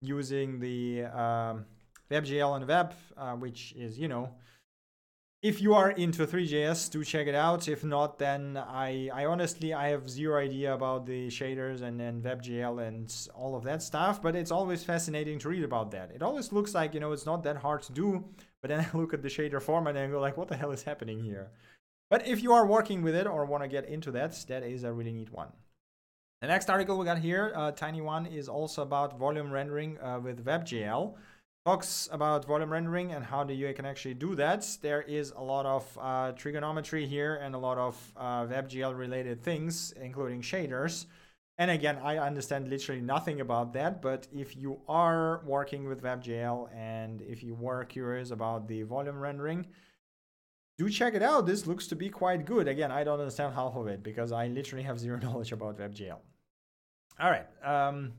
using 0.00 0.58
the 0.58 1.04
um, 1.04 1.66
WebGL 2.10 2.56
and 2.56 2.66
web, 2.66 2.94
uh, 3.18 3.32
which 3.32 3.74
is, 3.76 3.98
you 3.98 4.08
know, 4.08 4.30
if 5.42 5.60
you 5.60 5.74
are 5.74 5.90
into 5.90 6.26
Three.js, 6.26 6.90
do 6.90 7.04
check 7.04 7.26
it 7.26 7.34
out. 7.34 7.68
If 7.68 7.84
not, 7.84 8.18
then 8.18 8.56
I, 8.56 9.10
I 9.12 9.26
honestly, 9.26 9.74
I 9.74 9.88
have 9.88 10.08
zero 10.08 10.40
idea 10.40 10.74
about 10.74 11.06
the 11.06 11.28
shaders 11.28 11.82
and, 11.82 12.00
and 12.00 12.22
WebGL 12.22 12.86
and 12.86 13.14
all 13.34 13.54
of 13.54 13.62
that 13.64 13.82
stuff, 13.82 14.22
but 14.22 14.34
it's 14.34 14.50
always 14.50 14.82
fascinating 14.82 15.38
to 15.40 15.48
read 15.48 15.62
about 15.62 15.90
that. 15.90 16.10
It 16.10 16.22
always 16.22 16.52
looks 16.52 16.74
like, 16.74 16.94
you 16.94 17.00
know, 17.00 17.12
it's 17.12 17.26
not 17.26 17.42
that 17.42 17.58
hard 17.58 17.82
to 17.82 17.92
do, 17.92 18.24
but 18.62 18.68
then 18.68 18.80
I 18.94 18.96
look 18.96 19.12
at 19.12 19.22
the 19.22 19.28
shader 19.28 19.60
format 19.60 19.96
and 19.96 20.10
go 20.10 20.20
like, 20.20 20.36
what 20.36 20.48
the 20.48 20.56
hell 20.56 20.72
is 20.72 20.82
happening 20.82 21.22
here? 21.22 21.50
But 22.08 22.26
if 22.26 22.42
you 22.42 22.52
are 22.52 22.66
working 22.66 23.02
with 23.02 23.14
it 23.14 23.26
or 23.26 23.44
want 23.44 23.62
to 23.62 23.68
get 23.68 23.88
into 23.88 24.10
that, 24.12 24.32
that 24.48 24.62
is 24.62 24.84
a 24.84 24.92
really 24.92 25.12
neat 25.12 25.32
one. 25.32 25.48
The 26.40 26.48
next 26.48 26.70
article 26.70 26.98
we 26.98 27.04
got 27.04 27.18
here, 27.18 27.52
uh, 27.54 27.72
tiny 27.72 28.00
one, 28.00 28.26
is 28.26 28.48
also 28.48 28.82
about 28.82 29.18
volume 29.18 29.50
rendering 29.50 29.98
uh, 30.00 30.20
with 30.22 30.44
WebGL 30.44 31.14
talks 31.66 32.08
about 32.12 32.44
volume 32.44 32.70
rendering 32.70 33.10
and 33.10 33.24
how 33.24 33.42
the 33.42 33.52
UI 33.60 33.72
can 33.72 33.84
actually 33.84 34.14
do 34.14 34.36
that. 34.36 34.64
There 34.82 35.02
is 35.02 35.32
a 35.36 35.42
lot 35.42 35.66
of 35.66 35.98
uh, 36.00 36.30
trigonometry 36.30 37.06
here 37.06 37.40
and 37.42 37.56
a 37.56 37.58
lot 37.58 37.76
of 37.76 38.12
uh, 38.16 38.46
WebGL 38.46 38.96
related 38.96 39.42
things, 39.42 39.92
including 40.00 40.42
shaders. 40.42 41.06
And 41.58 41.68
again, 41.72 41.98
I 42.04 42.18
understand 42.18 42.68
literally 42.68 43.00
nothing 43.00 43.40
about 43.40 43.72
that, 43.72 44.00
but 44.00 44.28
if 44.32 44.56
you 44.56 44.78
are 44.86 45.42
working 45.44 45.88
with 45.88 46.04
WebGL 46.04 46.72
and 46.72 47.20
if 47.22 47.42
you 47.42 47.54
were 47.54 47.84
curious 47.84 48.30
about 48.30 48.68
the 48.68 48.82
volume 48.82 49.18
rendering, 49.18 49.66
do 50.78 50.88
check 50.88 51.14
it 51.14 51.22
out. 51.22 51.46
This 51.46 51.66
looks 51.66 51.88
to 51.88 51.96
be 51.96 52.10
quite 52.10 52.44
good. 52.44 52.68
Again, 52.68 52.92
I 52.92 53.02
don't 53.02 53.18
understand 53.18 53.54
half 53.54 53.74
of 53.74 53.88
it 53.88 54.04
because 54.04 54.30
I 54.30 54.46
literally 54.46 54.84
have 54.84 55.00
zero 55.00 55.18
knowledge 55.22 55.50
about 55.50 55.78
WebGL. 55.78 56.20
All 57.18 57.30
right. 57.30 57.46
Um, 57.64 58.12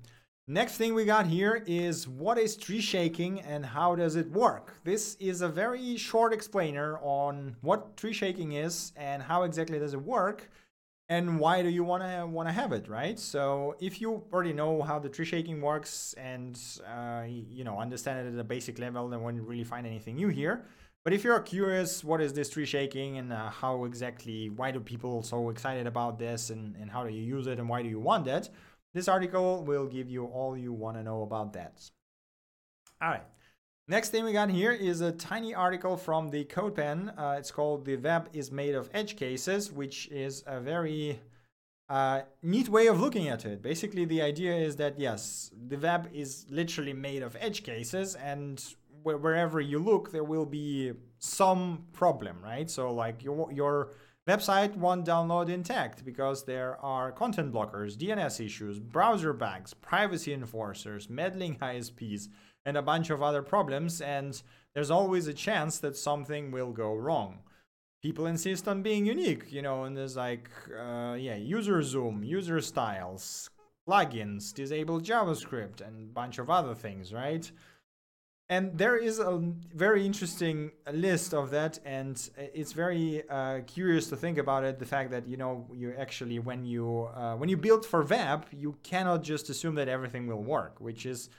Next 0.49 0.77
thing 0.77 0.93
we 0.93 1.03
got 1.03 1.27
here 1.27 1.61
is 1.67 2.07
what 2.07 2.37
is 2.37 2.55
tree 2.55 2.79
shaking 2.79 3.41
and 3.41 3.65
how 3.65 3.95
does 3.95 4.15
it 4.15 4.31
work? 4.31 4.75
This 4.85 5.15
is 5.19 5.41
a 5.41 5.49
very 5.49 5.97
short 5.97 6.31
explainer 6.31 6.97
on 6.99 7.57
what 7.59 7.97
tree 7.97 8.13
shaking 8.13 8.53
is 8.53 8.93
and 8.95 9.21
how 9.21 9.43
exactly 9.43 9.77
does 9.77 9.93
it 9.93 10.01
work 10.01 10.49
and 11.09 11.37
why 11.37 11.61
do 11.61 11.67
you 11.67 11.83
want 11.83 12.03
to 12.03 12.25
want 12.25 12.47
to 12.47 12.53
have 12.53 12.71
it, 12.71 12.87
right? 12.87 13.19
So 13.19 13.75
if 13.81 13.99
you 13.99 14.23
already 14.31 14.53
know 14.53 14.81
how 14.81 14.99
the 14.99 15.09
tree 15.09 15.25
shaking 15.25 15.59
works 15.59 16.15
and 16.17 16.57
uh, 16.87 17.25
you 17.27 17.65
know 17.65 17.77
understand 17.77 18.25
it 18.25 18.33
at 18.33 18.39
a 18.39 18.43
basic 18.45 18.79
level, 18.79 19.09
then 19.09 19.21
won't 19.21 19.41
really 19.41 19.65
find 19.65 19.85
anything 19.85 20.15
new 20.15 20.29
here. 20.29 20.63
But 21.03 21.11
if 21.11 21.25
you're 21.25 21.39
curious, 21.41 22.05
what 22.05 22.21
is 22.21 22.31
this 22.31 22.49
tree 22.49 22.65
shaking 22.65 23.17
and 23.17 23.33
uh, 23.33 23.49
how 23.49 23.83
exactly, 23.83 24.49
why 24.49 24.71
do 24.71 24.79
people 24.79 25.23
so 25.23 25.49
excited 25.49 25.87
about 25.87 26.19
this 26.19 26.51
and, 26.51 26.75
and 26.77 26.89
how 26.89 27.03
do 27.03 27.13
you 27.13 27.21
use 27.21 27.47
it 27.47 27.59
and 27.59 27.67
why 27.67 27.81
do 27.81 27.89
you 27.89 27.99
want 27.99 28.27
it? 28.27 28.49
This 28.93 29.07
article 29.07 29.63
will 29.63 29.85
give 29.85 30.09
you 30.09 30.25
all 30.25 30.57
you 30.57 30.73
want 30.73 30.97
to 30.97 31.03
know 31.03 31.21
about 31.21 31.53
that. 31.53 31.89
All 33.01 33.09
right. 33.09 33.23
Next 33.87 34.09
thing 34.09 34.25
we 34.25 34.33
got 34.33 34.49
here 34.49 34.71
is 34.71 35.01
a 35.01 35.11
tiny 35.11 35.53
article 35.53 35.95
from 35.95 36.29
the 36.29 36.43
CodePen. 36.43 37.17
Uh, 37.17 37.35
it's 37.37 37.51
called 37.51 37.85
The 37.85 37.95
Web 37.95 38.29
is 38.33 38.51
Made 38.51 38.75
of 38.75 38.89
Edge 38.93 39.15
Cases, 39.15 39.71
which 39.71 40.09
is 40.09 40.43
a 40.45 40.59
very 40.59 41.21
uh, 41.89 42.21
neat 42.43 42.67
way 42.67 42.87
of 42.87 42.99
looking 42.99 43.27
at 43.29 43.45
it. 43.45 43.61
Basically, 43.61 44.05
the 44.05 44.21
idea 44.21 44.53
is 44.53 44.75
that 44.75 44.99
yes, 44.99 45.51
the 45.67 45.77
web 45.77 46.09
is 46.13 46.45
literally 46.49 46.93
made 46.93 47.23
of 47.23 47.37
edge 47.39 47.63
cases, 47.63 48.15
and 48.15 48.61
wh 49.03 49.21
wherever 49.21 49.61
you 49.61 49.79
look, 49.79 50.11
there 50.11 50.23
will 50.23 50.45
be 50.45 50.93
some 51.19 51.85
problem, 51.93 52.37
right? 52.43 52.69
So, 52.69 52.91
like 52.91 53.23
your 53.23 53.49
your 53.51 53.93
Website 54.27 54.75
won't 54.75 55.05
download 55.05 55.47
intact 55.47 56.03
because 56.03 56.43
there 56.43 56.77
are 56.83 57.13
content 57.13 57.53
blockers, 57.53 57.95
DNS 57.95 58.45
issues, 58.45 58.77
browser 58.77 59.31
bugs, 59.31 59.73
privacy 59.73 60.33
enforcers, 60.33 61.09
meddling 61.09 61.55
ISPs, 61.55 62.27
and 62.65 62.75
a 62.75 62.81
bunch 62.81 63.09
of 63.09 63.23
other 63.23 63.41
problems, 63.41 64.01
and 64.01 64.41
there's 64.73 64.91
always 64.91 65.27
a 65.27 65.33
chance 65.33 65.79
that 65.79 65.95
something 65.95 66.51
will 66.51 66.73
go 66.73 66.93
wrong. 66.93 67.39
People 68.03 68.25
insist 68.25 68.67
on 68.67 68.81
being 68.81 69.05
unique, 69.05 69.49
you 69.49 69.61
know, 69.61 69.85
and 69.85 69.95
there's 69.95 70.17
like, 70.17 70.49
uh, 70.77 71.15
yeah, 71.17 71.35
user 71.35 71.81
zoom, 71.81 72.21
user 72.21 72.59
styles, 72.59 73.49
plugins, 73.87 74.53
disable 74.53 74.99
JavaScript, 74.99 75.79
and 75.79 76.09
a 76.09 76.13
bunch 76.13 76.37
of 76.37 76.49
other 76.49 76.75
things, 76.75 77.13
right? 77.13 77.49
And 78.49 78.77
there 78.77 78.95
is 78.95 79.19
a 79.19 79.41
very 79.73 80.05
interesting 80.05 80.71
list 80.93 81.33
of 81.33 81.49
that 81.49 81.79
and 81.85 82.29
it's 82.37 82.71
very 82.71 83.27
uh, 83.29 83.59
curious 83.67 84.07
to 84.07 84.15
think 84.15 84.37
about 84.37 84.63
it 84.63 84.79
the 84.79 84.85
fact 84.85 85.11
that 85.11 85.27
you 85.27 85.37
know 85.37 85.67
you 85.73 85.93
actually 85.97 86.39
when 86.39 86.65
you 86.65 87.09
uh, 87.13 87.35
when 87.35 87.49
you 87.49 87.57
build 87.57 87.85
for 87.85 88.03
web 88.03 88.45
you 88.51 88.75
cannot 88.83 89.23
just 89.23 89.49
assume 89.49 89.75
that 89.75 89.87
everything 89.87 90.27
will 90.27 90.43
work 90.43 90.79
which 90.79 91.05
is 91.05 91.29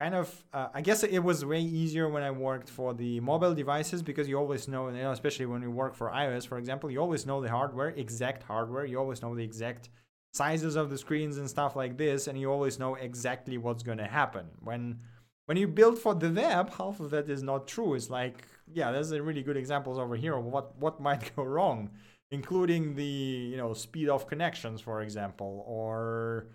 kind 0.00 0.14
of 0.14 0.44
uh, 0.52 0.68
i 0.74 0.80
guess 0.80 1.02
it 1.02 1.18
was 1.18 1.44
way 1.44 1.60
easier 1.60 2.08
when 2.08 2.22
i 2.22 2.30
worked 2.30 2.68
for 2.68 2.94
the 2.94 3.20
mobile 3.20 3.54
devices 3.54 4.02
because 4.02 4.28
you 4.28 4.36
always 4.38 4.68
know, 4.68 4.88
you 4.88 5.02
know 5.02 5.12
especially 5.12 5.46
when 5.46 5.62
you 5.62 5.70
work 5.70 5.94
for 5.94 6.10
ios 6.10 6.46
for 6.46 6.58
example 6.58 6.90
you 6.90 7.00
always 7.00 7.26
know 7.26 7.40
the 7.40 7.50
hardware 7.50 7.88
exact 7.90 8.42
hardware 8.42 8.84
you 8.84 8.98
always 8.98 9.22
know 9.22 9.34
the 9.34 9.44
exact 9.44 9.88
sizes 10.36 10.76
of 10.76 10.90
the 10.90 10.98
screens 10.98 11.38
and 11.38 11.48
stuff 11.48 11.74
like 11.74 11.96
this 11.96 12.26
and 12.28 12.38
you 12.38 12.52
always 12.52 12.78
know 12.78 12.94
exactly 12.94 13.56
what's 13.56 13.82
going 13.82 13.98
to 13.98 14.06
happen. 14.06 14.46
When 14.62 15.00
when 15.46 15.56
you 15.56 15.66
build 15.66 15.98
for 15.98 16.14
the 16.14 16.30
web, 16.30 16.74
half 16.74 17.00
of 17.00 17.10
that 17.10 17.30
is 17.30 17.42
not 17.42 17.66
true. 17.66 17.94
It's 17.94 18.10
like, 18.10 18.44
yeah, 18.72 18.92
there's 18.92 19.12
a 19.12 19.22
really 19.22 19.42
good 19.42 19.56
examples 19.56 19.98
over 19.98 20.16
here 20.16 20.34
of 20.34 20.44
what, 20.44 20.76
what 20.78 21.00
might 21.08 21.34
go 21.34 21.44
wrong, 21.44 21.90
including 22.30 22.94
the, 22.94 23.04
you 23.04 23.56
know, 23.56 23.72
speed 23.72 24.08
of 24.08 24.26
connections, 24.26 24.80
for 24.80 25.02
example, 25.02 25.64
or 25.66 26.48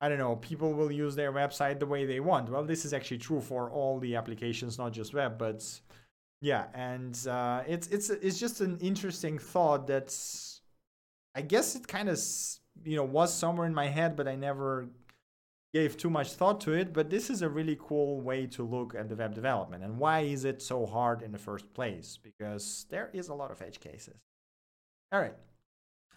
I 0.00 0.08
don't 0.08 0.18
know, 0.18 0.36
people 0.36 0.72
will 0.72 0.90
use 0.90 1.14
their 1.14 1.32
website 1.32 1.78
the 1.78 1.86
way 1.86 2.06
they 2.06 2.20
want. 2.20 2.48
Well, 2.48 2.64
this 2.64 2.84
is 2.86 2.94
actually 2.94 3.18
true 3.18 3.40
for 3.40 3.70
all 3.70 3.98
the 3.98 4.16
applications, 4.16 4.78
not 4.78 4.92
just 4.92 5.12
web, 5.12 5.36
but 5.36 5.62
yeah, 6.40 6.66
and 6.72 7.18
uh, 7.28 7.62
it's 7.66 7.86
it's 7.88 8.08
it's 8.08 8.38
just 8.38 8.62
an 8.62 8.78
interesting 8.80 9.38
thought 9.38 9.86
that's 9.86 10.62
I 11.34 11.42
guess 11.42 11.76
it 11.76 11.86
kind 11.86 12.08
of 12.08 12.18
you 12.82 12.96
know 12.96 13.04
was 13.04 13.32
somewhere 13.32 13.66
in 13.66 13.74
my 13.74 13.88
head, 13.88 14.16
but 14.16 14.26
I 14.26 14.36
never 14.36 14.88
gave 15.72 15.96
too 15.96 16.10
much 16.10 16.32
thought 16.32 16.60
to 16.62 16.72
it, 16.72 16.92
but 16.92 17.10
this 17.10 17.30
is 17.30 17.42
a 17.42 17.48
really 17.48 17.78
cool 17.80 18.20
way 18.20 18.46
to 18.46 18.62
look 18.62 18.94
at 18.94 19.08
the 19.08 19.16
web 19.16 19.34
development. 19.34 19.84
And 19.84 19.98
why 19.98 20.20
is 20.20 20.44
it 20.44 20.60
so 20.60 20.84
hard 20.84 21.22
in 21.22 21.32
the 21.32 21.38
first 21.38 21.72
place? 21.74 22.18
Because 22.22 22.86
there 22.90 23.10
is 23.12 23.28
a 23.28 23.34
lot 23.34 23.50
of 23.50 23.62
edge 23.62 23.80
cases. 23.80 24.16
All 25.12 25.20
right. 25.20 25.34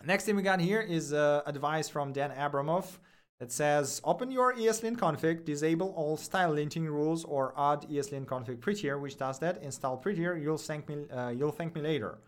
Next 0.04 0.26
thing 0.26 0.36
we 0.36 0.42
got 0.42 0.60
here 0.60 0.82
is 0.82 1.14
uh, 1.14 1.42
advice 1.46 1.88
from 1.88 2.12
Dan 2.12 2.32
Abramov 2.32 2.98
that 3.40 3.52
says 3.52 4.02
open 4.04 4.32
your 4.32 4.54
ESLint 4.56 4.98
config, 4.98 5.46
disable 5.46 5.94
all 5.96 6.18
style 6.18 6.54
linting 6.54 6.86
rules, 6.88 7.24
or 7.24 7.54
add 7.58 7.82
ESLint 7.90 8.26
config 8.26 8.60
prettier, 8.60 8.98
which 8.98 9.18
does 9.18 9.40
that. 9.40 9.62
Install 9.62 9.98
prettier. 9.98 10.36
You'll 10.36 10.58
thank 10.58 10.90
me. 10.90 11.06
Uh, 11.10 11.30
you'll 11.30 11.52
thank 11.52 11.76
me 11.76 11.82
later. 11.82 12.20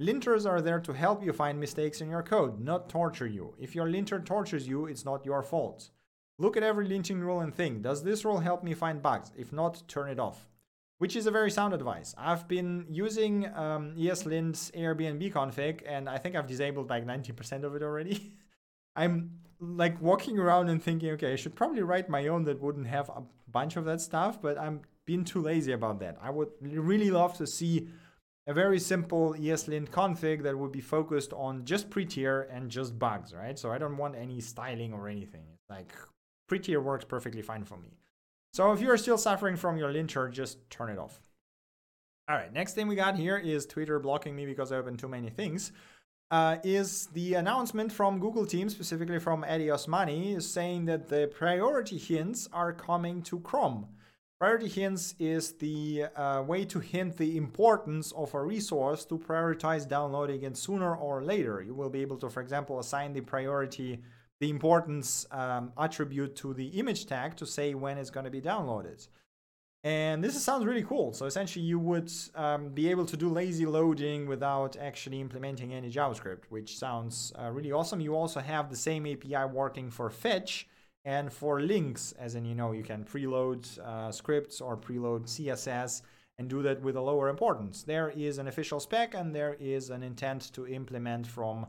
Linters 0.00 0.44
are 0.46 0.60
there 0.60 0.78
to 0.80 0.92
help 0.92 1.24
you 1.24 1.32
find 1.32 1.58
mistakes 1.58 2.02
in 2.02 2.10
your 2.10 2.22
code, 2.22 2.60
not 2.60 2.88
torture 2.88 3.26
you. 3.26 3.54
If 3.58 3.74
your 3.74 3.88
linter 3.88 4.20
tortures 4.20 4.68
you, 4.68 4.86
it's 4.86 5.06
not 5.06 5.24
your 5.24 5.42
fault. 5.42 5.90
Look 6.38 6.56
at 6.56 6.62
every 6.62 6.86
linting 6.86 7.20
rule 7.20 7.40
and 7.40 7.54
think, 7.54 7.82
does 7.82 8.02
this 8.02 8.24
rule 8.24 8.38
help 8.38 8.62
me 8.62 8.74
find 8.74 9.02
bugs? 9.02 9.32
If 9.36 9.52
not, 9.52 9.82
turn 9.88 10.10
it 10.10 10.18
off. 10.18 10.48
Which 10.98 11.16
is 11.16 11.26
a 11.26 11.30
very 11.30 11.50
sound 11.50 11.74
advice. 11.74 12.14
I've 12.16 12.48
been 12.48 12.86
using 12.88 13.46
um, 13.54 13.94
ESLint's 13.96 14.70
Airbnb 14.70 15.32
config 15.32 15.82
and 15.86 16.08
I 16.08 16.18
think 16.18 16.36
I've 16.36 16.46
disabled 16.46 16.88
like 16.88 17.06
90% 17.06 17.64
of 17.64 17.74
it 17.74 17.82
already. 17.82 18.32
I'm 18.96 19.30
like 19.60 20.00
walking 20.00 20.38
around 20.38 20.68
and 20.68 20.82
thinking, 20.82 21.10
okay, 21.12 21.32
I 21.32 21.36
should 21.36 21.54
probably 21.54 21.82
write 21.82 22.08
my 22.08 22.28
own 22.28 22.44
that 22.44 22.60
wouldn't 22.60 22.86
have 22.86 23.08
a 23.10 23.22
bunch 23.50 23.76
of 23.76 23.84
that 23.86 24.00
stuff, 24.00 24.40
but 24.40 24.58
I'm 24.58 24.80
being 25.04 25.24
too 25.24 25.40
lazy 25.40 25.72
about 25.72 26.00
that. 26.00 26.16
I 26.20 26.30
would 26.30 26.48
really 26.60 27.10
love 27.10 27.36
to 27.38 27.46
see 27.46 27.88
a 28.46 28.54
very 28.54 28.78
simple 28.78 29.34
ESLint 29.34 29.90
config 29.90 30.42
that 30.42 30.56
would 30.56 30.72
be 30.72 30.80
focused 30.80 31.32
on 31.32 31.64
just 31.64 31.90
prettier 31.90 32.42
and 32.42 32.70
just 32.70 32.98
bugs, 32.98 33.34
right? 33.34 33.58
So 33.58 33.72
I 33.72 33.78
don't 33.78 33.96
want 33.96 34.14
any 34.16 34.40
styling 34.40 34.92
or 34.92 35.08
anything. 35.08 35.44
It's 35.54 35.68
like 35.68 35.92
prettier 36.46 36.80
works 36.80 37.04
perfectly 37.04 37.42
fine 37.42 37.64
for 37.64 37.76
me. 37.76 37.98
So 38.52 38.72
if 38.72 38.80
you're 38.80 38.96
still 38.96 39.18
suffering 39.18 39.56
from 39.56 39.76
your 39.76 39.92
linter, 39.92 40.28
just 40.28 40.70
turn 40.70 40.90
it 40.90 40.98
off. 40.98 41.20
All 42.28 42.36
right, 42.36 42.52
next 42.52 42.74
thing 42.74 42.88
we 42.88 42.96
got 42.96 43.16
here 43.16 43.36
is 43.36 43.66
Twitter 43.66 44.00
blocking 44.00 44.34
me 44.34 44.46
because 44.46 44.72
I 44.72 44.78
opened 44.78 44.98
too 44.98 45.08
many 45.08 45.30
things. 45.30 45.72
Uh, 46.28 46.56
is 46.64 47.06
the 47.12 47.34
announcement 47.34 47.92
from 47.92 48.18
Google 48.18 48.44
team, 48.44 48.68
specifically 48.68 49.20
from 49.20 49.44
Addy 49.44 49.66
Osmani, 49.66 50.42
saying 50.42 50.86
that 50.86 51.08
the 51.08 51.30
priority 51.32 51.98
hints 51.98 52.48
are 52.52 52.72
coming 52.72 53.22
to 53.22 53.38
Chrome. 53.40 53.86
Priority 54.40 54.68
hints 54.68 55.14
is 55.20 55.52
the 55.52 56.06
uh, 56.16 56.42
way 56.42 56.64
to 56.64 56.80
hint 56.80 57.16
the 57.16 57.36
importance 57.36 58.10
of 58.12 58.34
a 58.34 58.42
resource 58.42 59.04
to 59.04 59.18
prioritize 59.18 59.88
downloading 59.88 60.42
it 60.42 60.56
sooner 60.56 60.96
or 60.96 61.22
later. 61.22 61.62
You 61.62 61.74
will 61.74 61.90
be 61.90 62.02
able 62.02 62.18
to, 62.18 62.28
for 62.28 62.40
example, 62.42 62.80
assign 62.80 63.12
the 63.12 63.20
priority 63.20 64.02
the 64.40 64.50
importance 64.50 65.26
um, 65.30 65.72
attribute 65.78 66.36
to 66.36 66.52
the 66.54 66.66
image 66.78 67.06
tag 67.06 67.36
to 67.36 67.46
say 67.46 67.74
when 67.74 67.98
it's 67.98 68.10
going 68.10 68.24
to 68.24 68.30
be 68.30 68.40
downloaded. 68.40 69.08
And 69.84 70.22
this 70.22 70.42
sounds 70.42 70.64
really 70.64 70.82
cool. 70.82 71.12
So 71.12 71.26
essentially, 71.26 71.64
you 71.64 71.78
would 71.78 72.10
um, 72.34 72.70
be 72.70 72.90
able 72.90 73.06
to 73.06 73.16
do 73.16 73.28
lazy 73.28 73.66
loading 73.66 74.26
without 74.26 74.76
actually 74.76 75.20
implementing 75.20 75.72
any 75.72 75.90
JavaScript, 75.90 76.44
which 76.48 76.76
sounds 76.76 77.32
uh, 77.40 77.50
really 77.50 77.70
awesome. 77.70 78.00
You 78.00 78.16
also 78.16 78.40
have 78.40 78.68
the 78.68 78.76
same 78.76 79.06
API 79.06 79.44
working 79.52 79.90
for 79.90 80.10
fetch 80.10 80.66
and 81.04 81.32
for 81.32 81.60
links, 81.60 82.12
as 82.18 82.34
in, 82.34 82.44
you 82.44 82.56
know, 82.56 82.72
you 82.72 82.82
can 82.82 83.04
preload 83.04 83.78
uh, 83.78 84.10
scripts 84.10 84.60
or 84.60 84.76
preload 84.76 85.26
CSS 85.26 86.02
and 86.36 86.50
do 86.50 86.62
that 86.62 86.82
with 86.82 86.96
a 86.96 87.00
lower 87.00 87.28
importance. 87.28 87.84
There 87.84 88.10
is 88.10 88.38
an 88.38 88.48
official 88.48 88.80
spec 88.80 89.14
and 89.14 89.32
there 89.32 89.56
is 89.60 89.90
an 89.90 90.02
intent 90.02 90.52
to 90.54 90.66
implement 90.66 91.28
from 91.28 91.66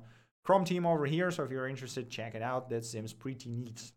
Chrome 0.47 0.63
team 0.63 0.86
over 0.86 1.05
here. 1.05 1.29
So 1.29 1.43
if 1.43 1.51
you're 1.51 1.67
interested, 1.67 2.10
check 2.10 2.33
it 2.33 2.41
out. 2.41 2.69
That 2.69 2.86
seems 2.86 3.12
pretty 3.12 3.49
neat. 3.49 3.91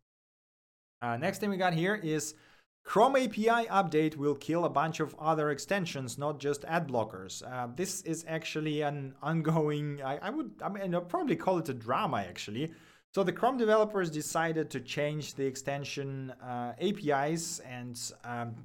Uh, 1.00 1.16
next 1.16 1.38
thing 1.38 1.48
we 1.48 1.56
got 1.56 1.74
here 1.74 1.94
is 1.94 2.34
Chrome 2.82 3.14
API 3.14 3.68
update 3.68 4.16
will 4.16 4.34
kill 4.34 4.64
a 4.64 4.68
bunch 4.68 4.98
of 4.98 5.14
other 5.20 5.50
extensions, 5.50 6.18
not 6.18 6.40
just 6.40 6.64
ad 6.64 6.88
blockers. 6.88 7.40
Uh, 7.48 7.68
this 7.76 8.02
is 8.02 8.24
actually 8.26 8.80
an 8.80 9.14
ongoing, 9.22 10.02
I, 10.02 10.16
I 10.16 10.30
would, 10.30 10.50
I 10.60 10.68
mean, 10.70 10.92
I'd 10.92 11.08
probably 11.08 11.36
call 11.36 11.58
it 11.58 11.68
a 11.68 11.74
drama 11.74 12.16
actually. 12.28 12.72
So 13.14 13.22
the 13.22 13.32
Chrome 13.32 13.56
developers 13.56 14.10
decided 14.10 14.70
to 14.70 14.80
change 14.80 15.34
the 15.34 15.46
extension 15.46 16.32
uh, 16.42 16.72
APIs 16.80 17.60
and 17.60 17.96
um, 18.24 18.56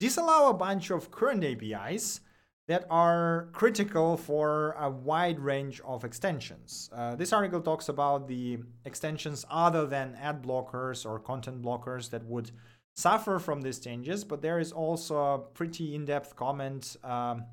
disallow 0.00 0.48
a 0.48 0.54
bunch 0.54 0.90
of 0.90 1.10
current 1.10 1.44
APIs 1.44 2.20
that 2.66 2.86
are 2.88 3.48
critical 3.52 4.16
for 4.16 4.74
a 4.78 4.88
wide 4.88 5.38
range 5.38 5.80
of 5.84 6.04
extensions. 6.04 6.88
Uh, 6.94 7.14
this 7.14 7.32
article 7.32 7.60
talks 7.60 7.88
about 7.88 8.26
the 8.26 8.58
extensions 8.84 9.44
other 9.50 9.86
than 9.86 10.14
ad 10.20 10.42
blockers 10.42 11.04
or 11.04 11.18
content 11.18 11.60
blockers 11.60 12.08
that 12.10 12.24
would 12.24 12.50
suffer 12.96 13.38
from 13.38 13.60
these 13.60 13.78
changes, 13.80 14.24
but 14.24 14.40
there 14.40 14.58
is 14.58 14.72
also 14.72 15.16
a 15.16 15.38
pretty 15.38 15.94
in-depth 15.94 16.36
comment 16.36 16.96
um, 17.04 17.44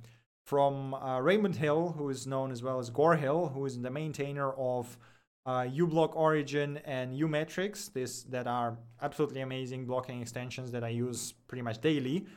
from 0.45 0.93
uh, 0.93 1.19
Raymond 1.19 1.55
Hill, 1.55 1.93
who 1.97 2.09
is 2.09 2.25
known 2.25 2.51
as 2.51 2.63
well 2.63 2.79
as 2.79 2.89
gorhill, 2.89 3.53
who 3.53 3.65
is 3.65 3.79
the 3.79 3.89
maintainer 3.89 4.53
of 4.53 4.97
uh, 5.45 5.63
uBlock 5.63 6.15
Origin 6.15 6.77
and 6.85 7.19
uMatrix, 7.19 7.91
this 7.91 8.23
that 8.23 8.47
are 8.47 8.77
absolutely 9.01 9.41
amazing 9.41 9.85
blocking 9.85 10.21
extensions 10.21 10.71
that 10.71 10.83
I 10.83 10.89
use 10.89 11.33
pretty 11.47 11.63
much 11.63 11.81
daily. 11.81 12.27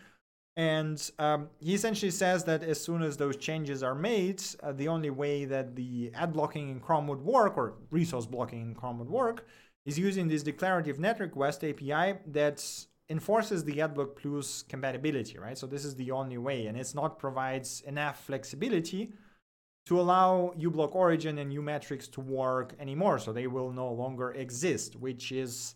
And 0.57 1.11
um, 1.19 1.49
he 1.59 1.75
essentially 1.75 2.13
says 2.13 2.45
that 2.45 2.63
as 2.63 2.81
soon 2.81 3.03
as 3.03 3.17
those 3.17 3.37
changes 3.37 3.83
are 3.83 3.95
made, 3.95 4.43
uh, 4.63 4.73
the 4.73 4.87
only 4.87 5.11
way 5.11 5.45
that 5.47 5.75
the 5.75 6.13
ad 6.15 6.33
blocking 6.33 6.69
in 6.69 6.79
Chrome 6.79 7.09
would 7.09 7.23
work, 7.23 7.57
or 7.57 7.75
resource 7.91 8.27
blocking 8.27 8.61
in 8.61 8.75
Chrome 8.75 8.99
would 9.01 9.11
work, 9.11 9.47
is 9.85 9.99
using 9.99 10.29
this 10.29 10.43
declarative 10.43 10.99
net 10.99 11.19
request 11.19 11.65
API 11.65 12.19
that 12.27 12.87
enforces 13.11 13.65
the 13.65 13.79
AdBlock 13.79 14.17
Plus 14.17 14.63
compatibility, 14.63 15.39
right? 15.39 15.59
So 15.59 15.67
this 15.67 15.85
is 15.85 15.95
the 15.97 16.11
only 16.11 16.39
way, 16.39 16.67
and 16.67 16.79
it's 16.79 16.95
not 16.95 17.19
provides 17.19 17.83
enough 17.83 18.25
flexibility 18.25 19.13
to 19.87 20.01
allow 20.01 20.55
uBlock 20.59 20.95
Origin 20.95 21.39
and 21.39 21.53
uMatrix 21.53 22.11
to 22.13 22.21
work 22.21 22.75
anymore. 22.81 23.19
So 23.19 23.33
they 23.33 23.47
will 23.47 23.71
no 23.71 23.93
longer 23.93 24.31
exist, 24.33 24.97
which 24.97 25.33
is 25.33 25.75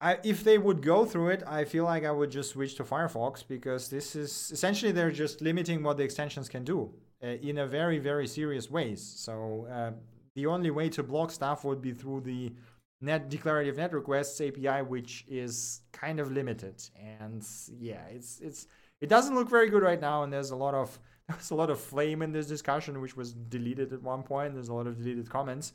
I, 0.00 0.18
if 0.22 0.44
they 0.44 0.58
would 0.58 0.80
go 0.80 1.04
through 1.04 1.30
it, 1.30 1.42
I 1.46 1.64
feel 1.64 1.84
like 1.84 2.04
I 2.04 2.12
would 2.12 2.30
just 2.30 2.50
switch 2.50 2.76
to 2.76 2.84
Firefox 2.84 3.44
because 3.46 3.88
this 3.88 4.14
is 4.14 4.50
essentially 4.52 4.92
they're 4.92 5.10
just 5.10 5.40
limiting 5.40 5.82
what 5.82 5.96
the 5.96 6.04
extensions 6.04 6.48
can 6.48 6.64
do 6.64 6.94
uh, 7.22 7.26
in 7.26 7.58
a 7.58 7.66
very, 7.66 7.98
very 7.98 8.26
serious 8.26 8.70
ways. 8.70 9.02
So 9.02 9.66
uh, 9.70 9.90
the 10.36 10.46
only 10.46 10.70
way 10.70 10.88
to 10.90 11.02
block 11.02 11.32
stuff 11.32 11.64
would 11.64 11.82
be 11.82 11.92
through 11.92 12.20
the 12.20 12.52
net 13.00 13.28
declarative 13.28 13.76
net 13.76 13.92
requests 13.92 14.40
API, 14.40 14.82
which 14.82 15.24
is 15.28 15.80
kind 15.92 16.20
of 16.20 16.30
limited. 16.30 16.80
And 17.20 17.44
yeah, 17.80 18.04
it's 18.10 18.38
it's 18.40 18.68
it 19.00 19.08
doesn't 19.08 19.34
look 19.34 19.48
very 19.48 19.68
good 19.68 19.82
right 19.82 20.00
now. 20.00 20.22
And 20.22 20.32
there's 20.32 20.50
a 20.50 20.56
lot 20.56 20.74
of 20.74 20.96
there's 21.28 21.50
a 21.50 21.56
lot 21.56 21.70
of 21.70 21.80
flame 21.80 22.22
in 22.22 22.30
this 22.30 22.46
discussion, 22.46 23.00
which 23.00 23.16
was 23.16 23.32
deleted 23.32 23.92
at 23.92 24.02
one 24.02 24.22
point. 24.22 24.54
There's 24.54 24.68
a 24.68 24.74
lot 24.74 24.86
of 24.86 24.96
deleted 24.98 25.28
comments. 25.28 25.72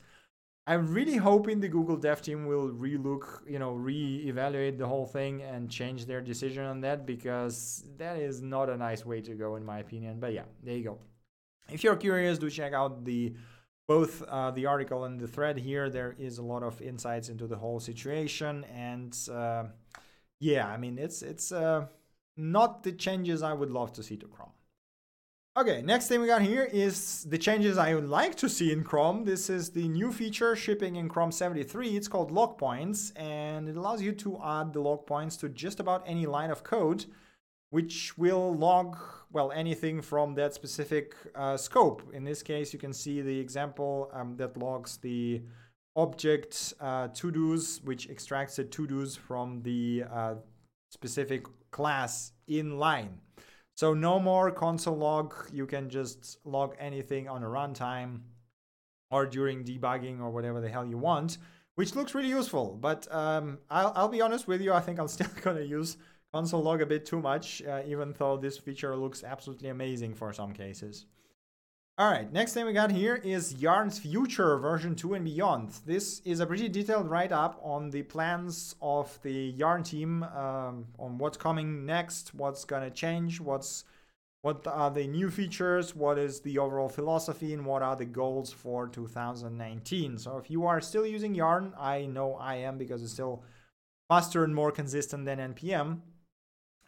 I'm 0.66 0.92
really 0.94 1.16
hoping 1.16 1.60
the 1.60 1.68
Google 1.68 1.96
dev 1.96 2.22
team 2.22 2.46
will 2.46 2.70
relook, 2.70 3.40
you 3.46 3.58
know, 3.58 3.72
re-evaluate 3.72 4.78
the 4.78 4.86
whole 4.86 5.04
thing 5.04 5.42
and 5.42 5.70
change 5.70 6.06
their 6.06 6.22
decision 6.22 6.64
on 6.64 6.80
that 6.80 7.04
because 7.04 7.84
that 7.98 8.16
is 8.16 8.40
not 8.40 8.70
a 8.70 8.76
nice 8.76 9.04
way 9.04 9.20
to 9.20 9.34
go 9.34 9.56
in 9.56 9.64
my 9.64 9.80
opinion. 9.80 10.20
But 10.20 10.32
yeah, 10.32 10.44
there 10.62 10.74
you 10.74 10.84
go. 10.84 10.98
If 11.68 11.84
you're 11.84 11.96
curious, 11.96 12.38
do 12.38 12.48
check 12.48 12.72
out 12.72 13.04
the 13.04 13.34
both 13.86 14.22
uh, 14.22 14.50
the 14.52 14.64
article 14.64 15.04
and 15.04 15.20
the 15.20 15.28
thread 15.28 15.58
here. 15.58 15.90
There 15.90 16.14
is 16.18 16.38
a 16.38 16.42
lot 16.42 16.62
of 16.62 16.80
insights 16.80 17.28
into 17.28 17.46
the 17.46 17.56
whole 17.56 17.80
situation, 17.80 18.64
and 18.64 19.16
uh, 19.30 19.64
yeah, 20.40 20.66
I 20.66 20.78
mean 20.78 20.98
it's 20.98 21.20
it's 21.22 21.52
uh, 21.52 21.86
not 22.36 22.82
the 22.82 22.92
changes 22.92 23.42
I 23.42 23.52
would 23.52 23.70
love 23.70 23.92
to 23.94 24.02
see 24.02 24.16
to 24.16 24.26
Chrome. 24.26 24.52
Okay, 25.56 25.82
next 25.82 26.08
thing 26.08 26.20
we 26.20 26.26
got 26.26 26.42
here 26.42 26.64
is 26.64 27.22
the 27.30 27.38
changes 27.38 27.78
I 27.78 27.94
would 27.94 28.08
like 28.08 28.34
to 28.38 28.48
see 28.48 28.72
in 28.72 28.82
Chrome. 28.82 29.24
This 29.24 29.48
is 29.48 29.70
the 29.70 29.86
new 29.86 30.10
feature 30.10 30.56
shipping 30.56 30.96
in 30.96 31.08
Chrome 31.08 31.30
73. 31.30 31.96
It's 31.96 32.08
called 32.08 32.32
log 32.32 32.58
points 32.58 33.12
and 33.12 33.68
it 33.68 33.76
allows 33.76 34.02
you 34.02 34.10
to 34.14 34.40
add 34.44 34.72
the 34.72 34.80
log 34.80 35.06
points 35.06 35.36
to 35.36 35.48
just 35.48 35.78
about 35.78 36.02
any 36.06 36.26
line 36.26 36.50
of 36.50 36.64
code, 36.64 37.04
which 37.70 38.18
will 38.18 38.52
log, 38.52 38.96
well, 39.30 39.52
anything 39.52 40.02
from 40.02 40.34
that 40.34 40.54
specific 40.54 41.14
uh, 41.36 41.56
scope. 41.56 42.02
In 42.12 42.24
this 42.24 42.42
case, 42.42 42.72
you 42.72 42.80
can 42.80 42.92
see 42.92 43.20
the 43.20 43.38
example 43.38 44.10
um, 44.12 44.36
that 44.38 44.56
logs 44.56 44.96
the 44.96 45.40
object 45.94 46.74
uh, 46.80 47.06
to-dos, 47.14 47.80
which 47.84 48.10
extracts 48.10 48.56
the 48.56 48.64
to-dos 48.64 49.14
from 49.14 49.62
the 49.62 50.02
uh, 50.12 50.34
specific 50.90 51.46
class 51.70 52.32
in 52.48 52.76
line. 52.76 53.20
So 53.74 53.92
no 53.92 54.20
more 54.20 54.50
console 54.50 54.96
log. 54.96 55.34
You 55.52 55.66
can 55.66 55.90
just 55.90 56.38
log 56.44 56.76
anything 56.78 57.28
on 57.28 57.42
a 57.42 57.46
runtime 57.46 58.20
or 59.10 59.26
during 59.26 59.64
debugging 59.64 60.20
or 60.20 60.30
whatever 60.30 60.60
the 60.60 60.68
hell 60.68 60.86
you 60.86 60.98
want, 60.98 61.38
which 61.74 61.94
looks 61.94 62.14
really 62.14 62.28
useful. 62.28 62.78
But 62.80 63.12
um, 63.12 63.58
I'll, 63.70 63.92
I'll 63.96 64.08
be 64.08 64.20
honest 64.20 64.46
with 64.46 64.60
you, 64.60 64.72
I 64.72 64.80
think 64.80 64.98
I'm 64.98 65.08
still 65.16 65.28
going 65.42 65.56
to 65.56 65.66
use 65.66 65.96
console 66.32 66.62
log 66.62 66.82
a 66.82 66.86
bit 66.86 67.04
too 67.06 67.20
much, 67.20 67.62
uh, 67.62 67.82
even 67.86 68.14
though 68.18 68.36
this 68.36 68.58
feature 68.58 68.96
looks 68.96 69.22
absolutely 69.24 69.68
amazing 69.68 70.14
for 70.14 70.32
some 70.32 70.52
cases. 70.52 71.06
All 71.96 72.10
right, 72.10 72.32
next 72.32 72.54
thing 72.54 72.66
we 72.66 72.72
got 72.72 72.90
here 72.90 73.14
is 73.14 73.54
Yarn's 73.54 74.00
Future 74.00 74.58
version 74.58 74.96
2 74.96 75.14
and 75.14 75.24
beyond. 75.24 75.70
This 75.86 76.20
is 76.24 76.40
a 76.40 76.46
pretty 76.46 76.68
detailed 76.68 77.08
write-up 77.08 77.60
on 77.62 77.90
the 77.90 78.02
plans 78.02 78.74
of 78.82 79.16
the 79.22 79.30
Yarn 79.30 79.84
team, 79.84 80.24
um, 80.24 80.86
on 80.98 81.18
what's 81.18 81.36
coming 81.36 81.86
next, 81.86 82.34
what's 82.34 82.64
gonna 82.64 82.90
change, 82.90 83.40
what's 83.40 83.84
what 84.42 84.66
are 84.66 84.90
the 84.90 85.06
new 85.06 85.30
features, 85.30 85.94
what 85.94 86.18
is 86.18 86.40
the 86.40 86.58
overall 86.58 86.88
philosophy, 86.88 87.54
and 87.54 87.64
what 87.64 87.80
are 87.80 87.94
the 87.94 88.04
goals 88.04 88.52
for 88.52 88.88
2019. 88.88 90.18
So 90.18 90.36
if 90.36 90.50
you 90.50 90.66
are 90.66 90.80
still 90.80 91.06
using 91.06 91.32
Yarn, 91.32 91.74
I 91.78 92.06
know 92.06 92.34
I 92.34 92.56
am 92.56 92.76
because 92.76 93.04
it's 93.04 93.12
still 93.12 93.44
faster 94.08 94.42
and 94.42 94.52
more 94.52 94.72
consistent 94.72 95.26
than 95.26 95.38
NPM. 95.38 96.00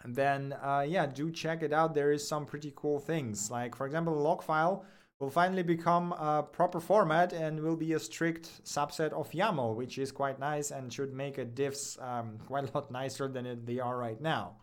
Then 0.05 0.55
uh, 0.63 0.85
yeah, 0.87 1.07
do 1.07 1.31
check 1.31 1.63
it 1.63 1.73
out. 1.73 1.95
There 1.95 2.13
is 2.13 2.27
some 2.27 2.47
pretty 2.47 2.73
cool 2.77 2.99
things. 2.99 3.51
Like 3.51 3.75
for 3.75 3.87
example, 3.87 4.15
lockfile 4.15 4.85
will 5.19 5.31
finally 5.31 5.63
become 5.63 6.13
a 6.13 6.43
proper 6.43 6.81
format 6.81 7.33
and 7.33 7.61
will 7.61 7.77
be 7.77 7.95
a 7.95 7.99
strict 7.99 8.65
subset 8.65 9.13
of 9.13 9.31
YAML, 9.31 9.75
which 9.75 9.99
is 9.99 10.13
quite 10.13 10.39
nice 10.39 10.71
and 10.71 10.93
should 10.93 11.15
make 11.15 11.39
a 11.39 11.45
diffs 11.45 12.01
um, 12.03 12.39
quite 12.47 12.69
a 12.69 12.73
lot 12.75 12.91
nicer 12.91 13.29
than 13.29 13.65
they 13.65 13.79
are 13.79 13.97
right 13.97 14.21
now. 14.21 14.57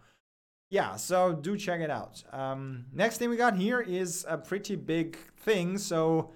Yeah, 0.70 0.96
so 0.96 1.34
do 1.34 1.56
check 1.56 1.82
it 1.82 1.92
out. 1.92 2.24
Um, 2.32 2.86
next 2.92 3.18
thing 3.18 3.30
we 3.30 3.38
got 3.38 3.56
here 3.56 3.80
is 3.80 4.26
a 4.28 4.38
pretty 4.38 4.76
big 4.76 5.18
thing. 5.38 5.78
So 5.78 6.32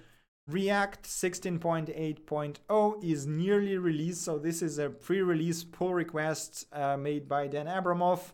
React 0.48 1.04
16.8.0 1.04 3.04
is 3.04 3.26
nearly 3.26 3.78
released. 3.78 4.22
So 4.22 4.38
this 4.38 4.62
is 4.62 4.78
a 4.78 4.90
pre-release 4.90 5.64
pull 5.64 5.94
request 5.94 6.68
uh, 6.72 6.98
made 6.98 7.28
by 7.28 7.48
Dan 7.48 7.66
Abramov. 7.66 8.32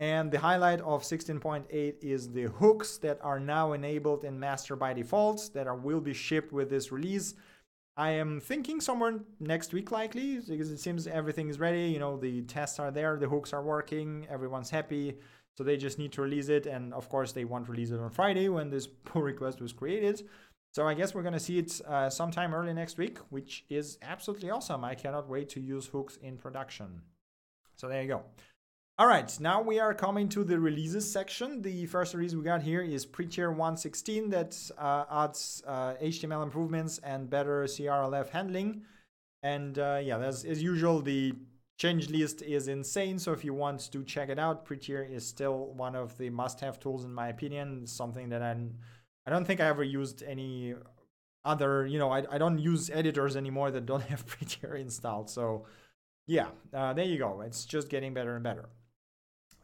And 0.00 0.30
the 0.30 0.38
highlight 0.38 0.80
of 0.80 1.02
16.8 1.02 1.94
is 2.02 2.30
the 2.30 2.44
hooks 2.44 2.98
that 2.98 3.18
are 3.20 3.40
now 3.40 3.72
enabled 3.72 4.24
in 4.24 4.38
master 4.38 4.76
by 4.76 4.92
default 4.92 5.50
that 5.54 5.66
are, 5.66 5.74
will 5.74 6.00
be 6.00 6.14
shipped 6.14 6.52
with 6.52 6.70
this 6.70 6.92
release. 6.92 7.34
I 7.96 8.10
am 8.10 8.40
thinking 8.40 8.80
somewhere 8.80 9.18
next 9.40 9.72
week 9.72 9.90
likely 9.90 10.38
because 10.38 10.70
it 10.70 10.78
seems 10.78 11.08
everything 11.08 11.48
is 11.48 11.58
ready. 11.58 11.86
You 11.88 11.98
know, 11.98 12.16
the 12.16 12.42
tests 12.42 12.78
are 12.78 12.92
there, 12.92 13.16
the 13.16 13.28
hooks 13.28 13.52
are 13.52 13.62
working, 13.62 14.24
everyone's 14.30 14.70
happy. 14.70 15.16
So 15.56 15.64
they 15.64 15.76
just 15.76 15.98
need 15.98 16.12
to 16.12 16.22
release 16.22 16.48
it. 16.48 16.66
And 16.66 16.94
of 16.94 17.08
course, 17.08 17.32
they 17.32 17.44
won't 17.44 17.68
release 17.68 17.90
it 17.90 17.98
on 17.98 18.10
Friday 18.10 18.48
when 18.48 18.70
this 18.70 18.86
pull 19.04 19.22
request 19.22 19.60
was 19.60 19.72
created. 19.72 20.22
So 20.74 20.86
I 20.86 20.94
guess 20.94 21.12
we're 21.12 21.22
going 21.22 21.34
to 21.34 21.40
see 21.40 21.58
it 21.58 21.80
uh, 21.88 22.08
sometime 22.08 22.54
early 22.54 22.72
next 22.72 22.98
week, 22.98 23.18
which 23.30 23.64
is 23.68 23.98
absolutely 24.02 24.50
awesome. 24.50 24.84
I 24.84 24.94
cannot 24.94 25.28
wait 25.28 25.48
to 25.50 25.60
use 25.60 25.86
hooks 25.86 26.18
in 26.22 26.36
production. 26.36 27.02
So 27.74 27.88
there 27.88 28.02
you 28.02 28.08
go. 28.08 28.22
All 29.00 29.06
right, 29.06 29.38
now 29.38 29.62
we 29.62 29.78
are 29.78 29.94
coming 29.94 30.28
to 30.30 30.42
the 30.42 30.58
releases 30.58 31.08
section. 31.08 31.62
The 31.62 31.86
first 31.86 32.14
release 32.14 32.34
we 32.34 32.42
got 32.42 32.62
here 32.62 32.82
is 32.82 33.06
Prettier 33.06 33.52
116 33.52 34.28
that 34.30 34.70
uh, 34.76 35.04
adds 35.08 35.62
uh, 35.68 35.94
HTML 36.02 36.42
improvements 36.42 36.98
and 37.04 37.30
better 37.30 37.62
CRLF 37.62 38.30
handling. 38.30 38.82
And 39.44 39.78
uh, 39.78 40.00
yeah, 40.02 40.18
as, 40.18 40.44
usual, 40.44 41.00
the 41.00 41.32
change 41.78 42.10
list 42.10 42.42
is 42.42 42.66
insane. 42.66 43.20
So 43.20 43.30
if 43.30 43.44
you 43.44 43.54
want 43.54 43.88
to 43.92 44.02
check 44.02 44.30
it 44.30 44.38
out, 44.40 44.64
Prettier 44.64 45.04
is 45.04 45.24
still 45.24 45.66
one 45.76 45.94
of 45.94 46.18
the 46.18 46.30
must-have 46.30 46.80
tools 46.80 47.04
in 47.04 47.14
my 47.14 47.28
opinion. 47.28 47.86
something 47.86 48.30
that 48.30 48.42
I'm, 48.42 48.78
I 49.24 49.30
don't 49.30 49.44
think 49.44 49.60
I 49.60 49.68
ever 49.68 49.84
used 49.84 50.24
any 50.24 50.74
other, 51.44 51.86
you 51.86 52.00
know, 52.00 52.10
I, 52.10 52.24
I 52.28 52.38
don't 52.38 52.58
use 52.58 52.90
editors 52.90 53.36
anymore 53.36 53.70
that 53.70 53.86
don't 53.86 54.02
have 54.10 54.26
Prettier 54.26 54.74
installed. 54.74 55.30
So 55.30 55.66
yeah, 56.26 56.48
uh, 56.74 56.94
there 56.94 57.04
you 57.04 57.16
go. 57.16 57.42
It's 57.42 57.64
just 57.64 57.88
getting 57.88 58.12
better 58.12 58.34
and 58.34 58.42
better. 58.42 58.68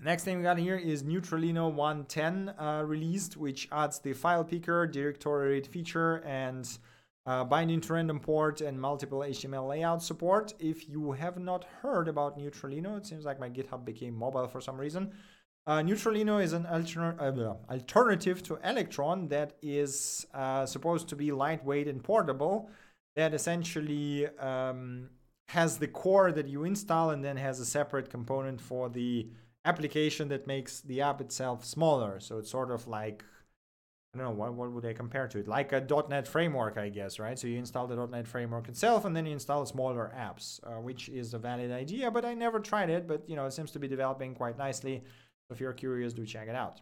Next 0.02 0.24
thing 0.24 0.38
we 0.38 0.42
got 0.42 0.58
here 0.58 0.76
is 0.76 1.02
Neutralino 1.02 1.72
110 1.72 2.54
uh, 2.58 2.82
released, 2.84 3.36
which 3.36 3.68
adds 3.72 3.98
the 4.00 4.12
file 4.12 4.44
picker, 4.44 4.86
directory 4.86 5.54
read 5.54 5.66
feature, 5.66 6.16
and 6.26 6.78
uh, 7.26 7.44
binding 7.44 7.80
to 7.80 7.94
random 7.94 8.20
port 8.20 8.60
and 8.60 8.78
multiple 8.78 9.20
HTML 9.20 9.68
layout 9.68 10.02
support. 10.02 10.52
If 10.58 10.88
you 10.88 11.12
have 11.12 11.38
not 11.38 11.64
heard 11.80 12.08
about 12.08 12.38
Neutralino, 12.38 12.98
it 12.98 13.06
seems 13.06 13.24
like 13.24 13.40
my 13.40 13.48
GitHub 13.48 13.84
became 13.84 14.14
mobile 14.14 14.46
for 14.46 14.60
some 14.60 14.76
reason. 14.76 15.12
Uh, 15.66 15.78
Neutralino 15.78 16.42
is 16.42 16.52
an 16.52 16.66
alter 16.66 17.16
uh, 17.18 17.72
alternative 17.72 18.42
to 18.42 18.58
Electron 18.62 19.28
that 19.28 19.56
is 19.62 20.26
uh, 20.34 20.66
supposed 20.66 21.08
to 21.08 21.16
be 21.16 21.32
lightweight 21.32 21.88
and 21.88 22.02
portable, 22.04 22.68
that 23.16 23.32
essentially 23.32 24.26
um, 24.38 25.08
has 25.48 25.78
the 25.78 25.86
core 25.86 26.32
that 26.32 26.48
you 26.48 26.64
install 26.64 27.10
and 27.10 27.24
then 27.24 27.38
has 27.38 27.60
a 27.60 27.64
separate 27.64 28.10
component 28.10 28.60
for 28.60 28.90
the 28.90 29.28
application 29.64 30.28
that 30.28 30.46
makes 30.46 30.80
the 30.80 31.00
app 31.00 31.20
itself 31.20 31.64
smaller. 31.64 32.20
So 32.20 32.38
it's 32.38 32.50
sort 32.50 32.70
of 32.70 32.86
like 32.86 33.24
I 34.14 34.18
don't 34.18 34.26
know 34.26 34.32
what 34.32 34.54
what 34.54 34.70
would 34.70 34.86
I 34.86 34.92
compare 34.92 35.26
to 35.28 35.38
it? 35.38 35.48
Like 35.48 35.72
a 35.72 35.84
.NET 36.08 36.28
framework, 36.28 36.78
I 36.78 36.88
guess, 36.88 37.18
right? 37.18 37.38
So 37.38 37.48
you 37.48 37.58
install 37.58 37.86
the 37.86 38.06
.NET 38.06 38.28
framework 38.28 38.68
itself, 38.68 39.04
and 39.04 39.16
then 39.16 39.26
you 39.26 39.32
install 39.32 39.66
smaller 39.66 40.12
apps, 40.16 40.60
uh, 40.64 40.80
which 40.80 41.08
is 41.08 41.34
a 41.34 41.38
valid 41.38 41.72
idea. 41.72 42.10
But 42.10 42.24
I 42.24 42.34
never 42.34 42.60
tried 42.60 42.90
it. 42.90 43.08
But 43.08 43.28
you 43.28 43.34
know, 43.34 43.46
it 43.46 43.52
seems 43.52 43.72
to 43.72 43.78
be 43.78 43.88
developing 43.88 44.34
quite 44.34 44.56
nicely. 44.56 45.02
If 45.50 45.60
you're 45.60 45.72
curious, 45.72 46.12
do 46.12 46.24
check 46.24 46.48
it 46.48 46.54
out. 46.54 46.80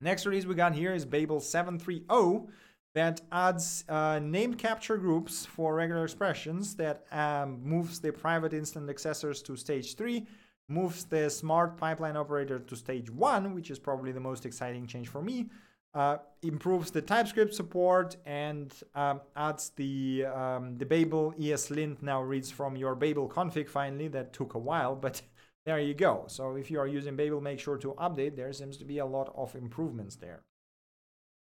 Next 0.00 0.26
release 0.26 0.46
we 0.46 0.54
got 0.54 0.74
here 0.74 0.94
is 0.94 1.04
Babel 1.04 1.38
730 1.38 2.48
that 2.94 3.20
adds 3.30 3.84
uh, 3.88 4.18
named 4.22 4.58
capture 4.58 4.96
groups 4.96 5.46
for 5.46 5.74
regular 5.74 6.04
expressions 6.04 6.74
that 6.76 7.04
um, 7.12 7.60
moves 7.62 8.00
the 8.00 8.12
private 8.12 8.52
instance 8.52 8.90
accessors 8.90 9.42
to 9.44 9.56
stage 9.56 9.94
3 9.96 10.26
moves 10.68 11.04
the 11.04 11.28
smart 11.28 11.76
pipeline 11.76 12.16
operator 12.16 12.58
to 12.58 12.76
stage 12.76 13.10
one, 13.10 13.54
which 13.54 13.70
is 13.70 13.78
probably 13.78 14.12
the 14.12 14.20
most 14.20 14.46
exciting 14.46 14.86
change 14.86 15.08
for 15.08 15.22
me. 15.22 15.50
Uh, 15.94 16.16
improves 16.40 16.90
the 16.90 17.02
TypeScript 17.02 17.52
support 17.52 18.16
and 18.24 18.72
um, 18.94 19.20
adds 19.36 19.72
the 19.76 20.24
um, 20.24 20.78
the 20.78 20.86
Babel 20.86 21.34
ESLint 21.38 22.00
now 22.00 22.22
reads 22.22 22.50
from 22.50 22.76
your 22.76 22.94
Babel 22.94 23.28
config 23.28 23.68
finally. 23.68 24.08
That 24.08 24.32
took 24.32 24.54
a 24.54 24.58
while, 24.58 24.96
but 24.96 25.20
there 25.66 25.78
you 25.78 25.92
go. 25.92 26.24
So 26.28 26.56
if 26.56 26.70
you 26.70 26.80
are 26.80 26.86
using 26.86 27.14
Babel, 27.14 27.42
make 27.42 27.60
sure 27.60 27.76
to 27.76 27.92
update. 27.98 28.36
There 28.36 28.50
seems 28.54 28.78
to 28.78 28.86
be 28.86 28.98
a 28.98 29.06
lot 29.06 29.34
of 29.36 29.54
improvements 29.54 30.16
there. 30.16 30.42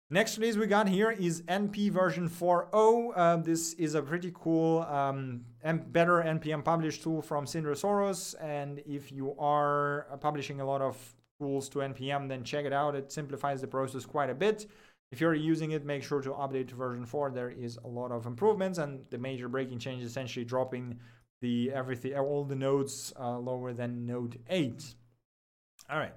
Next 0.10 0.38
release 0.38 0.56
we 0.56 0.68
got 0.68 0.88
here 0.88 1.12
is 1.12 1.42
NP 1.42 1.92
version 1.92 2.30
4.0. 2.30 3.12
Uh, 3.14 3.36
this 3.38 3.74
is 3.74 3.94
a 3.94 4.02
pretty 4.02 4.32
cool, 4.34 4.84
um, 4.84 5.42
better 5.62 6.24
NPM 6.24 6.64
publish 6.64 7.02
tool 7.02 7.22
from 7.22 7.44
Sorhus. 7.44 8.34
And 8.42 8.82
if 8.86 9.12
you 9.12 9.36
are 9.38 10.08
uh, 10.10 10.16
publishing 10.16 10.62
a 10.62 10.66
lot 10.66 10.82
of 10.82 10.98
tools 11.42 11.68
to 11.70 11.80
NPM, 11.80 12.30
then 12.30 12.46
check 12.46 12.64
it 12.64 12.72
out. 12.72 12.96
It 12.96 13.12
simplifies 13.12 13.60
the 13.60 13.68
process 13.68 14.06
quite 14.06 14.30
a 14.30 14.34
bit. 14.34 14.68
If 15.12 15.20
you're 15.20 15.34
using 15.34 15.72
it, 15.72 15.84
make 15.84 16.04
sure 16.04 16.22
to 16.22 16.30
update 16.30 16.70
to 16.70 16.76
version 16.76 17.06
4. 17.06 17.32
There 17.32 17.50
is 17.50 17.78
a 17.84 17.88
lot 17.90 18.14
of 18.14 18.26
improvements, 18.26 18.78
and 18.78 19.02
the 19.10 19.18
major 19.18 19.50
breaking 19.50 19.80
change 19.80 20.04
is 20.04 20.12
essentially 20.12 20.46
dropping 20.46 20.98
the 21.42 21.74
everything, 21.74 22.14
all 22.16 22.46
the 22.46 22.56
nodes 22.56 23.12
uh, 23.20 23.38
lower 23.38 23.74
than 23.74 24.06
node 24.06 24.40
8. 24.50 24.86
All 25.90 26.00
right. 26.00 26.14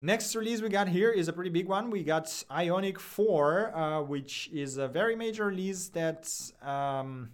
Next 0.00 0.36
release 0.36 0.62
we 0.62 0.68
got 0.68 0.86
here 0.86 1.10
is 1.10 1.26
a 1.26 1.32
pretty 1.32 1.50
big 1.50 1.66
one. 1.66 1.90
We 1.90 2.04
got 2.04 2.44
Ionic 2.52 3.00
4, 3.00 3.76
uh, 3.76 4.02
which 4.02 4.48
is 4.52 4.76
a 4.76 4.86
very 4.86 5.16
major 5.16 5.46
release 5.46 5.88
that 5.88 6.30
um, 6.62 7.30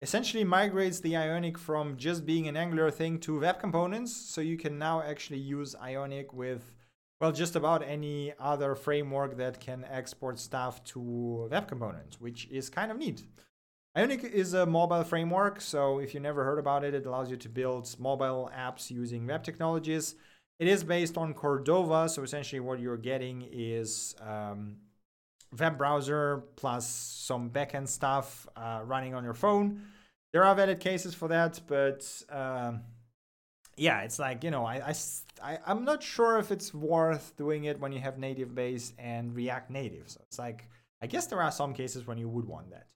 essentially 0.00 0.42
migrates 0.42 1.00
the 1.00 1.18
Ionic 1.18 1.58
from 1.58 1.98
just 1.98 2.24
being 2.24 2.48
an 2.48 2.56
Angular 2.56 2.90
thing 2.90 3.18
to 3.20 3.40
web 3.40 3.60
components. 3.60 4.16
So 4.16 4.40
you 4.40 4.56
can 4.56 4.78
now 4.78 5.02
actually 5.02 5.40
use 5.40 5.76
Ionic 5.76 6.32
with, 6.32 6.72
well, 7.20 7.30
just 7.30 7.56
about 7.56 7.82
any 7.82 8.32
other 8.40 8.74
framework 8.74 9.36
that 9.36 9.60
can 9.60 9.84
export 9.84 10.38
stuff 10.38 10.82
to 10.84 11.48
web 11.50 11.68
components, 11.68 12.18
which 12.18 12.48
is 12.50 12.70
kind 12.70 12.90
of 12.90 12.96
neat. 12.96 13.22
Ionic 13.94 14.24
is 14.24 14.54
a 14.54 14.64
mobile 14.64 15.04
framework, 15.04 15.60
so 15.60 15.98
if 15.98 16.14
you 16.14 16.20
never 16.20 16.42
heard 16.42 16.58
about 16.58 16.84
it, 16.84 16.94
it 16.94 17.04
allows 17.04 17.30
you 17.30 17.36
to 17.36 17.48
build 17.50 17.94
mobile 17.98 18.50
apps 18.56 18.90
using 18.90 19.26
web 19.26 19.44
technologies. 19.44 20.14
It 20.58 20.66
is 20.66 20.82
based 20.82 21.16
on 21.16 21.34
Cordova, 21.34 22.08
so 22.08 22.22
essentially 22.22 22.60
what 22.60 22.80
you're 22.80 22.96
getting 22.96 23.46
is 23.52 24.16
um, 24.20 24.76
web 25.56 25.78
browser 25.78 26.42
plus 26.56 26.88
some 26.88 27.50
backend 27.50 27.88
stuff 27.88 28.46
uh, 28.56 28.80
running 28.84 29.14
on 29.14 29.22
your 29.22 29.34
phone. 29.34 29.82
There 30.32 30.44
are 30.44 30.54
valid 30.54 30.80
cases 30.80 31.14
for 31.14 31.28
that, 31.28 31.60
but 31.66 32.04
um, 32.28 32.80
yeah, 33.76 34.00
it's 34.00 34.18
like 34.18 34.42
you 34.42 34.50
know, 34.50 34.66
I, 34.66 34.92
I 35.42 35.58
I'm 35.64 35.84
not 35.84 36.02
sure 36.02 36.38
if 36.38 36.50
it's 36.50 36.74
worth 36.74 37.36
doing 37.36 37.64
it 37.64 37.78
when 37.78 37.92
you 37.92 38.00
have 38.00 38.16
NativeBase 38.16 38.92
and 38.98 39.34
React 39.34 39.70
Native. 39.70 40.08
So 40.08 40.20
it's 40.26 40.38
like 40.38 40.68
I 41.00 41.06
guess 41.06 41.26
there 41.26 41.40
are 41.40 41.52
some 41.52 41.72
cases 41.72 42.06
when 42.06 42.18
you 42.18 42.28
would 42.28 42.46
want 42.46 42.70
that. 42.70 42.88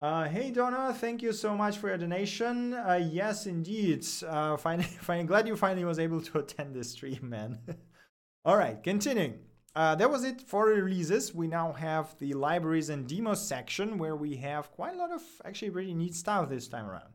Uh, 0.00 0.28
hey 0.28 0.52
Donna, 0.52 0.94
thank 0.94 1.22
you 1.22 1.32
so 1.32 1.56
much 1.56 1.78
for 1.78 1.88
your 1.88 1.98
donation. 1.98 2.72
Uh, 2.72 3.00
yes, 3.10 3.46
indeed. 3.46 4.06
Uh, 4.24 4.56
finally, 4.56 4.84
finally, 5.00 5.26
glad 5.26 5.48
you 5.48 5.56
finally 5.56 5.84
was 5.84 5.98
able 5.98 6.20
to 6.20 6.38
attend 6.42 6.72
this 6.72 6.92
stream, 6.92 7.18
man. 7.22 7.58
All 8.44 8.56
right, 8.56 8.80
continuing. 8.80 9.40
Uh, 9.74 9.96
that 9.96 10.08
was 10.10 10.22
it 10.22 10.40
for 10.40 10.66
releases. 10.66 11.34
We 11.34 11.48
now 11.48 11.72
have 11.72 12.16
the 12.20 12.32
libraries 12.34 12.90
and 12.90 13.08
demos 13.08 13.46
section 13.46 13.98
where 13.98 14.14
we 14.14 14.36
have 14.36 14.70
quite 14.70 14.94
a 14.94 14.98
lot 14.98 15.10
of 15.10 15.22
actually 15.44 15.70
really 15.70 15.94
neat 15.94 16.14
stuff 16.14 16.48
this 16.48 16.68
time 16.68 16.86
around. 16.86 17.12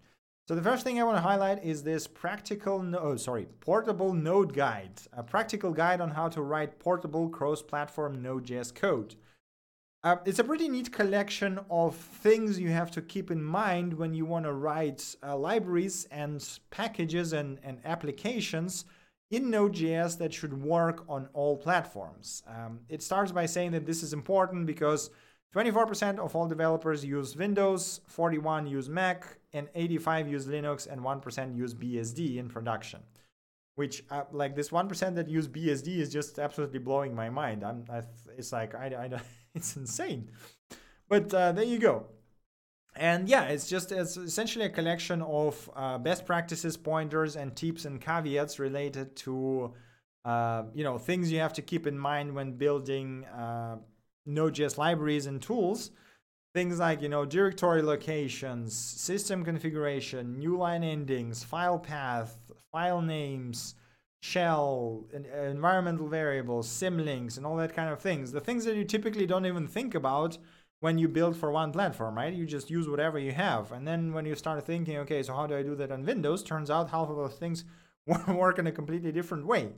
So 0.49 0.53
the 0.53 0.61
first 0.61 0.83
thing 0.83 0.99
I 0.99 1.05
want 1.05 1.15
to 1.15 1.21
highlight 1.21 1.63
is 1.63 1.83
this 1.83 2.05
practical, 2.05 2.83
no, 2.83 2.99
oh, 2.99 3.15
sorry, 3.15 3.47
portable 3.61 4.13
node 4.13 4.53
guide, 4.53 5.01
a 5.13 5.23
practical 5.23 5.71
guide 5.71 6.01
on 6.01 6.11
how 6.11 6.27
to 6.27 6.41
write 6.41 6.79
portable 6.79 7.29
cross-platform 7.29 8.21
Node.js 8.21 8.75
code. 8.75 9.15
Uh, 10.03 10.17
it's 10.25 10.39
a 10.39 10.43
pretty 10.43 10.67
neat 10.67 10.91
collection 10.91 11.57
of 11.69 11.95
things 11.95 12.59
you 12.59 12.69
have 12.69 12.91
to 12.91 13.01
keep 13.01 13.31
in 13.31 13.41
mind 13.41 13.93
when 13.93 14.13
you 14.13 14.25
want 14.25 14.43
to 14.43 14.51
write 14.51 15.15
uh, 15.25 15.35
libraries 15.35 16.05
and 16.11 16.59
packages 16.71 17.31
and, 17.31 17.57
and 17.63 17.79
applications 17.85 18.83
in 19.31 19.49
Node.js 19.49 20.17
that 20.17 20.33
should 20.33 20.61
work 20.61 21.05
on 21.07 21.29
all 21.31 21.55
platforms. 21.55 22.43
Um, 22.45 22.81
it 22.89 23.01
starts 23.01 23.31
by 23.31 23.45
saying 23.45 23.71
that 23.71 23.85
this 23.85 24.03
is 24.03 24.11
important 24.11 24.65
because 24.65 25.09
24% 25.55 26.19
of 26.19 26.35
all 26.35 26.47
developers 26.47 27.05
use 27.05 27.37
Windows, 27.37 28.01
41 28.07 28.67
use 28.67 28.89
Mac, 28.89 29.37
and 29.53 29.69
85 29.73 30.27
use 30.27 30.47
Linux, 30.47 30.85
and 30.91 30.99
1% 30.99 31.55
use 31.55 31.73
BSD 31.73 32.37
in 32.37 32.49
production. 32.49 32.99
Which, 33.75 34.03
uh, 34.11 34.23
like 34.31 34.55
this 34.55 34.69
1% 34.69 35.15
that 35.15 35.29
use 35.29 35.47
BSD 35.47 35.97
is 35.97 36.11
just 36.11 36.39
absolutely 36.39 36.79
blowing 36.79 37.15
my 37.15 37.29
mind. 37.29 37.63
I'm, 37.63 37.85
I, 37.89 38.01
it's 38.37 38.51
like 38.51 38.75
I, 38.75 38.87
I 38.87 39.21
it's 39.55 39.75
insane. 39.75 40.31
But 41.09 41.33
uh, 41.33 41.51
there 41.51 41.63
you 41.65 41.79
go. 41.79 42.07
And 42.95 43.27
yeah, 43.27 43.45
it's 43.45 43.67
just 43.67 43.91
it's 43.91 44.17
essentially 44.17 44.65
a 44.65 44.69
collection 44.69 45.21
of 45.23 45.69
uh, 45.75 45.97
best 45.97 46.25
practices, 46.25 46.77
pointers, 46.77 47.35
and 47.35 47.55
tips 47.55 47.85
and 47.85 47.99
caveats 47.99 48.59
related 48.59 49.15
to 49.17 49.73
uh, 50.25 50.63
you 50.73 50.83
know 50.83 50.97
things 50.97 51.31
you 51.31 51.39
have 51.39 51.53
to 51.53 51.61
keep 51.61 51.87
in 51.87 51.97
mind 51.97 52.33
when 52.35 52.53
building 52.53 53.25
uh, 53.25 53.77
Node.js 54.25 54.77
libraries 54.77 55.25
and 55.25 55.41
tools. 55.41 55.91
Things 56.53 56.77
like 56.77 57.01
you 57.01 57.09
know 57.09 57.25
directory 57.25 57.81
locations, 57.81 58.77
system 58.77 59.43
configuration, 59.43 60.37
new 60.37 60.55
line 60.55 60.83
endings, 60.83 61.43
file 61.43 61.79
path, 61.79 62.37
file 62.71 63.01
names, 63.01 63.73
shell, 64.23 65.03
eh, 65.13 65.49
environmental 65.49 66.07
variables, 66.07 66.65
symlinks, 66.69 67.35
and 67.35 67.45
all 67.45 67.57
that 67.57 67.75
kind 67.75 67.89
of 67.89 67.99
things. 67.99 68.31
The 68.31 68.39
things 68.39 68.63
that 68.63 68.77
you 68.77 68.85
typically 68.85 69.25
don't 69.25 69.45
even 69.45 69.67
think 69.67 69.93
about 69.93 70.37
when 70.79 70.97
you 70.97 71.09
build 71.09 71.35
for 71.35 71.51
one 71.51 71.73
platform, 71.73 72.15
right? 72.15 72.33
You 72.33 72.45
just 72.45 72.69
use 72.69 72.87
whatever 72.87 73.19
you 73.19 73.33
have. 73.33 73.73
And 73.73 73.85
then 73.85 74.13
when 74.13 74.25
you 74.25 74.35
start 74.35 74.65
thinking, 74.65 74.95
okay, 74.99 75.23
so 75.23 75.33
how 75.33 75.45
do 75.45 75.57
I 75.57 75.61
do 75.61 75.75
that 75.75 75.91
on 75.91 76.05
Windows? 76.05 76.41
Turns 76.41 76.69
out 76.69 76.89
half 76.91 77.09
of 77.09 77.17
those 77.17 77.35
things 77.35 77.65
work 78.29 78.59
in 78.59 78.67
a 78.67 78.71
completely 78.71 79.11
different 79.11 79.45
way. 79.45 79.73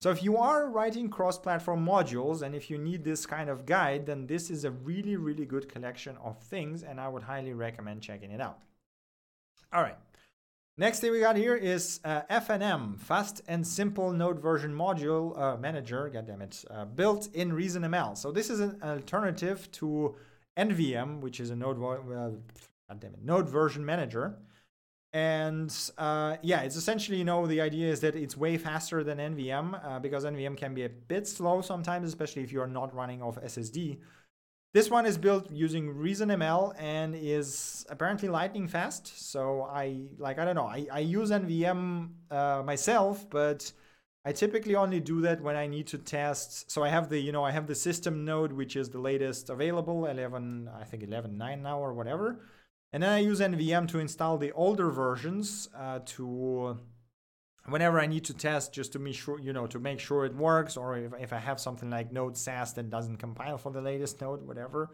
So 0.00 0.10
if 0.10 0.24
you 0.24 0.38
are 0.38 0.68
writing 0.68 1.08
cross-platform 1.08 1.86
modules 1.86 2.42
and 2.42 2.52
if 2.52 2.68
you 2.68 2.78
need 2.78 3.04
this 3.04 3.26
kind 3.26 3.48
of 3.48 3.64
guide, 3.64 4.06
then 4.06 4.26
this 4.26 4.50
is 4.50 4.64
a 4.64 4.72
really, 4.72 5.14
really 5.14 5.46
good 5.46 5.68
collection 5.68 6.16
of 6.16 6.42
things 6.42 6.82
and 6.82 7.00
I 7.00 7.06
would 7.06 7.22
highly 7.22 7.52
recommend 7.52 8.02
checking 8.02 8.32
it 8.32 8.40
out. 8.40 8.58
All 9.72 9.82
right. 9.82 9.98
Next 10.76 10.98
thing 10.98 11.12
we 11.12 11.20
got 11.20 11.36
here 11.36 11.54
is 11.54 12.00
uh, 12.04 12.22
FNM, 12.28 12.98
Fast 12.98 13.42
and 13.46 13.64
Simple 13.64 14.12
Node 14.12 14.40
Version 14.40 14.74
Module 14.74 15.38
uh, 15.38 15.56
Manager, 15.56 16.10
goddammit, 16.12 16.64
uh, 16.68 16.84
built 16.84 17.28
in 17.32 17.52
ReasonML. 17.52 18.18
So 18.18 18.32
this 18.32 18.50
is 18.50 18.58
an 18.58 18.80
alternative 18.82 19.70
to 19.72 20.16
NVM, 20.58 21.20
which 21.20 21.38
is 21.38 21.50
a 21.50 21.56
Node, 21.56 21.80
uh, 21.80 22.30
Node 23.22 23.48
Version 23.48 23.86
Manager. 23.86 24.36
And 25.12 25.72
uh, 25.96 26.38
yeah, 26.42 26.62
it's 26.62 26.74
essentially, 26.74 27.18
you 27.18 27.24
know, 27.24 27.46
the 27.46 27.60
idea 27.60 27.92
is 27.92 28.00
that 28.00 28.16
it's 28.16 28.36
way 28.36 28.58
faster 28.58 29.04
than 29.04 29.18
NVM 29.18 29.80
uh, 29.80 30.00
because 30.00 30.24
NVM 30.24 30.56
can 30.56 30.74
be 30.74 30.82
a 30.82 30.88
bit 30.88 31.28
slow 31.28 31.60
sometimes, 31.60 32.08
especially 32.08 32.42
if 32.42 32.50
you're 32.50 32.66
not 32.66 32.92
running 32.92 33.22
off 33.22 33.40
SSD. 33.40 33.98
This 34.74 34.90
one 34.90 35.06
is 35.06 35.16
built 35.16 35.52
using 35.52 35.94
ReasonML 35.94 36.74
and 36.80 37.14
is 37.14 37.86
apparently 37.88 38.28
lightning 38.28 38.66
fast. 38.66 39.30
So 39.30 39.62
I 39.62 40.00
like 40.18 40.40
I 40.40 40.44
don't 40.44 40.56
know. 40.56 40.66
I, 40.66 40.88
I 40.92 40.98
use 40.98 41.30
NVM 41.30 42.08
uh, 42.28 42.60
myself, 42.66 43.30
but 43.30 43.70
I 44.24 44.32
typically 44.32 44.74
only 44.74 44.98
do 44.98 45.20
that 45.20 45.40
when 45.40 45.54
I 45.54 45.68
need 45.68 45.86
to 45.88 45.98
test. 45.98 46.72
So 46.72 46.82
I 46.82 46.88
have 46.88 47.08
the 47.08 47.20
you 47.20 47.30
know 47.30 47.44
I 47.44 47.52
have 47.52 47.68
the 47.68 47.74
system 47.76 48.24
node 48.24 48.52
which 48.52 48.74
is 48.74 48.90
the 48.90 48.98
latest 48.98 49.48
available 49.48 50.06
11 50.06 50.68
I 50.76 50.82
think 50.82 51.04
11.9 51.04 51.62
now 51.62 51.78
or 51.78 51.94
whatever, 51.94 52.40
and 52.92 53.00
then 53.00 53.10
I 53.10 53.20
use 53.20 53.38
NVM 53.38 53.86
to 53.92 54.00
install 54.00 54.38
the 54.38 54.50
older 54.50 54.90
versions 54.90 55.68
uh, 55.78 56.00
to 56.16 56.80
whenever 57.66 57.98
I 57.98 58.06
need 58.06 58.24
to 58.24 58.34
test 58.34 58.72
just 58.72 58.92
to 58.92 58.98
make 58.98 59.14
sure, 59.14 59.38
you 59.38 59.52
know, 59.52 59.66
to 59.66 59.78
make 59.78 60.00
sure 60.00 60.24
it 60.24 60.34
works, 60.34 60.76
or 60.76 60.98
if, 60.98 61.12
if 61.18 61.32
I 61.32 61.38
have 61.38 61.58
something 61.58 61.90
like 61.90 62.12
Node 62.12 62.36
Sass 62.36 62.72
that 62.74 62.90
doesn't 62.90 63.16
compile 63.16 63.58
for 63.58 63.72
the 63.72 63.80
latest 63.80 64.20
node, 64.20 64.46
whatever, 64.46 64.90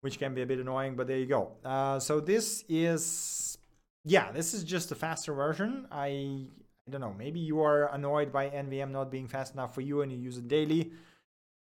which 0.00 0.18
can 0.18 0.34
be 0.34 0.42
a 0.42 0.46
bit 0.46 0.58
annoying, 0.58 0.96
but 0.96 1.06
there 1.06 1.18
you 1.18 1.26
go. 1.26 1.52
Uh, 1.64 1.98
so 1.98 2.20
this 2.20 2.64
is, 2.68 3.58
yeah, 4.04 4.32
this 4.32 4.54
is 4.54 4.64
just 4.64 4.92
a 4.92 4.94
faster 4.94 5.34
version. 5.34 5.86
I, 5.90 6.46
I 6.86 6.90
don't 6.90 7.00
know, 7.00 7.14
maybe 7.18 7.40
you 7.40 7.62
are 7.62 7.92
annoyed 7.94 8.32
by 8.32 8.48
NVM 8.48 8.90
not 8.90 9.10
being 9.10 9.28
fast 9.28 9.54
enough 9.54 9.74
for 9.74 9.80
you 9.80 10.02
and 10.02 10.10
you 10.10 10.18
use 10.18 10.38
it 10.38 10.48
daily 10.48 10.92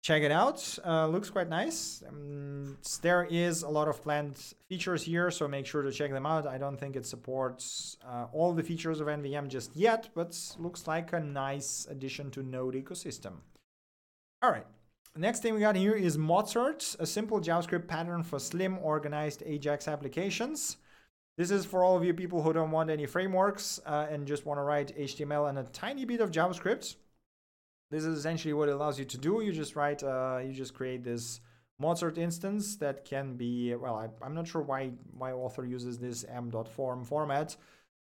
check 0.07 0.23
it 0.23 0.31
out. 0.31 0.79
Uh, 0.87 1.09
looks 1.09 1.31
quite 1.31 1.49
nice. 1.49 2.05
Um, 2.09 2.79
there 3.03 3.27
is 3.29 3.65
a 3.65 3.69
lot 3.69 3.89
of 3.89 4.01
planned 4.01 4.39
features 4.69 5.03
here, 5.03 5.33
so 5.33 5.49
make 5.49 5.67
sure 5.67 5.83
to 5.83 5.91
check 5.91 6.13
them 6.13 6.25
out. 6.25 6.47
I 6.47 6.59
don't 6.59 6.79
think 6.79 6.95
it 6.95 7.05
supports 7.05 7.97
uh, 8.07 8.27
all 8.33 8.53
the 8.53 8.63
features 8.63 9.01
of 9.01 9.09
NVM 9.09 9.49
just 9.49 9.75
yet, 9.75 10.11
but 10.15 10.31
looks 10.61 10.87
like 10.87 11.13
a 11.13 11.19
nice 11.19 11.89
addition 11.91 12.31
to 12.31 12.45
Node 12.45 12.75
ecosystem. 12.75 13.33
All 14.43 14.53
right. 14.53 14.67
Next 15.17 15.41
thing 15.41 15.55
we 15.55 15.61
got 15.61 15.75
here 15.75 15.95
is 15.95 16.17
Mozart, 16.17 16.95
a 17.01 17.07
simple 17.07 17.41
JavaScript 17.41 17.89
pattern 17.89 18.23
for 18.23 18.39
slim, 18.39 18.79
organized 18.79 19.43
Ajax 19.45 19.89
applications. 19.89 20.77
This 21.37 21.51
is 21.51 21.67
for 21.67 21.83
all 21.83 21.97
of 21.97 22.05
you 22.05 22.15
people 22.15 22.43
who 22.43 22.53
don't 22.53 22.71
want 22.71 22.91
any 22.91 23.07
frameworks 23.07 23.81
uh, 23.85 24.07
and 24.09 24.25
just 24.25 24.47
want 24.47 24.59
to 24.59 24.63
write 24.63 24.97
HTML 24.97 25.49
and 25.49 25.59
a 25.59 25.65
tiny 25.65 26.05
bit 26.05 26.21
of 26.21 26.31
JavaScript. 26.31 26.95
This 27.91 28.05
is 28.05 28.19
essentially 28.19 28.53
what 28.53 28.69
it 28.69 28.73
allows 28.73 28.99
you 28.99 29.05
to 29.05 29.19
do. 29.19 29.41
You 29.41 29.53
just 29.53 29.77
write, 29.77 30.03
uh, 30.03 30.41
you 30.45 30.53
just 30.53 30.75
create 30.75 31.05
this 31.05 31.41
Mozart 31.79 32.19
instance 32.19 32.77
that 32.77 33.05
can 33.05 33.35
be, 33.35 33.75
well, 33.75 33.97
I, 33.97 34.27
am 34.27 34.35
not 34.35 34.49
sure 34.49 34.63
why 34.63 34.93
why 35.17 35.33
author 35.33 35.65
uses 35.65 35.99
this 35.99 36.25
m.form 36.25 37.05
format. 37.05 37.57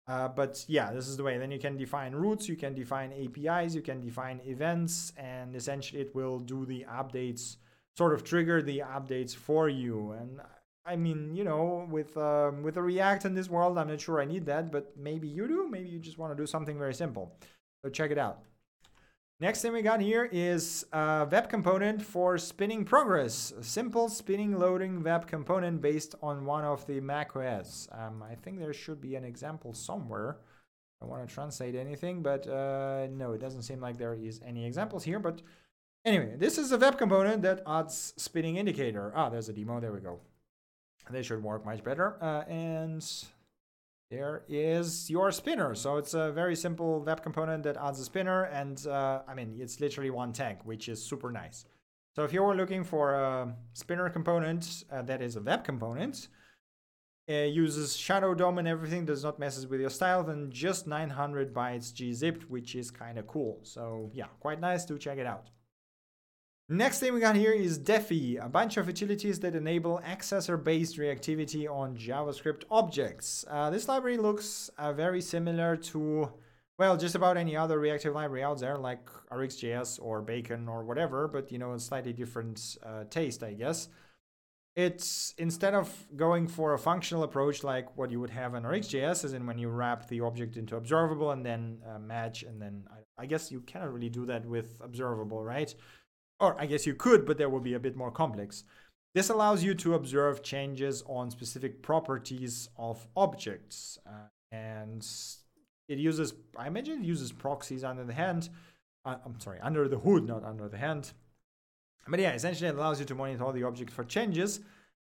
Uh, 0.06 0.26
but 0.26 0.64
yeah, 0.68 0.90
this 0.92 1.06
is 1.06 1.16
the 1.18 1.22
way. 1.22 1.36
Then 1.36 1.50
you 1.50 1.58
can 1.58 1.76
define 1.76 2.14
routes, 2.14 2.48
you 2.48 2.56
can 2.56 2.74
define 2.74 3.12
APIs, 3.12 3.74
you 3.74 3.82
can 3.82 4.00
define 4.00 4.40
events, 4.46 5.12
and 5.18 5.54
essentially 5.54 6.00
it 6.00 6.14
will 6.14 6.38
do 6.38 6.64
the 6.64 6.86
updates, 6.90 7.56
sort 7.96 8.14
of 8.14 8.24
trigger 8.24 8.62
the 8.62 8.78
updates 8.78 9.36
for 9.36 9.68
you. 9.68 10.12
And 10.12 10.40
I 10.86 10.96
mean, 10.96 11.34
you 11.34 11.44
know, 11.44 11.86
with 11.90 12.16
um, 12.16 12.62
with 12.62 12.78
a 12.78 12.82
React 12.82 13.26
in 13.26 13.34
this 13.34 13.50
world, 13.50 13.76
I'm 13.76 13.88
not 13.88 14.00
sure 14.00 14.22
I 14.22 14.24
need 14.24 14.46
that, 14.46 14.72
but 14.72 14.96
maybe 14.96 15.28
you 15.28 15.46
do. 15.46 15.68
Maybe 15.68 15.90
you 15.90 15.98
just 15.98 16.16
want 16.16 16.34
to 16.34 16.42
do 16.42 16.46
something 16.46 16.78
very 16.78 16.94
simple. 16.94 17.36
So 17.84 17.90
check 17.90 18.10
it 18.10 18.18
out. 18.18 18.40
Next 19.40 19.62
thing 19.62 19.72
we 19.72 19.82
got 19.82 20.00
here 20.00 20.28
is 20.32 20.84
a 20.92 21.24
web 21.30 21.48
component 21.48 22.02
for 22.02 22.38
spinning 22.38 22.84
progress. 22.84 23.52
A 23.52 23.62
simple 23.62 24.08
spinning 24.08 24.58
loading 24.58 25.00
web 25.04 25.28
component 25.28 25.80
based 25.80 26.16
on 26.20 26.44
one 26.44 26.64
of 26.64 26.84
the 26.88 26.98
macOS. 26.98 27.86
Um, 27.92 28.20
I 28.20 28.34
think 28.34 28.58
there 28.58 28.72
should 28.72 29.00
be 29.00 29.14
an 29.14 29.22
example 29.22 29.72
somewhere. 29.72 30.38
I 31.00 31.04
want 31.04 31.28
to 31.28 31.32
translate 31.32 31.76
anything, 31.76 32.20
but 32.20 32.48
uh, 32.48 33.06
no, 33.12 33.32
it 33.32 33.40
doesn't 33.40 33.62
seem 33.62 33.80
like 33.80 33.96
there 33.96 34.14
is 34.14 34.40
any 34.44 34.66
examples 34.66 35.04
here. 35.04 35.20
But 35.20 35.40
anyway, 36.04 36.34
this 36.36 36.58
is 36.58 36.72
a 36.72 36.78
web 36.78 36.98
component 36.98 37.42
that 37.42 37.62
adds 37.64 38.14
spinning 38.16 38.56
indicator. 38.56 39.12
Ah, 39.14 39.28
there's 39.28 39.48
a 39.48 39.52
demo. 39.52 39.78
There 39.78 39.92
we 39.92 40.00
go. 40.00 40.18
They 41.10 41.22
should 41.22 41.44
work 41.44 41.64
much 41.64 41.84
better. 41.84 42.16
Uh, 42.20 42.42
and 42.50 43.04
there 44.10 44.44
is 44.48 45.10
your 45.10 45.30
spinner. 45.32 45.74
So 45.74 45.96
it's 45.96 46.14
a 46.14 46.32
very 46.32 46.56
simple 46.56 47.00
web 47.02 47.22
component 47.22 47.62
that 47.64 47.76
adds 47.76 48.00
a 48.00 48.04
spinner. 48.04 48.44
And 48.44 48.84
uh, 48.86 49.22
I 49.28 49.34
mean, 49.34 49.56
it's 49.60 49.80
literally 49.80 50.10
one 50.10 50.32
tag, 50.32 50.58
which 50.64 50.88
is 50.88 51.02
super 51.02 51.30
nice. 51.30 51.66
So 52.16 52.24
if 52.24 52.32
you're 52.32 52.54
looking 52.54 52.84
for 52.84 53.14
a 53.14 53.54
spinner 53.74 54.08
component 54.08 54.84
uh, 54.90 55.02
that 55.02 55.22
is 55.22 55.36
a 55.36 55.40
web 55.40 55.62
component, 55.62 56.28
uh, 57.30 57.34
uses 57.34 57.94
Shadow 57.94 58.34
DOM 58.34 58.58
and 58.58 58.66
everything, 58.66 59.04
does 59.04 59.22
not 59.22 59.38
messes 59.38 59.66
with 59.66 59.80
your 59.80 59.90
style, 59.90 60.24
then 60.24 60.50
just 60.50 60.86
900 60.86 61.52
bytes 61.52 61.92
gzipped, 61.92 62.44
which 62.44 62.74
is 62.74 62.90
kind 62.90 63.18
of 63.18 63.26
cool. 63.26 63.60
So 63.62 64.10
yeah, 64.14 64.26
quite 64.40 64.60
nice. 64.60 64.86
Do 64.86 64.98
check 64.98 65.18
it 65.18 65.26
out. 65.26 65.50
Next 66.70 67.00
thing 67.00 67.14
we 67.14 67.20
got 67.20 67.34
here 67.34 67.52
is 67.52 67.78
Defi, 67.78 68.36
a 68.36 68.46
bunch 68.46 68.76
of 68.76 68.86
utilities 68.88 69.40
that 69.40 69.54
enable 69.54 70.02
accessor-based 70.04 70.98
reactivity 70.98 71.66
on 71.66 71.96
JavaScript 71.96 72.64
objects. 72.70 73.42
Uh, 73.48 73.70
this 73.70 73.88
library 73.88 74.18
looks 74.18 74.68
uh, 74.76 74.92
very 74.92 75.22
similar 75.22 75.76
to, 75.76 76.30
well, 76.78 76.98
just 76.98 77.14
about 77.14 77.38
any 77.38 77.56
other 77.56 77.78
reactive 77.78 78.14
library 78.14 78.44
out 78.44 78.60
there, 78.60 78.76
like 78.76 79.06
RxJS 79.32 79.98
or 80.02 80.20
Bacon 80.20 80.68
or 80.68 80.84
whatever, 80.84 81.26
but 81.26 81.50
you 81.50 81.56
know, 81.56 81.72
a 81.72 81.80
slightly 81.80 82.12
different 82.12 82.76
uh, 82.84 83.04
taste, 83.08 83.42
I 83.42 83.54
guess 83.54 83.88
it's 84.78 85.34
instead 85.38 85.74
of 85.74 85.92
going 86.14 86.46
for 86.46 86.74
a 86.74 86.78
functional 86.78 87.24
approach 87.24 87.64
like 87.64 87.96
what 87.96 88.12
you 88.12 88.20
would 88.20 88.30
have 88.30 88.54
in 88.54 88.62
RxJS, 88.62 89.24
as 89.24 89.32
in 89.32 89.44
when 89.44 89.58
you 89.58 89.68
wrap 89.70 90.06
the 90.06 90.20
object 90.20 90.56
into 90.56 90.76
observable 90.76 91.32
and 91.32 91.44
then 91.44 91.78
uh, 91.84 91.98
match, 91.98 92.44
and 92.44 92.62
then 92.62 92.84
I, 92.88 93.22
I, 93.24 93.26
guess 93.26 93.50
you 93.50 93.60
cannot 93.62 93.92
really 93.92 94.08
do 94.08 94.24
that 94.26 94.46
with 94.46 94.80
observable, 94.80 95.42
right? 95.42 95.74
Or 96.40 96.60
I 96.60 96.66
guess 96.66 96.86
you 96.86 96.94
could, 96.94 97.26
but 97.26 97.38
that 97.38 97.50
would 97.50 97.64
be 97.64 97.74
a 97.74 97.80
bit 97.80 97.96
more 97.96 98.10
complex. 98.10 98.64
This 99.14 99.30
allows 99.30 99.64
you 99.64 99.74
to 99.74 99.94
observe 99.94 100.42
changes 100.42 101.02
on 101.06 101.30
specific 101.30 101.82
properties 101.82 102.68
of 102.76 103.06
objects, 103.16 103.98
uh, 104.06 104.28
and 104.52 105.06
it 105.88 105.98
uses, 105.98 106.34
I 106.56 106.68
imagine, 106.68 107.02
it 107.02 107.06
uses 107.06 107.32
proxies 107.32 107.82
under 107.82 108.04
the 108.04 108.12
hand. 108.12 108.50
Uh, 109.04 109.16
I'm 109.24 109.40
sorry, 109.40 109.58
under 109.60 109.88
the 109.88 109.98
hood, 109.98 110.26
not 110.26 110.44
under 110.44 110.68
the 110.68 110.76
hand 110.76 111.12
but 112.10 112.20
yeah, 112.20 112.32
essentially 112.32 112.68
it 112.68 112.76
allows 112.76 112.98
you 113.00 113.06
to 113.06 113.14
monitor 113.14 113.44
all 113.44 113.52
the 113.52 113.62
object 113.62 113.90
for 113.90 114.04
changes. 114.04 114.60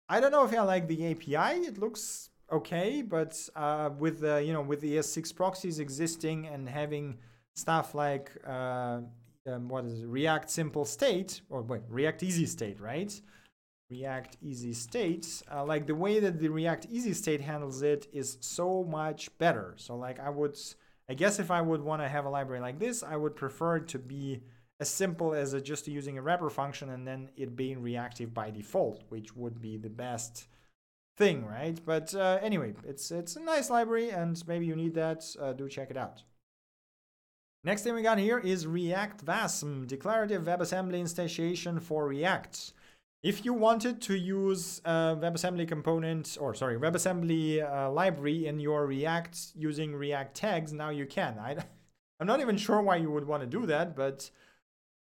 I 0.09 0.19
don't 0.19 0.31
know 0.31 0.45
if 0.45 0.53
I 0.53 0.61
like 0.61 0.87
the 0.87 1.11
API. 1.11 1.65
It 1.65 1.77
looks 1.77 2.29
okay, 2.51 3.01
but 3.01 3.37
uh, 3.55 3.89
with 3.97 4.19
the 4.21 4.43
you 4.43 4.53
know 4.53 4.61
with 4.61 4.81
the 4.81 4.95
ES6 4.95 5.35
proxies 5.35 5.79
existing 5.79 6.47
and 6.47 6.67
having 6.67 7.17
stuff 7.55 7.93
like 7.93 8.31
uh, 8.45 9.01
um, 9.47 9.67
what 9.67 9.85
is 9.85 10.01
it, 10.01 10.07
React 10.07 10.49
Simple 10.49 10.85
State 10.85 11.41
or 11.49 11.61
wait 11.61 11.81
React 11.89 12.23
Easy 12.23 12.45
State, 12.45 12.79
right? 12.79 13.19
React 13.89 14.37
Easy 14.41 14.73
State, 14.73 15.41
uh, 15.53 15.63
like 15.63 15.87
the 15.87 15.95
way 15.95 16.19
that 16.19 16.39
the 16.39 16.49
React 16.49 16.87
Easy 16.89 17.13
State 17.13 17.41
handles 17.41 17.81
it 17.81 18.07
is 18.11 18.37
so 18.41 18.83
much 18.83 19.35
better. 19.37 19.73
So 19.77 19.95
like 19.95 20.19
I 20.19 20.29
would, 20.29 20.57
I 21.09 21.13
guess 21.13 21.39
if 21.39 21.51
I 21.51 21.61
would 21.61 21.81
want 21.81 22.01
to 22.01 22.09
have 22.09 22.25
a 22.25 22.29
library 22.29 22.61
like 22.61 22.79
this, 22.79 23.01
I 23.03 23.15
would 23.15 23.35
prefer 23.35 23.77
it 23.77 23.87
to 23.89 23.99
be 23.99 24.41
as 24.79 24.89
simple 24.89 25.33
as 25.33 25.59
just 25.61 25.87
using 25.87 26.17
a 26.17 26.21
wrapper 26.21 26.49
function 26.49 26.89
and 26.89 27.07
then 27.07 27.29
it 27.35 27.55
being 27.55 27.81
reactive 27.81 28.33
by 28.33 28.51
default, 28.51 29.03
which 29.09 29.35
would 29.35 29.61
be 29.61 29.77
the 29.77 29.89
best 29.89 30.47
thing, 31.17 31.45
right? 31.45 31.79
But 31.83 32.13
uh, 32.13 32.39
anyway, 32.41 32.73
it's 32.85 33.09
it's 33.11 33.35
a 33.35 33.39
nice 33.39 33.69
library, 33.69 34.11
and 34.11 34.41
maybe 34.47 34.65
you 34.65 34.75
need 34.75 34.93
that. 34.95 35.23
Uh, 35.39 35.53
do 35.53 35.67
check 35.67 35.89
it 35.89 35.97
out. 35.97 36.21
Next 37.63 37.83
thing 37.83 37.95
we 37.95 38.01
got 38.01 38.17
here 38.17 38.39
is 38.39 38.67
React 38.67 39.25
Wasm, 39.25 39.87
declarative 39.87 40.43
WebAssembly 40.43 41.01
instantiation 41.01 41.81
for 41.81 42.07
React. 42.07 42.73
If 43.23 43.43
you 43.43 43.53
wanted 43.53 44.01
to 44.03 44.15
use 44.15 44.79
WebAssembly 44.85 45.67
component, 45.67 46.37
or 46.39 46.53
sorry, 46.53 46.77
WebAssembly 46.77 47.63
uh, 47.63 47.91
library 47.91 48.47
in 48.47 48.59
your 48.59 48.85
React 48.85 49.37
using 49.55 49.95
React 49.95 50.35
tags, 50.35 50.71
now 50.71 50.89
you 50.89 51.05
can. 51.05 51.39
I, 51.39 51.57
I'm 52.19 52.27
not 52.27 52.41
even 52.41 52.57
sure 52.57 52.81
why 52.81 52.97
you 52.97 53.11
would 53.11 53.25
want 53.25 53.41
to 53.41 53.47
do 53.47 53.65
that, 53.65 53.95
but 53.95 54.29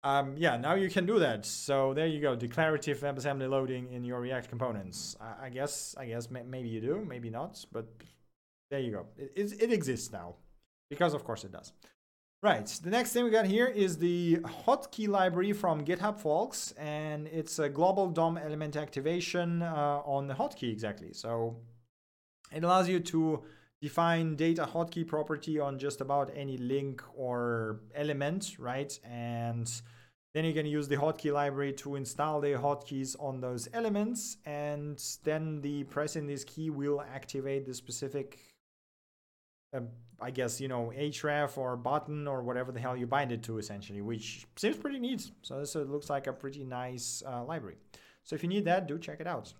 um, 0.04 0.34
yeah, 0.36 0.56
now 0.56 0.74
you 0.74 0.88
can 0.88 1.06
do 1.06 1.18
that. 1.18 1.44
So 1.44 1.92
there 1.92 2.06
you 2.06 2.20
go, 2.20 2.36
declarative 2.36 3.00
WebAssembly 3.00 3.48
loading 3.48 3.90
in 3.92 4.04
your 4.04 4.20
React 4.20 4.48
components. 4.48 5.16
I, 5.20 5.46
I 5.46 5.48
guess, 5.48 5.94
I 5.98 6.06
guess 6.06 6.30
maybe 6.30 6.68
you 6.68 6.80
do, 6.80 7.04
maybe 7.06 7.30
not, 7.30 7.64
but 7.72 7.86
there 8.70 8.80
you 8.80 8.92
go. 8.92 9.06
It, 9.16 9.32
it, 9.34 9.62
it, 9.62 9.72
exists 9.72 10.12
now 10.12 10.36
because 10.88 11.14
of 11.14 11.24
course 11.24 11.44
it 11.44 11.52
does. 11.52 11.72
Right, 12.44 12.66
the 12.82 12.90
next 12.90 13.14
thing 13.14 13.24
we 13.24 13.30
got 13.30 13.46
here 13.46 13.68
is 13.68 13.96
the 13.96 14.36
hotkey 14.66 15.08
library 15.08 15.54
from 15.54 15.82
GitHub 15.82 16.18
folks, 16.18 16.72
and 16.72 17.26
it's 17.28 17.58
a 17.58 17.70
global 17.70 18.10
DOM 18.10 18.36
element 18.36 18.76
activation 18.76 19.62
uh, 19.62 20.02
on 20.04 20.26
the 20.26 20.34
hotkey 20.34 20.70
exactly. 20.70 21.14
So 21.14 21.56
it 22.54 22.62
allows 22.62 22.86
you 22.86 23.00
to 23.00 23.42
define 23.80 24.36
data 24.36 24.68
hotkey 24.70 25.06
property 25.06 25.58
on 25.58 25.78
just 25.78 26.02
about 26.02 26.30
any 26.36 26.58
link 26.58 27.02
or 27.16 27.80
element, 27.94 28.56
right? 28.58 28.92
And 29.04 29.66
then 30.34 30.44
you 30.44 30.52
can 30.52 30.66
use 30.66 30.86
the 30.86 30.96
hotkey 30.96 31.32
library 31.32 31.72
to 31.72 31.94
install 31.94 32.42
the 32.42 32.48
hotkeys 32.48 33.16
on 33.18 33.40
those 33.40 33.70
elements. 33.72 34.36
And 34.44 35.02
then 35.22 35.62
the 35.62 35.84
pressing 35.84 36.26
this 36.26 36.44
key 36.44 36.68
will 36.68 37.00
activate 37.00 37.64
the 37.64 37.72
specific, 37.72 38.38
uh, 39.74 39.80
I 40.20 40.30
guess, 40.30 40.60
you 40.60 40.68
know, 40.68 40.92
href 40.96 41.58
or 41.58 41.76
button 41.76 42.26
or 42.26 42.42
whatever 42.42 42.72
the 42.72 42.80
hell 42.80 42.96
you 42.96 43.06
bind 43.06 43.32
it 43.32 43.42
to 43.44 43.58
essentially, 43.58 44.00
which 44.00 44.46
seems 44.56 44.76
pretty 44.76 44.98
neat. 44.98 45.30
So 45.42 45.60
this 45.60 45.76
uh, 45.76 45.80
looks 45.80 46.10
like 46.10 46.26
a 46.26 46.32
pretty 46.32 46.64
nice 46.64 47.22
uh, 47.26 47.44
library. 47.44 47.76
So 48.22 48.34
if 48.34 48.42
you 48.42 48.48
need 48.48 48.64
that, 48.64 48.86
do 48.86 48.98
check 48.98 49.20
it 49.20 49.26
out. 49.26 49.52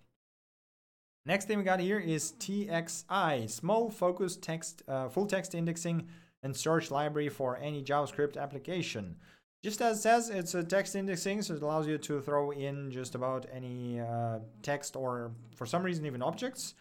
Next 1.27 1.47
thing 1.47 1.59
we 1.59 1.65
got 1.65 1.81
here 1.81 1.99
is 1.99 2.33
TXI, 2.39 3.49
small 3.49 3.91
focus 3.91 4.37
text, 4.37 4.83
uh, 4.87 5.09
full 5.09 5.27
text 5.27 5.55
indexing 5.55 6.07
and 6.43 6.55
search 6.55 6.91
library 6.91 7.31
for 7.31 7.57
any 7.57 7.83
JavaScript 7.83 8.37
application. 8.37 9.17
Just 9.63 9.81
as 9.81 9.99
it 9.99 10.03
says, 10.03 10.29
it's 10.29 10.55
a 10.55 10.63
text 10.63 10.95
indexing, 10.95 11.41
so 11.41 11.55
it 11.55 11.63
allows 11.63 11.87
you 11.89 11.97
to 11.97 12.21
throw 12.21 12.51
in 12.51 12.91
just 12.91 13.15
about 13.15 13.47
any 13.51 13.99
uh, 13.99 14.41
text 14.61 14.95
or 14.95 15.33
for 15.57 15.65
some 15.65 15.83
reason 15.83 16.05
even 16.05 16.21
objects, 16.21 16.75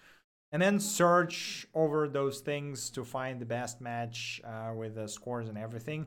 and 0.53 0.61
then 0.61 0.79
search 0.79 1.67
over 1.73 2.07
those 2.07 2.39
things 2.39 2.91
to 2.91 3.03
find 3.03 3.41
the 3.41 3.45
best 3.45 3.81
match 3.81 4.39
uh, 4.45 4.71
with 4.73 4.93
the 4.93 5.07
scores 5.07 5.49
and 5.49 5.57
everything. 5.57 6.05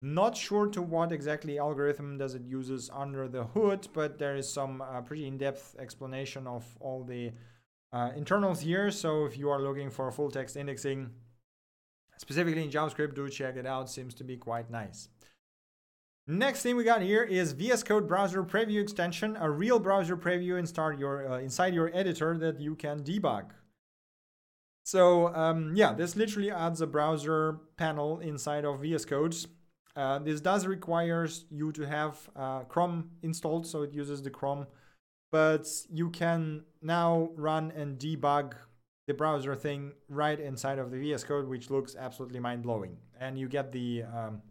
Not 0.00 0.34
sure 0.34 0.66
to 0.68 0.80
what 0.80 1.12
exactly 1.12 1.58
algorithm 1.58 2.16
does 2.16 2.34
it 2.34 2.42
uses 2.42 2.90
under 2.92 3.28
the 3.28 3.44
hood, 3.44 3.86
but 3.92 4.18
there 4.18 4.34
is 4.34 4.50
some 4.50 4.80
uh, 4.80 5.02
pretty 5.02 5.26
in-depth 5.26 5.76
explanation 5.78 6.46
of 6.46 6.64
all 6.80 7.04
the 7.04 7.32
uh, 7.92 8.10
internals 8.16 8.62
here. 8.62 8.90
So 8.90 9.26
if 9.26 9.36
you 9.36 9.50
are 9.50 9.60
looking 9.60 9.90
for 9.90 10.10
full 10.10 10.30
text 10.30 10.56
indexing, 10.56 11.10
specifically 12.16 12.64
in 12.64 12.70
JavaScript, 12.70 13.14
do 13.14 13.28
check 13.28 13.56
it 13.56 13.66
out. 13.66 13.90
Seems 13.90 14.14
to 14.14 14.24
be 14.24 14.38
quite 14.38 14.70
nice. 14.70 15.10
Next 16.26 16.62
thing 16.62 16.76
we 16.76 16.84
got 16.84 17.02
here 17.02 17.24
is 17.24 17.52
VS 17.52 17.82
Code 17.82 18.08
browser 18.08 18.42
preview 18.42 18.80
extension, 18.80 19.36
a 19.38 19.50
real 19.50 19.78
browser 19.78 20.16
preview 20.16 20.58
inside 20.58 20.98
your 20.98 21.30
uh, 21.30 21.38
inside 21.40 21.74
your 21.74 21.90
editor 21.92 22.38
that 22.38 22.58
you 22.60 22.74
can 22.74 23.02
debug. 23.02 23.50
So 24.84 25.34
um, 25.34 25.72
yeah, 25.74 25.92
this 25.92 26.16
literally 26.16 26.50
adds 26.50 26.80
a 26.80 26.86
browser 26.86 27.58
panel 27.76 28.18
inside 28.20 28.64
of 28.64 28.80
VS 28.80 29.04
Code. 29.04 29.36
Uh, 29.94 30.18
this 30.18 30.40
does 30.40 30.66
requires 30.66 31.44
you 31.50 31.70
to 31.72 31.86
have 31.86 32.18
uh, 32.34 32.60
Chrome 32.60 33.10
installed, 33.22 33.66
so 33.66 33.82
it 33.82 33.92
uses 33.92 34.22
the 34.22 34.30
Chrome, 34.30 34.66
but 35.30 35.66
you 35.90 36.10
can 36.10 36.64
now 36.80 37.30
run 37.36 37.70
and 37.72 37.98
debug 37.98 38.54
the 39.06 39.14
browser 39.14 39.54
thing 39.54 39.92
right 40.08 40.38
inside 40.40 40.78
of 40.78 40.90
the 40.90 40.98
VS 40.98 41.24
Code, 41.24 41.46
which 41.46 41.70
looks 41.70 41.94
absolutely 41.94 42.40
mind 42.40 42.62
blowing. 42.62 42.96
And 43.20 43.38
you 43.38 43.48
get 43.48 43.70
the 43.72 44.04
um, 44.04 44.42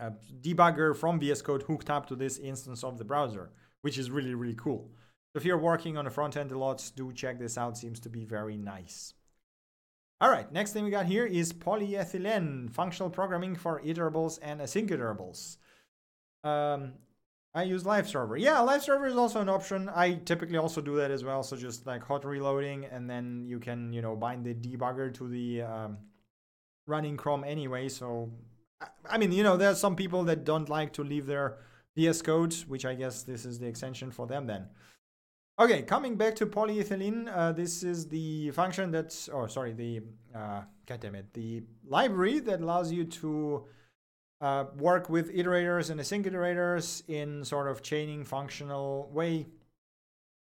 a 0.00 0.12
debugger 0.40 0.96
from 0.96 1.20
VS 1.20 1.42
Code 1.42 1.62
hooked 1.62 1.90
up 1.90 2.06
to 2.06 2.16
this 2.16 2.38
instance 2.38 2.82
of 2.82 2.98
the 2.98 3.04
browser, 3.04 3.50
which 3.82 3.98
is 3.98 4.10
really, 4.10 4.34
really 4.34 4.54
cool. 4.54 4.90
So 5.32 5.38
if 5.38 5.44
you're 5.44 5.58
working 5.58 5.96
on 5.96 6.06
the 6.06 6.10
front 6.10 6.36
end 6.36 6.50
a 6.50 6.58
lot, 6.58 6.90
do 6.96 7.12
check 7.12 7.38
this 7.38 7.56
out. 7.56 7.76
Seems 7.76 8.00
to 8.00 8.08
be 8.08 8.24
very 8.24 8.56
nice. 8.56 9.14
All 10.20 10.30
right, 10.30 10.50
next 10.52 10.72
thing 10.72 10.84
we 10.84 10.90
got 10.90 11.06
here 11.06 11.24
is 11.24 11.52
polyethylene, 11.52 12.70
functional 12.70 13.08
programming 13.08 13.56
for 13.56 13.80
iterables 13.80 14.38
and 14.42 14.60
async 14.60 14.90
iterables. 14.90 15.56
Um, 16.44 16.92
I 17.54 17.62
use 17.62 17.86
live 17.86 18.06
server. 18.06 18.36
Yeah, 18.36 18.60
live 18.60 18.82
server 18.82 19.06
is 19.06 19.16
also 19.16 19.40
an 19.40 19.48
option. 19.48 19.88
I 19.88 20.14
typically 20.14 20.58
also 20.58 20.82
do 20.82 20.96
that 20.96 21.10
as 21.10 21.24
well. 21.24 21.42
So 21.42 21.56
just 21.56 21.86
like 21.86 22.04
hot 22.04 22.26
reloading, 22.26 22.84
and 22.84 23.08
then 23.08 23.44
you 23.46 23.58
can, 23.58 23.94
you 23.94 24.02
know, 24.02 24.14
bind 24.14 24.44
the 24.44 24.54
debugger 24.54 25.12
to 25.14 25.26
the 25.26 25.62
um, 25.62 25.98
running 26.86 27.16
Chrome 27.16 27.42
anyway. 27.42 27.88
So 27.88 28.30
I 29.08 29.18
mean, 29.18 29.32
you 29.32 29.42
know, 29.42 29.56
there 29.56 29.70
are 29.70 29.74
some 29.74 29.96
people 29.96 30.24
that 30.24 30.44
don't 30.44 30.68
like 30.68 30.92
to 30.94 31.04
leave 31.04 31.26
their 31.26 31.58
VS 31.96 32.22
Code, 32.22 32.54
which 32.68 32.84
I 32.84 32.94
guess 32.94 33.22
this 33.22 33.44
is 33.44 33.58
the 33.58 33.66
extension 33.66 34.10
for 34.10 34.26
them 34.26 34.46
then. 34.46 34.68
Okay, 35.60 35.82
coming 35.82 36.16
back 36.16 36.34
to 36.36 36.46
polyethylene, 36.46 37.30
uh, 37.30 37.52
this 37.52 37.82
is 37.82 38.08
the 38.08 38.50
function 38.52 38.90
that's, 38.90 39.28
oh, 39.30 39.46
sorry, 39.46 39.74
the, 39.74 40.00
uh, 40.34 40.62
it, 40.88 41.34
the 41.34 41.62
library 41.86 42.38
that 42.38 42.62
allows 42.62 42.90
you 42.90 43.04
to 43.04 43.66
uh, 44.40 44.64
work 44.78 45.10
with 45.10 45.30
iterators 45.34 45.90
and 45.90 46.00
async 46.00 46.24
iterators 46.24 47.02
in 47.10 47.44
sort 47.44 47.68
of 47.68 47.82
chaining 47.82 48.24
functional 48.24 49.10
way. 49.12 49.48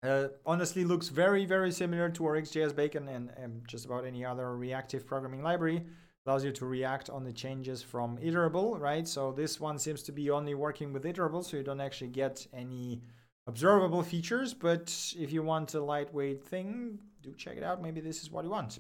Uh, 0.03 0.29
honestly, 0.47 0.83
looks 0.83 1.09
very, 1.09 1.45
very 1.45 1.71
similar 1.71 2.09
to 2.09 2.23
RxJS 2.23 2.75
Bacon 2.75 3.07
and, 3.09 3.33
and 3.37 3.69
just 3.69 3.85
about 3.85 4.07
any 4.07 4.25
other 4.25 4.57
reactive 4.57 5.07
programming 5.07 5.43
library 5.43 5.85
allows 6.25 6.43
you 6.43 6.53
to 6.53 6.65
react 6.65 7.11
on 7.11 7.23
the 7.23 7.35
changes 7.35 7.83
from 7.83 8.17
iterable, 8.17 8.81
right? 8.81 9.07
So 9.07 9.31
this 9.31 9.61
one 9.61 9.79
seems 9.79 10.03
to 10.05 10.13
be 10.13 10.31
only 10.31 10.55
working 10.55 10.91
with 10.91 11.05
iterable, 11.05 11.45
so 11.45 11.59
you 11.59 11.63
don't 11.63 11.83
actually 11.83 12.09
get 12.09 12.47
any 12.55 13.03
observable 13.47 14.03
features, 14.03 14.55
but 14.55 15.15
if 15.19 15.33
you 15.33 15.43
want 15.43 15.75
a 15.75 15.83
lightweight 15.83 16.45
thing, 16.45 16.99
do 17.23 17.35
check 17.35 17.57
it 17.57 17.63
out. 17.63 17.83
Maybe 17.83 18.01
this 18.01 18.23
is 18.23 18.31
what 18.31 18.45
you 18.45 18.51
want. 18.51 18.79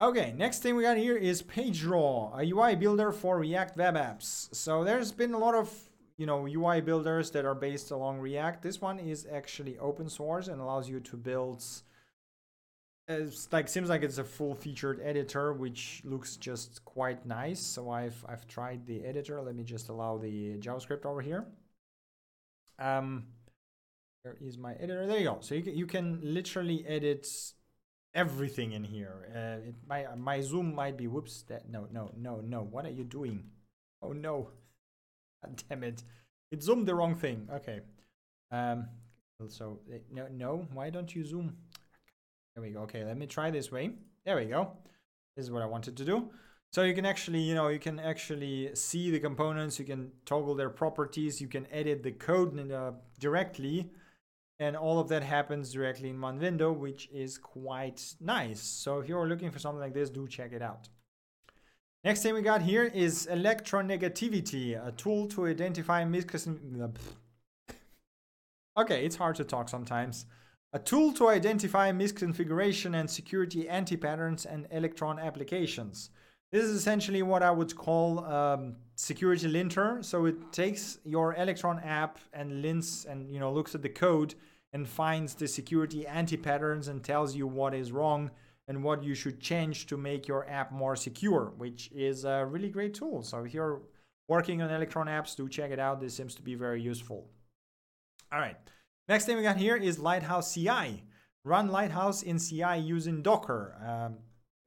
Okay, 0.00 0.32
next 0.36 0.62
thing 0.62 0.76
we 0.76 0.84
got 0.84 0.96
here 0.96 1.16
is 1.16 1.42
Pagedraw, 1.42 2.40
a 2.40 2.54
UI 2.54 2.76
builder 2.76 3.10
for 3.10 3.38
React 3.38 3.76
web 3.76 3.94
apps. 3.94 4.54
So 4.54 4.84
there's 4.84 5.10
been 5.10 5.34
a 5.34 5.38
lot 5.38 5.54
of 5.54 5.72
you 6.16 6.26
know 6.26 6.46
UI 6.46 6.80
builders 6.80 7.30
that 7.32 7.44
are 7.44 7.54
based 7.54 7.90
along 7.90 8.20
React. 8.20 8.62
This 8.62 8.80
one 8.80 9.00
is 9.00 9.26
actually 9.30 9.76
open 9.78 10.08
source 10.08 10.46
and 10.46 10.60
allows 10.60 10.88
you 10.88 11.00
to 11.00 11.16
build 11.16 11.64
it's 13.08 13.50
like 13.52 13.68
seems 13.68 13.88
like 13.88 14.02
it's 14.02 14.18
a 14.18 14.24
full 14.24 14.54
featured 14.54 15.00
editor 15.02 15.52
which 15.52 16.02
looks 16.04 16.36
just 16.36 16.84
quite 16.84 17.24
nice 17.24 17.58
so 17.60 17.90
i've 17.90 18.22
i've 18.28 18.46
tried 18.46 18.86
the 18.86 19.04
editor 19.04 19.40
let 19.40 19.54
me 19.54 19.64
just 19.64 19.88
allow 19.88 20.18
the 20.18 20.58
javascript 20.58 21.06
over 21.06 21.22
here 21.22 21.46
um 22.78 23.24
there 24.24 24.36
is 24.40 24.58
my 24.58 24.74
editor? 24.74 25.06
There 25.06 25.18
you 25.18 25.24
go. 25.24 25.38
So 25.40 25.54
you 25.54 25.62
can, 25.62 25.76
you 25.76 25.86
can 25.86 26.20
literally 26.22 26.84
edit 26.86 27.26
everything 28.14 28.72
in 28.72 28.84
here. 28.84 29.28
Uh, 29.34 29.68
it, 29.68 29.74
my 29.86 30.06
my 30.16 30.40
zoom 30.40 30.74
might 30.74 30.96
be 30.96 31.06
whoops 31.06 31.42
that 31.48 31.70
no 31.70 31.86
no 31.90 32.10
no 32.16 32.40
no. 32.40 32.62
What 32.62 32.84
are 32.84 32.90
you 32.90 33.04
doing? 33.04 33.44
Oh 34.02 34.12
no. 34.12 34.50
God 35.44 35.62
damn 35.68 35.84
it. 35.84 36.02
It 36.50 36.62
zoomed 36.62 36.86
the 36.86 36.94
wrong 36.94 37.14
thing. 37.14 37.48
Okay. 37.52 37.80
Um 38.50 38.88
so 39.48 39.78
eh, 39.92 39.98
no 40.12 40.26
no. 40.30 40.66
Why 40.72 40.90
don't 40.90 41.14
you 41.14 41.24
zoom? 41.24 41.56
There 42.54 42.62
we 42.62 42.70
go. 42.70 42.80
Okay, 42.80 43.04
let 43.04 43.16
me 43.16 43.26
try 43.26 43.50
this 43.50 43.70
way. 43.70 43.92
There 44.24 44.36
we 44.36 44.46
go. 44.46 44.72
This 45.36 45.44
is 45.44 45.52
what 45.52 45.62
I 45.62 45.66
wanted 45.66 45.96
to 45.96 46.04
do. 46.04 46.30
So 46.70 46.82
you 46.82 46.94
can 46.94 47.06
actually, 47.06 47.40
you 47.40 47.54
know, 47.54 47.68
you 47.68 47.78
can 47.78 47.98
actually 47.98 48.74
see 48.74 49.10
the 49.10 49.18
components, 49.18 49.78
you 49.78 49.86
can 49.86 50.12
toggle 50.26 50.54
their 50.54 50.68
properties, 50.68 51.40
you 51.40 51.48
can 51.48 51.66
edit 51.72 52.02
the 52.02 52.12
code 52.12 52.70
uh, 52.70 52.92
directly, 53.18 53.90
and 54.60 54.76
all 54.76 54.98
of 54.98 55.08
that 55.08 55.22
happens 55.22 55.72
directly 55.72 56.10
in 56.10 56.20
one 56.20 56.38
window, 56.38 56.72
which 56.72 57.08
is 57.10 57.38
quite 57.38 58.14
nice. 58.20 58.60
So 58.60 58.98
if 58.98 59.08
you're 59.08 59.26
looking 59.26 59.50
for 59.50 59.58
something 59.58 59.80
like 59.80 59.94
this, 59.94 60.10
do 60.10 60.28
check 60.28 60.52
it 60.52 60.60
out. 60.60 60.88
Next 62.04 62.22
thing 62.22 62.34
we 62.34 62.42
got 62.42 62.62
here 62.62 62.84
is 62.84 63.26
electronegativity, 63.30 64.86
a 64.86 64.92
tool 64.92 65.26
to 65.28 65.46
identify 65.46 66.04
misconceptions. 66.04 67.00
okay, 68.78 69.04
it's 69.06 69.16
hard 69.16 69.36
to 69.36 69.44
talk 69.44 69.68
sometimes. 69.70 70.26
A 70.74 70.78
tool 70.78 71.12
to 71.14 71.28
identify 71.28 71.90
misconfiguration 71.92 72.94
and 72.94 73.08
security 73.08 73.66
anti-patterns 73.68 74.44
and 74.44 74.66
Electron 74.70 75.18
applications. 75.18 76.10
This 76.50 76.64
is 76.64 76.76
essentially 76.76 77.22
what 77.22 77.42
I 77.42 77.50
would 77.50 77.76
call 77.76 78.24
um, 78.24 78.76
security 78.94 79.48
linter. 79.48 79.98
So 80.02 80.24
it 80.24 80.52
takes 80.52 80.98
your 81.04 81.34
Electron 81.34 81.78
app 81.80 82.18
and 82.32 82.62
lints 82.62 83.04
and 83.04 83.30
you 83.30 83.38
know 83.38 83.52
looks 83.52 83.74
at 83.74 83.82
the 83.82 83.88
code 83.88 84.34
and 84.72 84.88
finds 84.88 85.34
the 85.34 85.48
security 85.48 86.06
anti-patterns 86.06 86.88
and 86.88 87.02
tells 87.02 87.34
you 87.34 87.46
what 87.46 87.74
is 87.74 87.92
wrong 87.92 88.30
and 88.66 88.84
what 88.84 89.02
you 89.02 89.14
should 89.14 89.40
change 89.40 89.86
to 89.86 89.96
make 89.96 90.28
your 90.28 90.48
app 90.48 90.72
more 90.72 90.94
secure, 90.94 91.52
which 91.56 91.90
is 91.92 92.24
a 92.24 92.46
really 92.46 92.68
great 92.68 92.92
tool. 92.92 93.22
So 93.22 93.44
if 93.44 93.54
you're 93.54 93.80
working 94.28 94.60
on 94.60 94.70
Electron 94.70 95.06
apps, 95.06 95.34
do 95.34 95.48
check 95.48 95.70
it 95.70 95.78
out. 95.78 96.00
This 96.00 96.14
seems 96.14 96.34
to 96.34 96.42
be 96.42 96.54
very 96.54 96.80
useful. 96.80 97.26
All 98.30 98.38
right. 98.38 98.56
Next 99.08 99.24
thing 99.24 99.38
we 99.38 99.42
got 99.42 99.56
here 99.56 99.76
is 99.76 99.98
Lighthouse 99.98 100.52
CI. 100.52 101.02
Run 101.44 101.68
Lighthouse 101.68 102.22
in 102.22 102.38
CI 102.38 102.76
using 102.76 103.22
Docker. 103.22 103.74
Um, 103.82 104.18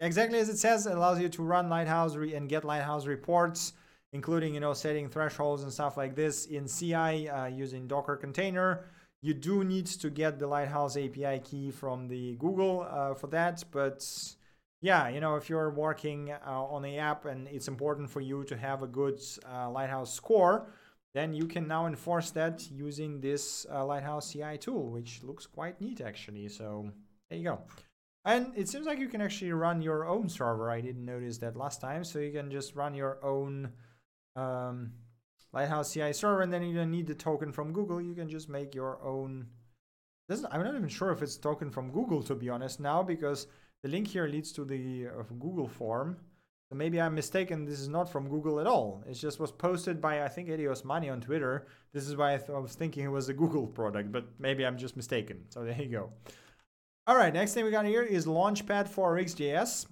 exactly 0.01 0.39
as 0.39 0.49
it 0.49 0.57
says, 0.57 0.85
it 0.85 0.97
allows 0.97 1.19
you 1.21 1.29
to 1.29 1.43
run 1.43 1.69
Lighthouse 1.69 2.15
and 2.15 2.49
get 2.49 2.65
Lighthouse 2.65 3.05
reports, 3.05 3.73
including 4.11 4.53
you 4.53 4.59
know 4.59 4.73
setting 4.73 5.07
thresholds 5.07 5.63
and 5.63 5.71
stuff 5.71 5.95
like 5.95 6.15
this 6.15 6.47
in 6.47 6.67
CI 6.67 7.29
uh, 7.29 7.45
using 7.45 7.87
Docker 7.87 8.17
container. 8.17 8.85
You 9.21 9.33
do 9.35 9.63
need 9.63 9.85
to 9.85 10.09
get 10.09 10.39
the 10.39 10.47
Lighthouse 10.47 10.97
API 10.97 11.39
key 11.43 11.71
from 11.71 12.07
the 12.07 12.35
Google 12.35 12.87
uh, 12.89 13.13
for 13.13 13.27
that, 13.27 13.63
but 13.71 14.03
yeah, 14.81 15.09
you 15.09 15.19
know, 15.19 15.35
if 15.35 15.47
you're 15.47 15.69
working 15.69 16.31
uh, 16.31 16.63
on 16.63 16.81
the 16.81 16.97
app 16.97 17.25
and 17.25 17.47
it's 17.47 17.67
important 17.67 18.09
for 18.09 18.19
you 18.19 18.43
to 18.45 18.57
have 18.57 18.81
a 18.81 18.87
good 18.87 19.21
uh, 19.47 19.69
Lighthouse 19.69 20.11
score, 20.11 20.67
then 21.13 21.33
you 21.33 21.45
can 21.45 21.67
now 21.67 21.85
enforce 21.85 22.31
that 22.31 22.67
using 22.71 23.21
this 23.21 23.67
uh, 23.71 23.85
Lighthouse 23.85 24.31
CI 24.31 24.57
tool, 24.57 24.89
which 24.89 25.21
looks 25.23 25.45
quite 25.45 25.79
neat 25.79 26.01
actually. 26.01 26.47
So 26.47 26.89
there 27.29 27.37
you 27.37 27.45
go. 27.45 27.59
And 28.23 28.51
it 28.55 28.69
seems 28.69 28.85
like 28.85 28.99
you 28.99 29.07
can 29.07 29.21
actually 29.21 29.51
run 29.51 29.81
your 29.81 30.05
own 30.05 30.29
server. 30.29 30.69
I 30.69 30.81
didn't 30.81 31.05
notice 31.05 31.39
that 31.39 31.55
last 31.55 31.81
time. 31.81 32.03
So 32.03 32.19
you 32.19 32.31
can 32.31 32.51
just 32.51 32.75
run 32.75 32.93
your 32.93 33.23
own 33.23 33.71
um, 34.35 34.91
Lighthouse 35.53 35.93
CI 35.93 36.13
server 36.13 36.41
and 36.41 36.53
then 36.53 36.63
you 36.63 36.75
don't 36.75 36.91
need 36.91 37.07
the 37.07 37.15
token 37.15 37.51
from 37.51 37.73
Google. 37.73 38.01
You 38.01 38.13
can 38.13 38.29
just 38.29 38.47
make 38.49 38.75
your 38.75 39.03
own. 39.03 39.47
Doesn't, 40.29 40.53
I'm 40.53 40.63
not 40.63 40.75
even 40.75 40.87
sure 40.87 41.11
if 41.11 41.21
it's 41.21 41.35
token 41.35 41.71
from 41.71 41.91
Google 41.91 42.21
to 42.23 42.35
be 42.35 42.49
honest 42.49 42.79
now 42.79 43.03
because 43.03 43.47
the 43.83 43.89
link 43.89 44.07
here 44.07 44.27
leads 44.27 44.51
to 44.53 44.65
the 44.65 45.07
uh, 45.07 45.23
Google 45.39 45.67
form. 45.67 46.17
So 46.69 46.77
maybe 46.77 47.01
I'm 47.01 47.15
mistaken. 47.15 47.65
This 47.65 47.81
is 47.81 47.89
not 47.89 48.09
from 48.09 48.29
Google 48.29 48.61
at 48.61 48.67
all. 48.67 49.03
It 49.05 49.15
just 49.15 49.41
was 49.41 49.51
posted 49.51 49.99
by 49.99 50.23
I 50.23 50.29
think 50.29 50.47
Addy 50.47 50.65
Osmani 50.65 51.11
on 51.11 51.19
Twitter. 51.19 51.67
This 51.91 52.07
is 52.07 52.15
why 52.15 52.35
I, 52.35 52.37
th- 52.37 52.51
I 52.51 52.59
was 52.59 52.75
thinking 52.75 53.03
it 53.03 53.09
was 53.09 53.27
a 53.27 53.33
Google 53.33 53.67
product, 53.67 54.11
but 54.11 54.25
maybe 54.39 54.65
I'm 54.65 54.77
just 54.77 54.95
mistaken. 54.95 55.43
So 55.49 55.65
there 55.65 55.81
you 55.81 55.89
go. 55.89 56.11
All 57.07 57.17
right, 57.17 57.33
next 57.33 57.55
thing 57.55 57.65
we 57.65 57.71
got 57.71 57.85
here 57.85 58.03
is 58.03 58.27
Launchpad 58.27 58.87
for 58.87 59.17
RxJS. 59.17 59.87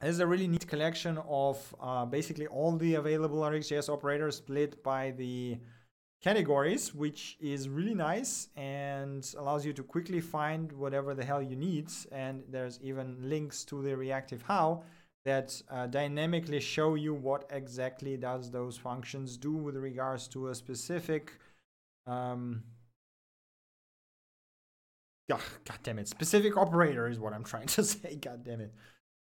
This 0.00 0.10
is 0.10 0.18
a 0.18 0.26
really 0.26 0.48
neat 0.48 0.66
collection 0.66 1.18
of 1.28 1.72
uh, 1.80 2.04
basically 2.04 2.48
all 2.48 2.76
the 2.76 2.96
available 2.96 3.38
RxJS 3.42 3.88
operators 3.88 4.38
split 4.38 4.82
by 4.82 5.12
the 5.12 5.56
categories, 6.20 6.92
which 6.92 7.36
is 7.40 7.68
really 7.68 7.94
nice 7.94 8.48
and 8.56 9.32
allows 9.38 9.64
you 9.64 9.72
to 9.74 9.84
quickly 9.84 10.20
find 10.20 10.72
whatever 10.72 11.14
the 11.14 11.24
hell 11.24 11.40
you 11.40 11.54
need. 11.54 11.92
And 12.10 12.42
there's 12.50 12.80
even 12.82 13.16
links 13.30 13.64
to 13.66 13.80
the 13.80 13.96
reactive 13.96 14.42
how 14.42 14.82
that 15.24 15.62
uh, 15.70 15.86
dynamically 15.86 16.58
show 16.58 16.96
you 16.96 17.14
what 17.14 17.48
exactly 17.50 18.16
does 18.16 18.50
those 18.50 18.76
functions 18.76 19.36
do 19.36 19.52
with 19.52 19.76
regards 19.76 20.26
to 20.28 20.48
a 20.48 20.56
specific 20.56 21.34
um, 22.04 22.64
God, 25.28 25.40
God 25.64 25.78
damn 25.82 25.98
it. 25.98 26.08
Specific 26.08 26.56
operator 26.56 27.08
is 27.08 27.18
what 27.18 27.32
I'm 27.32 27.44
trying 27.44 27.66
to 27.78 27.84
say. 27.84 28.16
God 28.16 28.44
damn 28.44 28.60
it. 28.60 28.72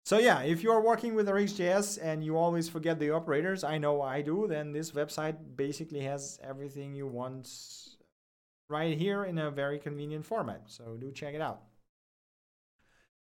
So 0.06 0.20
yeah, 0.20 0.42
if 0.42 0.64
you 0.64 0.72
are 0.72 0.82
working 0.82 1.16
with 1.16 1.28
RxJS 1.28 2.00
and 2.02 2.24
you 2.24 2.38
always 2.38 2.70
forget 2.70 2.98
the 2.98 3.12
operators, 3.12 3.66
I 3.66 3.78
know 3.78 4.02
I 4.02 4.22
do, 4.22 4.48
then 4.48 4.72
this 4.72 4.92
website 4.92 5.36
basically 5.58 6.00
has 6.02 6.40
everything 6.42 6.94
you 6.94 7.08
want 7.08 7.50
right 8.70 8.98
here 8.98 9.26
in 9.26 9.38
a 9.38 9.52
very 9.52 9.80
convenient 9.80 10.26
format. 10.26 10.62
So 10.68 10.96
do 10.98 11.12
check 11.12 11.34
it 11.34 11.42
out. 11.42 11.62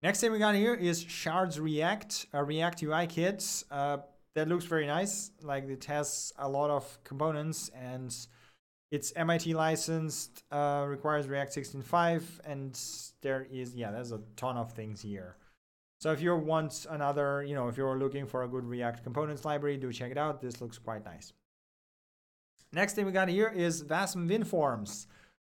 Next 0.01 0.21
thing 0.21 0.31
we 0.31 0.39
got 0.39 0.55
here 0.55 0.73
is 0.73 1.03
Shards 1.03 1.59
React, 1.59 2.25
a 2.33 2.43
React 2.43 2.83
UI 2.83 3.05
kit. 3.05 3.63
Uh, 3.69 3.97
that 4.33 4.47
looks 4.47 4.65
very 4.65 4.87
nice. 4.87 5.29
Like 5.43 5.69
it 5.69 5.85
has 5.85 6.33
a 6.39 6.49
lot 6.49 6.71
of 6.71 6.97
components 7.03 7.69
and 7.75 8.15
it's 8.91 9.13
MIT 9.15 9.53
licensed, 9.53 10.43
uh, 10.51 10.85
requires 10.87 11.27
React 11.27 11.55
16.5, 11.55 12.23
and 12.45 12.79
there 13.21 13.47
is, 13.49 13.73
yeah, 13.73 13.89
there's 13.89 14.11
a 14.11 14.19
ton 14.35 14.57
of 14.57 14.73
things 14.73 15.01
here. 15.01 15.37
So 15.99 16.11
if 16.11 16.21
you 16.21 16.35
want 16.35 16.85
another, 16.89 17.43
you 17.43 17.55
know, 17.55 17.69
if 17.69 17.77
you're 17.77 17.97
looking 17.97 18.25
for 18.25 18.43
a 18.43 18.47
good 18.47 18.65
React 18.65 19.03
components 19.03 19.45
library, 19.45 19.77
do 19.77 19.93
check 19.93 20.11
it 20.11 20.17
out. 20.17 20.41
This 20.41 20.59
looks 20.59 20.77
quite 20.77 21.05
nice. 21.05 21.31
Next 22.73 22.93
thing 22.93 23.05
we 23.05 23.11
got 23.11 23.29
here 23.29 23.51
is 23.55 23.83
Wasm 23.83 24.27
WinForms. 24.27 25.05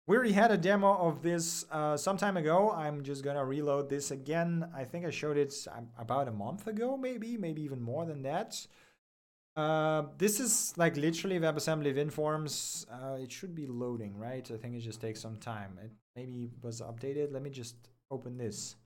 We 0.07 0.15
already 0.17 0.31
had 0.31 0.51
a 0.51 0.57
demo 0.57 0.95
of 0.95 1.21
this 1.21 1.65
uh, 1.71 1.95
some 1.95 2.17
time 2.17 2.35
ago. 2.35 2.71
I'm 2.71 3.03
just 3.03 3.23
gonna 3.23 3.45
reload 3.45 3.89
this 3.89 4.09
again. 4.09 4.67
I 4.75 4.83
think 4.83 5.05
I 5.05 5.11
showed 5.11 5.37
it 5.37 5.53
um, 5.71 5.89
about 5.99 6.27
a 6.27 6.31
month 6.31 6.65
ago, 6.65 6.97
maybe, 6.97 7.37
maybe 7.37 7.61
even 7.61 7.81
more 7.81 8.05
than 8.05 8.23
that. 8.23 8.65
Uh, 9.60 10.03
this 10.18 10.39
is 10.39 10.74
like 10.78 10.95
literally 10.95 11.38
WebAssembly 11.38 11.93
WinForms. 11.93 12.86
Uh, 12.89 13.16
it 13.22 13.30
should 13.30 13.53
be 13.53 13.68
loading, 13.68 14.18
right? 14.18 14.49
I 14.49 14.55
think 14.55 14.74
it 14.76 14.80
just 14.80 15.01
takes 15.01 15.20
some 15.20 15.36
time. 15.36 15.78
It 15.84 15.91
maybe 16.16 16.49
was 16.62 16.80
updated. 16.80 17.34
Let 17.34 17.41
me 17.41 17.49
just 17.49 17.76
open 18.10 18.38
this. 18.38 18.78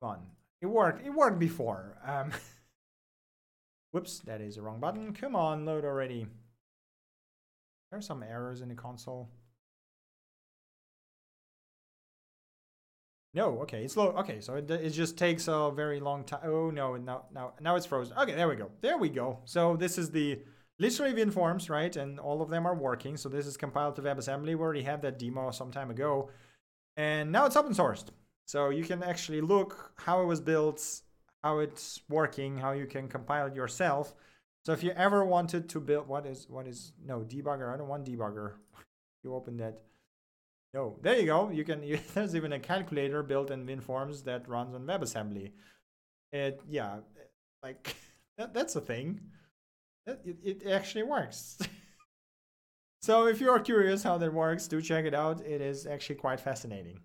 Fun. 0.00 0.20
It 0.60 0.66
worked. 0.66 1.04
It 1.04 1.10
worked 1.10 1.40
before. 1.40 1.98
Um, 2.06 2.30
whoops, 3.90 4.20
that 4.20 4.40
is 4.40 4.54
the 4.54 4.62
wrong 4.62 4.78
button. 4.78 5.12
Come 5.14 5.34
on, 5.34 5.64
load 5.64 5.84
already. 5.84 6.28
There 7.90 7.98
are 7.98 8.02
some 8.02 8.22
errors 8.22 8.60
in 8.60 8.68
the 8.68 8.76
console. 8.76 9.30
No, 13.34 13.60
okay, 13.60 13.82
it's 13.82 13.96
low. 13.96 14.08
Okay, 14.08 14.40
so 14.40 14.56
it, 14.56 14.70
it 14.70 14.90
just 14.90 15.16
takes 15.16 15.48
a 15.48 15.70
very 15.74 16.00
long 16.00 16.24
time. 16.24 16.40
Oh 16.44 16.70
no, 16.70 16.96
now 16.96 17.24
now 17.32 17.54
now 17.60 17.76
it's 17.76 17.86
frozen. 17.86 18.16
Okay, 18.18 18.34
there 18.34 18.48
we 18.48 18.56
go. 18.56 18.70
There 18.82 18.98
we 18.98 19.08
go. 19.08 19.38
So 19.46 19.74
this 19.76 19.96
is 19.96 20.10
the 20.10 20.40
literally 20.78 21.14
WinForms, 21.14 21.70
right? 21.70 21.94
And 21.96 22.20
all 22.20 22.42
of 22.42 22.50
them 22.50 22.66
are 22.66 22.74
working. 22.74 23.16
So 23.16 23.30
this 23.30 23.46
is 23.46 23.56
compiled 23.56 23.96
to 23.96 24.02
WebAssembly. 24.02 24.46
We 24.46 24.54
already 24.54 24.82
had 24.82 25.00
that 25.02 25.18
demo 25.18 25.50
some 25.50 25.70
time 25.70 25.90
ago, 25.90 26.28
and 26.96 27.32
now 27.32 27.46
it's 27.46 27.56
open 27.56 27.72
sourced. 27.72 28.08
So 28.46 28.68
you 28.68 28.84
can 28.84 29.02
actually 29.02 29.40
look 29.40 29.92
how 29.96 30.20
it 30.20 30.26
was 30.26 30.40
built, 30.40 30.84
how 31.42 31.60
it's 31.60 32.00
working, 32.10 32.58
how 32.58 32.72
you 32.72 32.86
can 32.86 33.08
compile 33.08 33.46
it 33.46 33.54
yourself. 33.54 34.14
So 34.66 34.72
if 34.72 34.82
you 34.82 34.90
ever 34.90 35.24
wanted 35.24 35.70
to 35.70 35.80
build, 35.80 36.06
what 36.06 36.26
is 36.26 36.46
what 36.50 36.66
is 36.66 36.92
no 37.02 37.20
debugger? 37.20 37.72
I 37.72 37.78
don't 37.78 37.88
want 37.88 38.04
debugger. 38.04 38.52
you 39.24 39.34
open 39.34 39.56
that. 39.56 39.80
No, 40.74 40.96
there 41.02 41.18
you 41.18 41.26
go. 41.26 41.50
You 41.50 41.64
can. 41.64 41.82
You, 41.82 41.98
there's 42.14 42.34
even 42.34 42.52
a 42.52 42.58
calculator 42.58 43.22
built 43.22 43.50
in 43.50 43.66
WinForms 43.66 44.24
that 44.24 44.48
runs 44.48 44.74
on 44.74 44.86
WebAssembly. 44.86 45.52
It 46.32 46.60
yeah, 46.68 46.98
like 47.62 47.94
that, 48.38 48.54
that's 48.54 48.76
a 48.76 48.80
thing. 48.80 49.20
It, 50.06 50.38
it 50.42 50.66
actually 50.66 51.04
works. 51.04 51.58
so 53.02 53.26
if 53.26 53.40
you 53.40 53.50
are 53.50 53.60
curious 53.60 54.02
how 54.02 54.18
that 54.18 54.32
works, 54.32 54.66
do 54.66 54.80
check 54.80 55.04
it 55.04 55.14
out. 55.14 55.40
It 55.42 55.60
is 55.60 55.86
actually 55.86 56.16
quite 56.16 56.40
fascinating. 56.40 56.98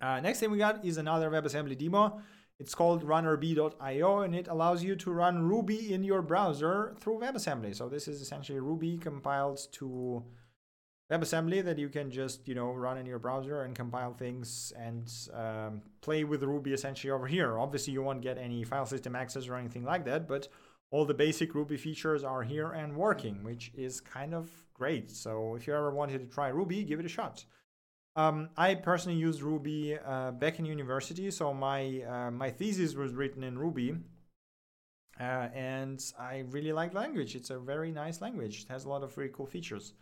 Uh, 0.00 0.20
next 0.20 0.40
thing 0.40 0.50
we 0.50 0.58
got 0.58 0.84
is 0.84 0.96
another 0.96 1.30
WebAssembly 1.30 1.76
demo. 1.78 2.22
It's 2.58 2.74
called 2.74 3.04
runrb.io 3.04 4.20
and 4.20 4.34
it 4.34 4.48
allows 4.48 4.82
you 4.82 4.96
to 4.96 5.10
run 5.10 5.42
Ruby 5.42 5.92
in 5.92 6.02
your 6.04 6.22
browser 6.22 6.94
through 7.00 7.18
WebAssembly. 7.18 7.74
So 7.74 7.88
this 7.88 8.08
is 8.08 8.22
essentially 8.22 8.60
Ruby 8.60 8.98
compiled 8.98 9.60
to 9.72 10.24
WebAssembly 11.10 11.64
that 11.64 11.78
you 11.78 11.88
can 11.88 12.10
just 12.10 12.48
you 12.48 12.54
know 12.54 12.72
run 12.72 12.96
in 12.98 13.06
your 13.06 13.18
browser 13.18 13.62
and 13.62 13.74
compile 13.74 14.14
things 14.14 14.72
and 14.76 15.12
um, 15.34 15.82
play 16.00 16.24
with 16.24 16.42
Ruby 16.42 16.72
essentially 16.72 17.10
over 17.10 17.26
here. 17.26 17.58
Obviously, 17.58 17.92
you 17.92 18.02
won't 18.02 18.22
get 18.22 18.38
any 18.38 18.64
file 18.64 18.86
system 18.86 19.14
access 19.14 19.48
or 19.48 19.56
anything 19.56 19.84
like 19.84 20.04
that, 20.06 20.26
but 20.26 20.48
all 20.90 21.04
the 21.04 21.14
basic 21.14 21.54
Ruby 21.54 21.76
features 21.76 22.22
are 22.22 22.42
here 22.42 22.70
and 22.70 22.96
working, 22.96 23.42
which 23.42 23.72
is 23.74 24.00
kind 24.00 24.34
of 24.34 24.50
great. 24.74 25.10
So 25.10 25.54
if 25.54 25.66
you 25.66 25.74
ever 25.74 25.90
wanted 25.90 26.18
to 26.20 26.26
try 26.26 26.48
Ruby, 26.48 26.84
give 26.84 27.00
it 27.00 27.06
a 27.06 27.08
shot. 27.08 27.44
Um, 28.14 28.50
I 28.58 28.74
personally 28.74 29.18
used 29.18 29.40
Ruby 29.40 29.96
uh, 29.98 30.32
back 30.32 30.58
in 30.58 30.66
university, 30.66 31.30
so 31.30 31.54
my 31.54 32.02
uh, 32.02 32.30
my 32.30 32.50
thesis 32.50 32.94
was 32.94 33.14
written 33.14 33.42
in 33.42 33.58
Ruby, 33.58 33.96
uh, 35.18 35.48
and 35.54 35.98
I 36.18 36.44
really 36.50 36.72
like 36.72 36.92
language. 36.92 37.34
It's 37.34 37.48
a 37.48 37.58
very 37.58 37.90
nice 37.90 38.20
language. 38.20 38.64
It 38.64 38.68
has 38.68 38.84
a 38.84 38.90
lot 38.90 39.02
of 39.02 39.16
really 39.16 39.30
cool 39.32 39.46
features. 39.46 39.94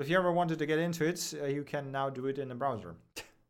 If 0.00 0.08
you 0.08 0.16
ever 0.16 0.32
wanted 0.32 0.58
to 0.60 0.64
get 0.64 0.78
into 0.78 1.04
it, 1.04 1.34
uh, 1.42 1.44
you 1.44 1.62
can 1.62 1.92
now 1.92 2.08
do 2.08 2.24
it 2.26 2.38
in 2.38 2.50
a 2.50 2.54
browser. 2.54 2.94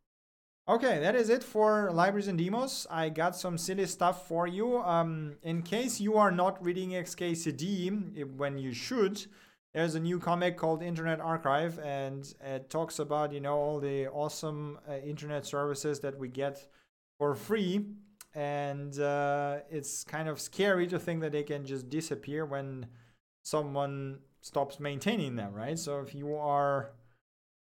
okay, 0.68 0.98
that 0.98 1.14
is 1.14 1.28
it 1.28 1.44
for 1.44 1.92
libraries 1.92 2.26
and 2.26 2.36
demos. 2.36 2.88
I 2.90 3.09
got 3.09 3.36
some 3.36 3.57
silly 3.57 3.86
stuff 3.86 4.26
for 4.26 4.48
you. 4.48 4.78
Um, 4.78 5.36
in 5.44 5.62
case 5.62 6.01
you 6.01 6.16
are 6.16 6.32
not 6.32 6.62
reading 6.64 6.90
XKCD 6.90 8.34
when 8.36 8.59
you 8.59 8.72
should, 8.72 9.24
there's 9.72 9.94
a 9.94 10.01
new 10.01 10.18
comic 10.18 10.57
called 10.57 10.82
Internet 10.82 11.20
Archive, 11.20 11.78
and 11.78 12.34
it 12.44 12.68
talks 12.68 12.98
about 12.98 13.32
you 13.32 13.38
know 13.38 13.57
all 13.57 13.78
the 13.78 14.09
awesome 14.09 14.80
uh, 14.88 14.94
internet 14.94 15.46
services 15.46 16.01
that 16.01 16.18
we 16.18 16.28
get 16.28 16.66
for 17.16 17.36
free, 17.36 17.86
and 18.34 18.98
uh, 18.98 19.59
it's 19.70 20.03
kind 20.03 20.28
of 20.28 20.40
scary 20.40 20.88
to 20.88 20.98
think 20.98 21.20
that 21.20 21.30
they 21.30 21.44
can 21.44 21.64
just 21.64 21.88
disappear 21.88 22.44
when 22.44 22.86
someone 23.44 24.18
stops 24.41 24.80
maintaining 24.80 25.36
them, 25.36 25.53
right? 25.53 25.78
So 25.78 26.01
if 26.01 26.14
you 26.14 26.34
are 26.34 26.93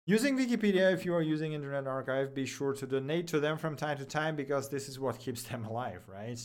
using 0.05 0.37
Wikipedia, 0.37 0.93
if 0.93 1.05
you 1.05 1.13
are 1.13 1.21
using 1.21 1.53
Internet 1.53 1.87
Archive, 1.87 2.33
be 2.33 2.45
sure 2.45 2.73
to 2.73 2.87
donate 2.87 3.27
to 3.27 3.39
them 3.39 3.57
from 3.57 3.75
time 3.75 3.97
to 3.97 4.05
time 4.05 4.35
because 4.35 4.69
this 4.69 4.87
is 4.89 4.99
what 4.99 5.19
keeps 5.25 5.43
them 5.43 5.65
alive, 5.65 6.03
right? 6.07 6.39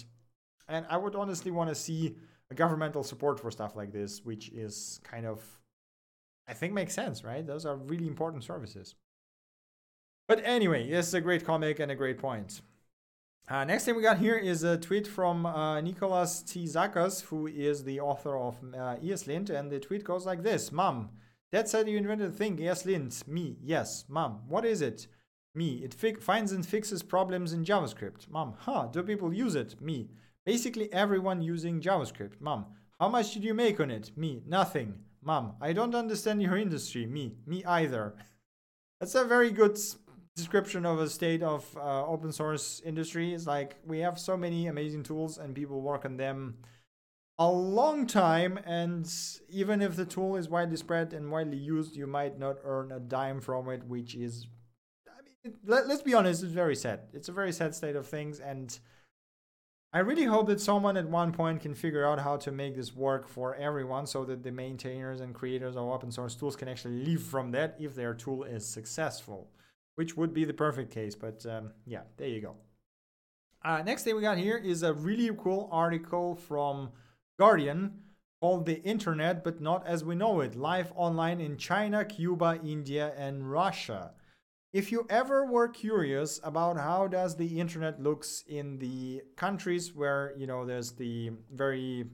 And 0.68 0.86
I 0.88 0.96
would 0.96 1.16
honestly 1.16 1.50
want 1.50 1.70
to 1.70 1.74
see 1.74 2.16
a 2.50 2.54
governmental 2.54 3.02
support 3.02 3.40
for 3.40 3.50
stuff 3.50 3.76
like 3.76 3.92
this, 3.92 4.24
which 4.24 4.50
is 4.50 5.00
kind 5.04 5.26
of, 5.26 5.42
I 6.46 6.54
think, 6.54 6.72
makes 6.72 6.94
sense, 6.94 7.24
right? 7.24 7.46
Those 7.46 7.66
are 7.66 7.76
really 7.76 8.06
important 8.06 8.44
services. 8.44 8.94
But 10.28 10.42
anyway, 10.44 10.88
this 10.88 11.08
is 11.08 11.14
a 11.14 11.20
great 11.20 11.44
comic 11.44 11.80
and 11.80 11.90
a 11.90 11.96
great 11.96 12.18
point. 12.18 12.60
Uh, 13.48 13.64
next 13.64 13.84
thing 13.84 13.96
we 13.96 14.02
got 14.02 14.18
here 14.18 14.36
is 14.36 14.62
a 14.62 14.78
tweet 14.78 15.06
from 15.06 15.44
uh, 15.44 15.80
Nicholas 15.80 16.42
Zakas, 16.46 17.22
who 17.22 17.46
is 17.46 17.84
the 17.84 18.00
author 18.00 18.36
of 18.36 18.56
uh, 18.74 18.96
ESLint, 18.96 19.50
and 19.50 19.70
the 19.70 19.80
tweet 19.80 20.04
goes 20.04 20.24
like 20.24 20.42
this: 20.42 20.72
"Mom, 20.72 21.10
Dad 21.50 21.68
said 21.68 21.88
you 21.88 21.98
invented 21.98 22.30
a 22.30 22.32
thing, 22.32 22.56
ESLint. 22.56 23.28
Me, 23.28 23.58
yes. 23.62 24.04
Mom, 24.08 24.40
what 24.48 24.64
is 24.64 24.80
it? 24.80 25.06
Me, 25.54 25.82
it 25.84 25.94
finds 26.22 26.52
and 26.52 26.64
fixes 26.64 27.02
problems 27.02 27.52
in 27.52 27.64
JavaScript. 27.64 28.30
Mom, 28.30 28.54
huh? 28.58 28.88
Do 28.90 29.02
people 29.02 29.34
use 29.34 29.54
it? 29.54 29.80
Me, 29.80 30.08
Basically 30.44 30.92
everyone 30.92 31.40
using 31.40 31.80
JavaScript. 31.80 32.40
Mom, 32.40 32.66
how 32.98 33.08
much 33.08 33.32
did 33.32 33.44
you 33.44 33.54
make 33.54 33.78
on 33.78 33.90
it? 33.90 34.10
Me, 34.16 34.42
nothing. 34.46 34.94
Mom, 35.22 35.54
I 35.60 35.72
don't 35.72 35.94
understand 35.94 36.42
your 36.42 36.56
industry. 36.56 37.06
Me, 37.06 37.36
me 37.46 37.64
either. 37.64 38.14
That's 39.00 39.14
a 39.14 39.24
very 39.24 39.50
good 39.50 39.78
description 40.36 40.86
of 40.86 40.98
a 40.98 41.08
state 41.08 41.42
of 41.42 41.66
uh, 41.76 42.06
open 42.06 42.32
source 42.32 42.80
industry. 42.84 43.34
is 43.34 43.46
like 43.46 43.76
we 43.86 44.00
have 44.00 44.18
so 44.18 44.36
many 44.36 44.66
amazing 44.66 45.02
tools 45.02 45.38
and 45.38 45.54
people 45.54 45.80
work 45.80 46.04
on 46.04 46.16
them 46.16 46.56
a 47.38 47.50
long 47.50 48.06
time 48.06 48.58
and 48.64 49.12
even 49.48 49.82
if 49.82 49.96
the 49.96 50.04
tool 50.04 50.36
is 50.36 50.48
widely 50.48 50.76
spread 50.76 51.12
and 51.12 51.30
widely 51.30 51.56
used 51.56 51.96
you 51.96 52.06
might 52.06 52.38
not 52.38 52.56
earn 52.64 52.92
a 52.92 53.00
dime 53.00 53.40
from 53.40 53.68
it 53.68 53.82
which 53.84 54.14
is 54.14 54.46
I 55.08 55.22
mean, 55.24 55.54
let, 55.64 55.86
let's 55.86 56.02
be 56.02 56.14
honest 56.14 56.42
it's 56.42 56.52
very 56.52 56.76
sad 56.76 57.00
it's 57.12 57.28
a 57.28 57.32
very 57.32 57.52
sad 57.52 57.74
state 57.74 57.96
of 57.96 58.06
things 58.06 58.38
and 58.38 58.78
I 59.94 59.98
really 59.98 60.24
hope 60.24 60.46
that 60.46 60.60
someone 60.60 60.96
at 60.96 61.06
one 61.06 61.32
point 61.32 61.60
can 61.60 61.74
figure 61.74 62.06
out 62.06 62.18
how 62.18 62.38
to 62.38 62.50
make 62.50 62.76
this 62.76 62.94
work 62.96 63.28
for 63.28 63.54
everyone 63.56 64.06
so 64.06 64.24
that 64.24 64.42
the 64.42 64.50
maintainers 64.50 65.20
and 65.20 65.34
creators 65.34 65.76
of 65.76 65.82
open 65.82 66.10
source 66.10 66.34
tools 66.34 66.56
can 66.56 66.68
actually 66.68 67.04
live 67.04 67.22
from 67.22 67.50
that 67.50 67.76
if 67.78 67.94
their 67.94 68.14
tool 68.14 68.42
is 68.42 68.66
successful, 68.66 69.50
which 69.96 70.16
would 70.16 70.32
be 70.32 70.44
the 70.44 70.54
perfect 70.54 70.92
case. 70.92 71.14
But 71.14 71.44
um, 71.46 71.72
yeah, 71.86 72.02
there 72.16 72.28
you 72.28 72.40
go. 72.40 72.56
Uh, 73.64 73.82
next 73.82 74.02
thing 74.02 74.16
we 74.16 74.22
got 74.22 74.38
here 74.38 74.56
is 74.56 74.82
a 74.82 74.92
really 74.92 75.30
cool 75.38 75.68
article 75.70 76.34
from 76.34 76.90
Guardian 77.38 78.00
called 78.40 78.66
The 78.66 78.82
Internet, 78.82 79.44
but 79.44 79.60
not 79.60 79.86
as 79.86 80.04
we 80.04 80.16
know 80.16 80.40
it, 80.40 80.56
live 80.56 80.92
online 80.96 81.40
in 81.40 81.56
China, 81.56 82.04
Cuba, 82.04 82.58
India, 82.64 83.12
and 83.16 83.50
Russia 83.50 84.12
if 84.72 84.90
you 84.90 85.06
ever 85.10 85.44
were 85.44 85.68
curious 85.68 86.40
about 86.42 86.78
how 86.78 87.06
does 87.06 87.36
the 87.36 87.60
internet 87.60 88.00
looks 88.00 88.42
in 88.48 88.78
the 88.78 89.22
countries 89.36 89.94
where 89.94 90.32
you 90.36 90.46
know 90.46 90.64
there's 90.64 90.92
the 90.92 91.30
very 91.52 92.06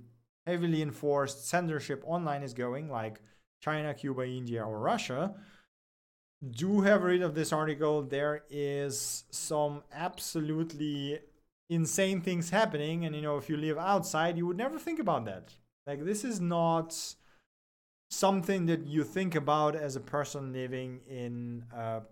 heavily 0.47 0.83
enforced 0.83 1.49
censorship 1.49 2.03
online 2.07 2.43
is 2.43 2.55
going 2.55 2.89
like 2.91 3.21
china 3.61 3.95
cuba 3.95 4.27
india 4.27 4.63
or 4.63 4.79
russia 4.79 5.35
do 6.47 6.83
have 6.83 7.03
read 7.03 7.23
of 7.23 7.35
this 7.35 7.53
article 7.53 8.03
there 8.03 8.45
is 8.49 9.25
some 9.31 9.83
absolutely 9.93 11.19
insane 11.69 12.21
things 12.21 12.51
happening 12.51 13.05
and 13.05 13.15
you 13.15 13.21
know 13.21 13.37
if 13.37 13.49
you 13.49 13.57
live 13.57 13.77
outside 13.77 14.37
you 14.37 14.47
would 14.47 14.57
never 14.57 14.79
think 14.79 14.99
about 14.99 15.25
that. 15.25 15.53
Like 15.87 16.05
this 16.05 16.25
is 16.25 16.41
not 16.41 16.97
something 18.11 18.67
that 18.67 18.87
you 18.87 19.05
think 19.05 19.35
about 19.35 19.75
as 19.75 19.97
a 19.97 20.01
person 20.01 20.53
living 20.53 21.01
in 21.09 21.65
a 21.75 22.03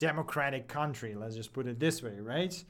democratic 0.00 0.68
country 0.68 1.14
let's 1.14 1.36
just 1.36 1.52
put 1.52 1.66
it 1.66 1.78
this 1.78 2.02
way 2.02 2.18
right? 2.20 2.64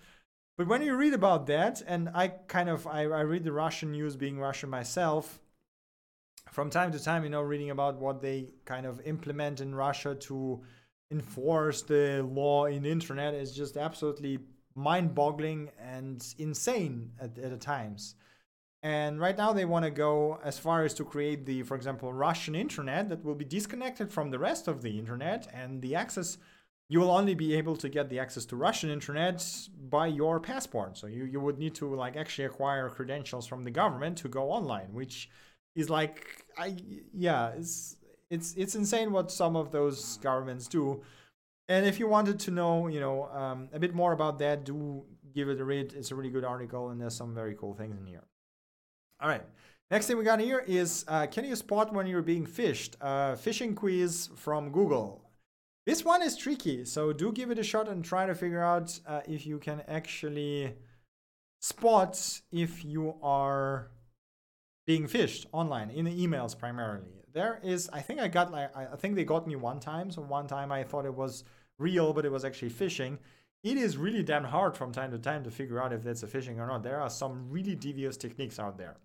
But 0.59 0.69
when 0.69 0.83
you 0.83 0.95
read 0.95 1.15
about 1.15 1.47
that 1.47 1.83
and 1.87 2.11
i 2.15 2.29
kind 2.29 2.69
of 2.69 2.87
I, 2.87 3.05
I 3.05 3.23
read 3.23 3.45
the 3.45 3.53
russian 3.53 3.93
news 3.93 4.15
being 4.15 4.39
russian 4.39 4.69
myself 4.69 5.41
from 6.51 6.69
time 6.69 6.93
to 6.93 7.03
time 7.03 7.25
you 7.25 7.31
know 7.31 7.41
reading 7.41 7.71
about 7.71 7.97
what 7.97 8.21
they 8.21 8.53
kind 8.67 8.85
of 8.85 9.01
implement 9.07 9.63
in 9.63 9.75
russia 9.75 10.15
to 10.17 10.61
enforce 11.11 11.83
the 11.83 12.23
law 12.31 12.67
in 12.67 12.83
the 12.83 12.91
internet 12.91 13.35
is 13.35 13.53
just 13.53 13.77
absolutely 13.77 14.39
mind-boggling 14.75 15.71
and 15.81 16.35
insane 16.39 17.11
at, 17.21 17.37
at 17.39 17.61
times 17.61 18.15
and 18.83 19.21
right 19.21 19.37
now 19.37 19.53
they 19.53 19.65
want 19.65 19.85
to 19.85 19.91
go 19.91 20.39
as 20.45 20.59
far 20.59 20.85
as 20.85 20.95
to 20.95 21.05
create 21.05 21.45
the 21.45 21.63
for 21.63 21.77
example 21.77 22.13
russian 22.13 22.55
internet 22.55 23.09
that 23.09 23.25
will 23.25 23.35
be 23.35 23.45
disconnected 23.45 24.13
from 24.13 24.31
the 24.31 24.39
rest 24.39 24.69
of 24.69 24.83
the 24.83 24.99
internet 24.99 25.49
and 25.53 25.83
the 25.83 25.95
access 25.95 26.39
you 26.91 26.99
will 26.99 27.13
only 27.13 27.35
be 27.35 27.55
able 27.55 27.77
to 27.77 27.89
get 27.89 28.11
the 28.11 28.19
access 28.19 28.45
to 28.47 28.57
Russian 28.57 28.91
internet 28.91 29.47
by 29.89 30.09
your 30.09 30.41
passport. 30.41 30.99
So 30.99 31.07
you, 31.07 31.25
you 31.25 31.39
would 31.39 31.57
need 31.57 31.73
to 31.77 31.95
like 31.95 32.17
actually 32.17 32.47
acquire 32.47 32.91
credentials 32.91 33.47
from 33.47 33.63
the 33.63 33.71
government 33.71 34.19
to 34.19 34.29
go 34.29 34.51
online, 34.51 34.93
which 34.93 35.31
is 35.77 35.89
like 35.89 36.45
I 36.59 36.77
yeah, 37.15 37.51
it's 37.51 37.97
it's 38.31 38.55
it's 38.57 38.75
insane 38.75 39.13
what 39.13 39.31
some 39.31 39.57
of 39.57 39.71
those 39.73 40.17
governments 40.19 40.69
do. 40.69 41.03
And 41.69 41.87
if 41.87 42.01
you 42.01 42.09
wanted 42.09 42.41
to 42.41 42.51
know, 42.51 42.89
you 42.89 43.01
know, 43.01 43.29
um, 43.31 43.69
a 43.73 43.79
bit 43.79 43.95
more 43.95 44.13
about 44.13 44.39
that, 44.39 44.65
do 44.65 45.05
give 45.35 45.49
it 45.49 45.61
a 45.61 45.65
read. 45.65 45.93
It's 45.93 46.11
a 46.11 46.15
really 46.15 46.31
good 46.31 46.45
article, 46.45 46.91
and 46.91 47.01
there's 47.01 47.17
some 47.17 47.35
very 47.35 47.55
cool 47.55 47.75
things 47.75 47.97
in 47.99 48.07
here. 48.07 48.25
All 49.21 49.29
right. 49.29 49.45
Next 49.91 50.07
thing 50.07 50.17
we 50.19 50.25
got 50.25 50.41
here 50.41 50.65
is 50.67 51.05
uh, 51.09 51.27
can 51.27 51.45
you 51.45 51.57
spot 51.57 51.93
when 51.93 52.07
you're 52.07 52.23
being 52.23 52.47
phished? 52.47 52.95
Uh, 53.01 53.35
phishing 53.35 53.75
quiz 53.75 54.31
from 54.37 54.71
Google. 54.71 55.31
This 55.85 56.05
one 56.05 56.23
is 56.23 56.37
tricky, 56.37 56.85
so 56.85 57.13
do 57.13 57.33
give 57.33 57.51
it 57.51 57.59
a 57.59 57.65
shot 57.65 57.89
and 57.89 58.05
try 58.05 58.27
to 58.27 58.35
figure 58.35 58.63
out 58.63 59.01
uh, 59.07 59.23
if 59.27 59.47
you 59.47 59.59
can 59.59 59.83
actually 59.89 60.75
spot 61.61 62.41
if 62.53 62.85
you 62.85 63.15
are 63.23 63.91
being 64.87 65.07
phished 65.09 65.47
online 65.53 65.91
in 65.91 66.05
the 66.05 66.27
emails 66.27 66.57
primarily. 66.57 67.20
There 67.33 67.61
is, 67.63 67.89
I 67.93 68.01
think 68.01 68.21
I 68.21 68.29
got 68.29 68.51
like, 68.51 68.75
I 68.77 68.97
think 68.97 69.15
they 69.15 69.25
got 69.25 69.47
me 69.47 69.57
one 69.57 69.81
time. 69.81 70.11
So 70.11 70.23
one 70.23 70.47
time 70.47 70.73
I 70.73 70.83
thought 70.83 71.07
it 71.07 71.15
was 71.15 71.45
real, 71.79 72.13
but 72.13 72.25
it 72.25 72.33
was 72.33 72.45
actually 72.45 72.71
phishing. 72.71 73.19
It 73.63 73.77
is 73.77 73.97
really 73.97 74.23
damn 74.23 74.45
hard 74.45 74.77
from 74.77 74.93
time 74.93 75.11
to 75.11 75.19
time 75.19 75.45
to 75.45 75.51
figure 75.51 75.81
out 75.81 75.93
if 75.93 76.03
that's 76.03 76.23
a 76.23 76.27
phishing 76.27 76.59
or 76.59 76.67
not. 76.67 76.83
There 76.83 77.01
are 77.01 77.11
some 77.11 77.51
really 77.51 77.75
devious 77.75 78.17
techniques 78.17 78.59
out 78.59 78.79
there. 78.79 78.97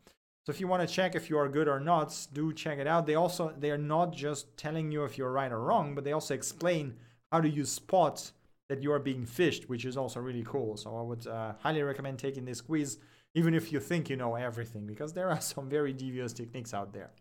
So 0.46 0.52
if 0.52 0.60
you 0.60 0.68
want 0.68 0.88
to 0.88 0.94
check 0.94 1.16
if 1.16 1.30
you 1.30 1.38
are 1.40 1.50
good 1.50 1.68
or 1.68 1.80
not, 1.80 2.16
do 2.32 2.54
check 2.54 2.78
it 2.78 2.88
out. 2.88 3.08
They 3.08 3.16
also 3.16 3.54
they 3.58 3.72
are 3.72 3.80
not 3.80 4.14
just 4.14 4.56
telling 4.58 4.92
you 4.92 5.04
if 5.04 5.18
you're 5.18 5.32
right 5.32 5.52
or 5.52 5.60
wrong, 5.60 5.96
but 5.96 6.04
they 6.04 6.12
also 6.12 6.36
explain 6.36 6.96
how 7.32 7.42
do 7.42 7.50
you 7.50 7.66
spot 7.66 8.32
that 8.70 8.82
you 8.82 8.92
are 8.92 9.00
being 9.00 9.26
fished, 9.26 9.70
which 9.70 9.86
is 9.86 9.98
also 9.98 10.20
really 10.20 10.44
cool. 10.44 10.78
So 10.78 10.96
I 10.96 11.02
would 11.02 11.28
uh, 11.28 11.54
highly 11.60 11.82
recommend 11.82 12.20
taking 12.20 12.46
this 12.46 12.62
quiz, 12.62 13.00
even 13.34 13.54
if 13.54 13.72
you 13.72 13.80
think 13.80 14.10
you 14.10 14.16
know 14.16 14.36
everything, 14.36 14.86
because 14.86 15.14
there 15.14 15.30
are 15.30 15.42
some 15.54 15.68
very 15.70 15.94
devious 15.94 16.32
techniques 16.32 16.74
out 16.74 16.94
there. 16.94 17.12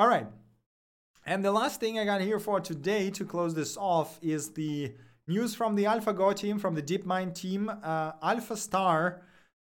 All 0.00 0.08
right. 0.08 0.26
And 1.26 1.44
the 1.44 1.52
last 1.52 1.78
thing 1.78 1.98
I 1.98 2.06
got 2.06 2.22
here 2.22 2.38
for 2.38 2.58
today 2.58 3.10
to 3.10 3.22
close 3.22 3.54
this 3.54 3.76
off 3.76 4.18
is 4.22 4.48
the 4.48 4.94
news 5.28 5.54
from 5.54 5.74
the 5.74 5.84
AlphaGo 5.84 6.34
team, 6.34 6.58
from 6.58 6.74
the 6.74 6.80
DeepMind 6.80 7.34
team. 7.34 7.68
Uh, 7.68 8.12
AlphaStar 8.22 9.18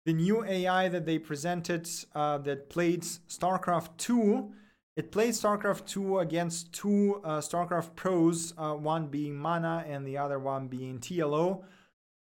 the 0.03 0.11
new 0.11 0.43
AI 0.43 0.89
that 0.89 1.05
they 1.05 1.19
presented 1.19 1.89
uh, 2.13 2.39
that 2.39 2.69
played 2.69 3.03
StarCraft 3.03 3.95
2. 3.95 4.51
It 4.97 5.09
played 5.09 5.35
StarCraft 5.35 5.85
2 5.85 6.19
against 6.19 6.73
two 6.73 7.21
uh, 7.23 7.39
StarCraft 7.39 7.95
pros, 7.95 8.53
uh, 8.57 8.73
one 8.73 9.07
being 9.07 9.37
Mana 9.37 9.85
and 9.87 10.05
the 10.05 10.17
other 10.17 10.37
one 10.37 10.67
being 10.67 10.99
TLO. 10.99 11.63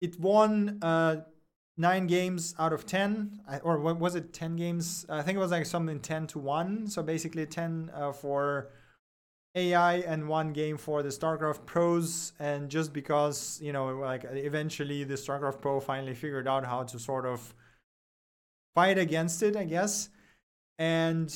It 0.00 0.18
won 0.18 0.80
uh, 0.82 1.18
nine 1.76 2.06
games 2.06 2.54
out 2.58 2.72
of 2.72 2.86
10, 2.86 3.40
or 3.62 3.78
what 3.78 3.98
was 3.98 4.14
it 4.14 4.32
10 4.32 4.56
games? 4.56 5.06
I 5.08 5.22
think 5.22 5.36
it 5.36 5.40
was 5.40 5.50
like 5.50 5.66
something 5.66 6.00
10 6.00 6.26
to 6.28 6.38
1. 6.38 6.88
So 6.88 7.02
basically 7.02 7.46
10 7.46 7.90
uh, 7.94 8.12
for 8.12 8.70
AI 9.54 9.94
and 9.96 10.28
one 10.28 10.52
game 10.52 10.76
for 10.76 11.02
the 11.02 11.08
StarCraft 11.08 11.66
pros. 11.66 12.32
And 12.38 12.68
just 12.68 12.92
because, 12.92 13.58
you 13.62 13.72
know, 13.72 13.86
like 13.98 14.24
eventually 14.24 15.04
the 15.04 15.14
StarCraft 15.14 15.60
pro 15.60 15.80
finally 15.80 16.14
figured 16.14 16.48
out 16.48 16.64
how 16.64 16.82
to 16.84 16.98
sort 16.98 17.26
of 17.26 17.54
fight 18.74 18.98
against 18.98 19.42
it, 19.42 19.56
I 19.56 19.64
guess. 19.64 20.08
And 20.78 21.34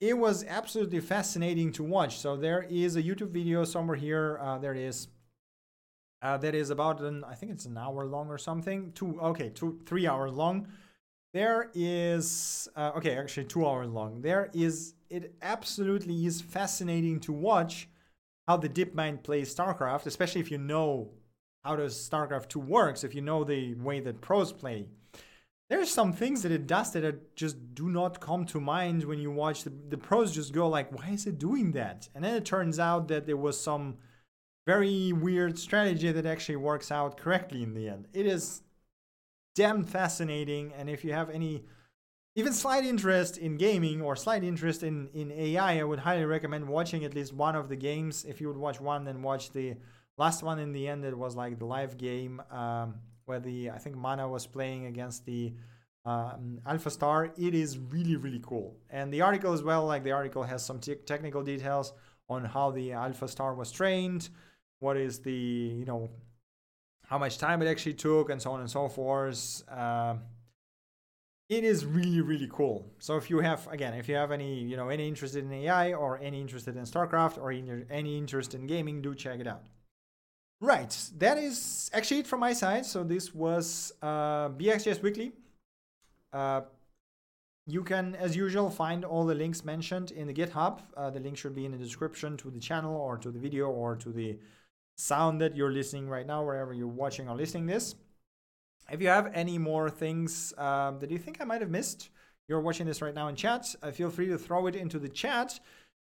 it 0.00 0.16
was 0.16 0.44
absolutely 0.44 1.00
fascinating 1.00 1.72
to 1.72 1.84
watch. 1.84 2.18
So 2.18 2.36
there 2.36 2.66
is 2.70 2.96
a 2.96 3.02
YouTube 3.02 3.30
video 3.30 3.64
somewhere 3.64 3.96
here. 3.96 4.38
Uh, 4.42 4.58
there 4.58 4.74
it 4.74 4.80
is. 4.80 5.08
Uh, 6.22 6.36
that 6.36 6.54
is 6.54 6.70
about 6.70 7.00
an 7.00 7.24
I 7.24 7.34
think 7.34 7.52
it's 7.52 7.64
an 7.64 7.78
hour 7.78 8.04
long 8.04 8.28
or 8.28 8.38
something. 8.38 8.92
Two 8.92 9.18
okay, 9.20 9.50
two 9.50 9.80
three 9.86 10.06
hours 10.06 10.32
long. 10.32 10.68
There 11.32 11.70
is 11.74 12.68
uh, 12.76 12.92
okay, 12.96 13.16
actually 13.16 13.44
two 13.44 13.66
hours 13.66 13.88
long. 13.88 14.20
There 14.20 14.50
is 14.52 14.94
it 15.08 15.34
absolutely 15.42 16.26
is 16.26 16.40
fascinating 16.40 17.20
to 17.20 17.32
watch 17.32 17.88
how 18.46 18.56
the 18.56 18.68
DeepMind 18.68 19.22
plays 19.22 19.54
StarCraft, 19.54 20.06
especially 20.06 20.40
if 20.40 20.50
you 20.50 20.58
know 20.58 21.10
how 21.64 21.76
does 21.76 22.08
StarCraft 22.08 22.48
2 22.48 22.58
works, 22.58 23.04
if 23.04 23.14
you 23.14 23.20
know 23.20 23.44
the 23.44 23.74
way 23.74 24.00
that 24.00 24.20
pros 24.20 24.52
play 24.52 24.86
there's 25.70 25.90
some 25.90 26.12
things 26.12 26.42
that 26.42 26.50
it 26.50 26.66
does 26.66 26.92
that 26.92 27.36
just 27.36 27.74
do 27.74 27.88
not 27.88 28.20
come 28.20 28.44
to 28.44 28.60
mind 28.60 29.04
when 29.04 29.20
you 29.20 29.30
watch 29.30 29.62
the, 29.62 29.72
the 29.88 29.96
pros 29.96 30.34
just 30.34 30.52
go 30.52 30.68
like 30.68 30.92
why 30.92 31.10
is 31.10 31.26
it 31.26 31.38
doing 31.38 31.70
that 31.72 32.08
and 32.14 32.24
then 32.24 32.34
it 32.34 32.44
turns 32.44 32.78
out 32.78 33.08
that 33.08 33.24
there 33.24 33.36
was 33.36 33.58
some 33.58 33.96
very 34.70 35.12
weird 35.12 35.58
strategy 35.58 36.10
that 36.12 36.26
actually 36.26 36.56
works 36.56 36.88
out 36.98 37.16
correctly 37.16 37.62
in 37.62 37.72
the 37.74 37.88
end 37.88 38.02
it 38.12 38.26
is 38.26 38.62
damn 39.54 39.82
fascinating 39.84 40.72
and 40.76 40.88
if 40.88 41.04
you 41.04 41.12
have 41.12 41.28
any 41.30 41.64
even 42.36 42.52
slight 42.52 42.84
interest 42.84 43.36
in 43.36 43.56
gaming 43.56 44.00
or 44.00 44.14
slight 44.14 44.44
interest 44.52 44.82
in 44.82 44.96
in 45.20 45.28
ai 45.32 45.72
i 45.80 45.82
would 45.82 46.02
highly 46.08 46.24
recommend 46.24 46.62
watching 46.78 47.04
at 47.04 47.14
least 47.14 47.32
one 47.32 47.56
of 47.56 47.68
the 47.68 47.76
games 47.76 48.24
if 48.24 48.40
you 48.40 48.46
would 48.48 48.62
watch 48.66 48.80
one 48.80 49.04
then 49.04 49.22
watch 49.22 49.50
the 49.58 49.74
last 50.16 50.42
one 50.42 50.58
in 50.58 50.70
the 50.72 50.84
end 50.86 51.04
it 51.04 51.16
was 51.16 51.34
like 51.34 51.58
the 51.58 51.64
live 51.76 51.96
game 51.96 52.34
um, 52.50 52.94
where 53.30 53.40
the 53.40 53.70
I 53.70 53.78
think 53.78 53.96
Mana 53.96 54.28
was 54.28 54.46
playing 54.46 54.86
against 54.86 55.24
the 55.24 55.54
um, 56.04 56.60
AlphaStar. 56.66 57.30
It 57.38 57.54
is 57.54 57.78
really 57.78 58.16
really 58.16 58.42
cool, 58.50 58.76
and 58.90 59.12
the 59.14 59.22
article 59.22 59.52
as 59.52 59.62
well. 59.62 59.86
Like 59.86 60.02
the 60.02 60.16
article 60.20 60.42
has 60.42 60.60
some 60.64 60.80
te- 60.80 61.02
technical 61.12 61.42
details 61.42 61.92
on 62.28 62.44
how 62.44 62.70
the 62.72 62.92
Alpha 62.92 63.28
Star 63.28 63.54
was 63.54 63.70
trained, 63.70 64.28
what 64.80 64.96
is 64.96 65.20
the 65.20 65.32
you 65.32 65.84
know 65.84 66.10
how 67.06 67.18
much 67.18 67.38
time 67.38 67.62
it 67.62 67.68
actually 67.68 67.94
took, 67.94 68.30
and 68.30 68.40
so 68.40 68.52
on 68.52 68.60
and 68.60 68.70
so 68.70 68.88
forth. 68.88 69.62
Uh, 69.68 70.16
it 71.48 71.64
is 71.64 71.84
really 71.84 72.20
really 72.20 72.48
cool 72.52 72.86
so 73.00 73.16
if 73.16 73.28
you 73.28 73.40
have 73.40 73.66
again 73.72 73.92
if 73.94 74.08
you 74.08 74.14
have 74.14 74.30
any 74.30 74.60
you 74.60 74.76
know 74.76 74.88
any 74.88 75.08
interest 75.08 75.34
in 75.34 75.52
ai 75.52 75.92
or 75.92 76.16
any 76.22 76.40
interested 76.40 76.76
in 76.76 76.84
starcraft 76.84 77.38
or 77.38 77.50
any 77.50 78.16
interest 78.16 78.54
in 78.54 78.68
gaming 78.68 79.02
do 79.02 79.16
check 79.16 79.40
it 79.40 79.48
out 79.48 79.64
Right, 80.62 80.94
that 81.16 81.38
is 81.38 81.90
actually 81.94 82.20
it 82.20 82.26
from 82.26 82.40
my 82.40 82.52
side. 82.52 82.84
So 82.84 83.02
this 83.02 83.34
was 83.34 83.92
uh, 84.02 84.50
BXJS 84.50 85.00
Weekly. 85.02 85.32
Uh, 86.34 86.62
you 87.66 87.82
can, 87.82 88.14
as 88.16 88.36
usual, 88.36 88.68
find 88.68 89.02
all 89.02 89.24
the 89.24 89.34
links 89.34 89.64
mentioned 89.64 90.10
in 90.10 90.26
the 90.26 90.34
GitHub. 90.34 90.80
Uh, 90.94 91.08
the 91.08 91.20
link 91.20 91.38
should 91.38 91.54
be 91.54 91.64
in 91.64 91.72
the 91.72 91.78
description 91.78 92.36
to 92.38 92.50
the 92.50 92.60
channel 92.60 92.94
or 92.94 93.16
to 93.16 93.30
the 93.30 93.38
video 93.38 93.70
or 93.70 93.96
to 93.96 94.10
the 94.10 94.38
sound 95.00 95.40
that 95.40 95.56
you're 95.56 95.72
listening 95.72 96.08
right 96.08 96.26
now, 96.26 96.44
wherever 96.44 96.72
you're 96.74 96.86
watching 96.86 97.28
or 97.28 97.36
listening 97.36 97.66
this. 97.66 97.94
If 98.90 99.00
you 99.00 99.08
have 99.08 99.30
any 99.34 99.56
more 99.56 99.88
things 99.88 100.52
um, 100.58 100.98
that 100.98 101.10
you 101.10 101.18
think 101.18 101.40
I 101.40 101.44
might 101.44 101.60
have 101.60 101.70
missed, 101.70 102.10
you're 102.48 102.60
watching 102.60 102.86
this 102.86 103.00
right 103.00 103.14
now 103.14 103.28
in 103.28 103.36
chat, 103.36 103.74
uh, 103.82 103.92
feel 103.92 104.10
free 104.10 104.26
to 104.26 104.38
throw 104.38 104.66
it 104.66 104.74
into 104.74 104.98
the 104.98 105.08
chat. 105.08 105.58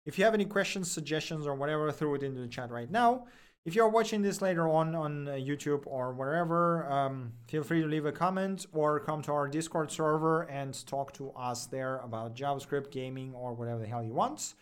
If 0.05 0.17
you 0.17 0.23
have 0.23 0.33
any 0.33 0.45
questions, 0.45 0.89
suggestions, 0.89 1.45
or 1.45 1.53
whatever, 1.53 1.91
throw 1.91 2.15
it 2.15 2.23
into 2.23 2.39
the 2.39 2.47
chat 2.47 2.71
right 2.71 2.89
now. 2.89 3.25
If 3.65 3.75
you're 3.75 3.89
watching 3.89 4.21
this 4.21 4.41
later 4.41 4.69
on 4.69 4.95
on 4.95 5.27
uh, 5.27 5.31
YouTube 5.31 5.83
or 5.85 6.13
wherever, 6.13 6.89
um, 6.89 7.33
feel 7.49 7.63
free 7.63 7.81
to 7.81 7.87
leave 7.87 8.05
a 8.05 8.13
comment 8.13 8.65
or 8.71 9.01
come 9.01 9.21
to 9.23 9.33
our 9.33 9.49
Discord 9.49 9.91
server 9.91 10.43
and 10.43 10.85
talk 10.87 11.11
to 11.15 11.31
us 11.31 11.65
there 11.65 11.97
about 11.97 12.33
JavaScript, 12.33 12.91
gaming, 12.91 13.33
or 13.33 13.53
whatever 13.53 13.81
the 13.81 13.87
hell 13.87 14.01
you 14.01 14.13
want. 14.13 14.53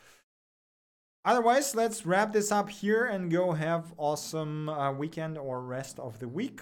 Otherwise, 1.26 1.74
let's 1.74 2.06
wrap 2.06 2.32
this 2.32 2.52
up 2.52 2.70
here 2.70 3.06
and 3.06 3.32
go 3.32 3.52
have 3.52 3.92
awesome 3.98 4.70
uh, 4.70 4.92
weekend 4.92 5.40
or 5.40 5.60
rest 5.62 6.00
of 6.00 6.20
the 6.20 6.28
week. 6.28 6.62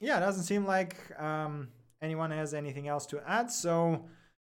Yeah, 0.00 0.16
it 0.16 0.20
doesn't 0.20 0.42
seem 0.42 0.66
like 0.66 0.96
um, 1.16 1.68
anyone 2.02 2.32
has 2.32 2.54
anything 2.54 2.88
else 2.88 3.06
to 3.06 3.22
add. 3.24 3.52
So 3.52 4.04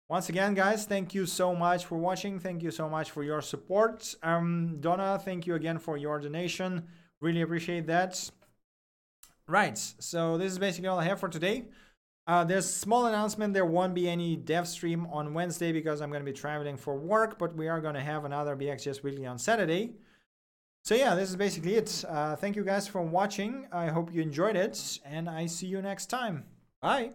once 0.09 0.29
again, 0.29 0.55
guys, 0.55 0.87
thank 0.87 1.15
you 1.15 1.27
so 1.27 1.53
much 1.53 1.85
for 1.85 1.99
watching. 1.99 2.39
Thank 2.39 2.63
you 2.63 2.71
so 2.71 2.89
much 2.89 3.11
for 3.11 3.25
your 3.25 3.43
support. 3.43 4.15
Um, 4.23 4.77
Donna, 4.81 5.21
thank 5.23 5.49
you 5.49 5.57
again 5.57 5.79
for 5.79 5.97
your 5.97 6.21
donation. 6.21 6.85
Really 7.21 7.43
appreciate 7.43 7.89
that. 7.89 8.31
Right, 9.49 9.77
so 9.77 10.39
this 10.39 10.53
is 10.53 10.61
basically 10.61 10.89
all 10.89 11.01
I 11.01 11.05
have 11.05 11.19
for 11.19 11.29
today. 11.29 11.65
Uh, 12.27 12.43
there's 12.43 12.65
a 12.65 12.69
small 12.69 13.07
announcement. 13.07 13.53
There 13.53 13.67
won't 13.67 13.95
be 13.95 14.09
any 14.09 14.37
dev 14.37 14.67
stream 14.67 15.07
on 15.13 15.35
Wednesday 15.35 15.73
because 15.73 16.01
I'm 16.01 16.11
going 16.11 16.25
to 16.25 16.31
be 16.31 16.37
traveling 16.37 16.77
for 16.77 16.97
work, 16.97 17.39
but 17.39 17.55
we 17.55 17.69
are 17.69 17.81
going 17.81 17.95
to 17.95 18.01
have 18.01 18.25
another 18.25 18.57
BXJS 18.57 19.03
Weekly 19.03 19.27
on 19.27 19.39
Saturday. 19.39 19.93
So 20.85 20.95
yeah, 20.95 21.15
this 21.15 21.31
is 21.31 21.37
basically 21.37 21.75
it. 21.77 22.05
Uh, 22.09 22.37
thank 22.37 22.57
you 22.57 22.65
guys 22.65 22.87
for 22.87 23.03
watching. 23.03 23.67
I 23.73 23.89
hope 23.89 24.13
you 24.13 24.23
enjoyed 24.23 24.57
it, 24.57 25.01
and 25.05 25.29
I 25.29 25.47
see 25.47 25.67
you 25.67 25.81
next 25.83 26.07
time. 26.07 26.45
Bye. 26.81 27.13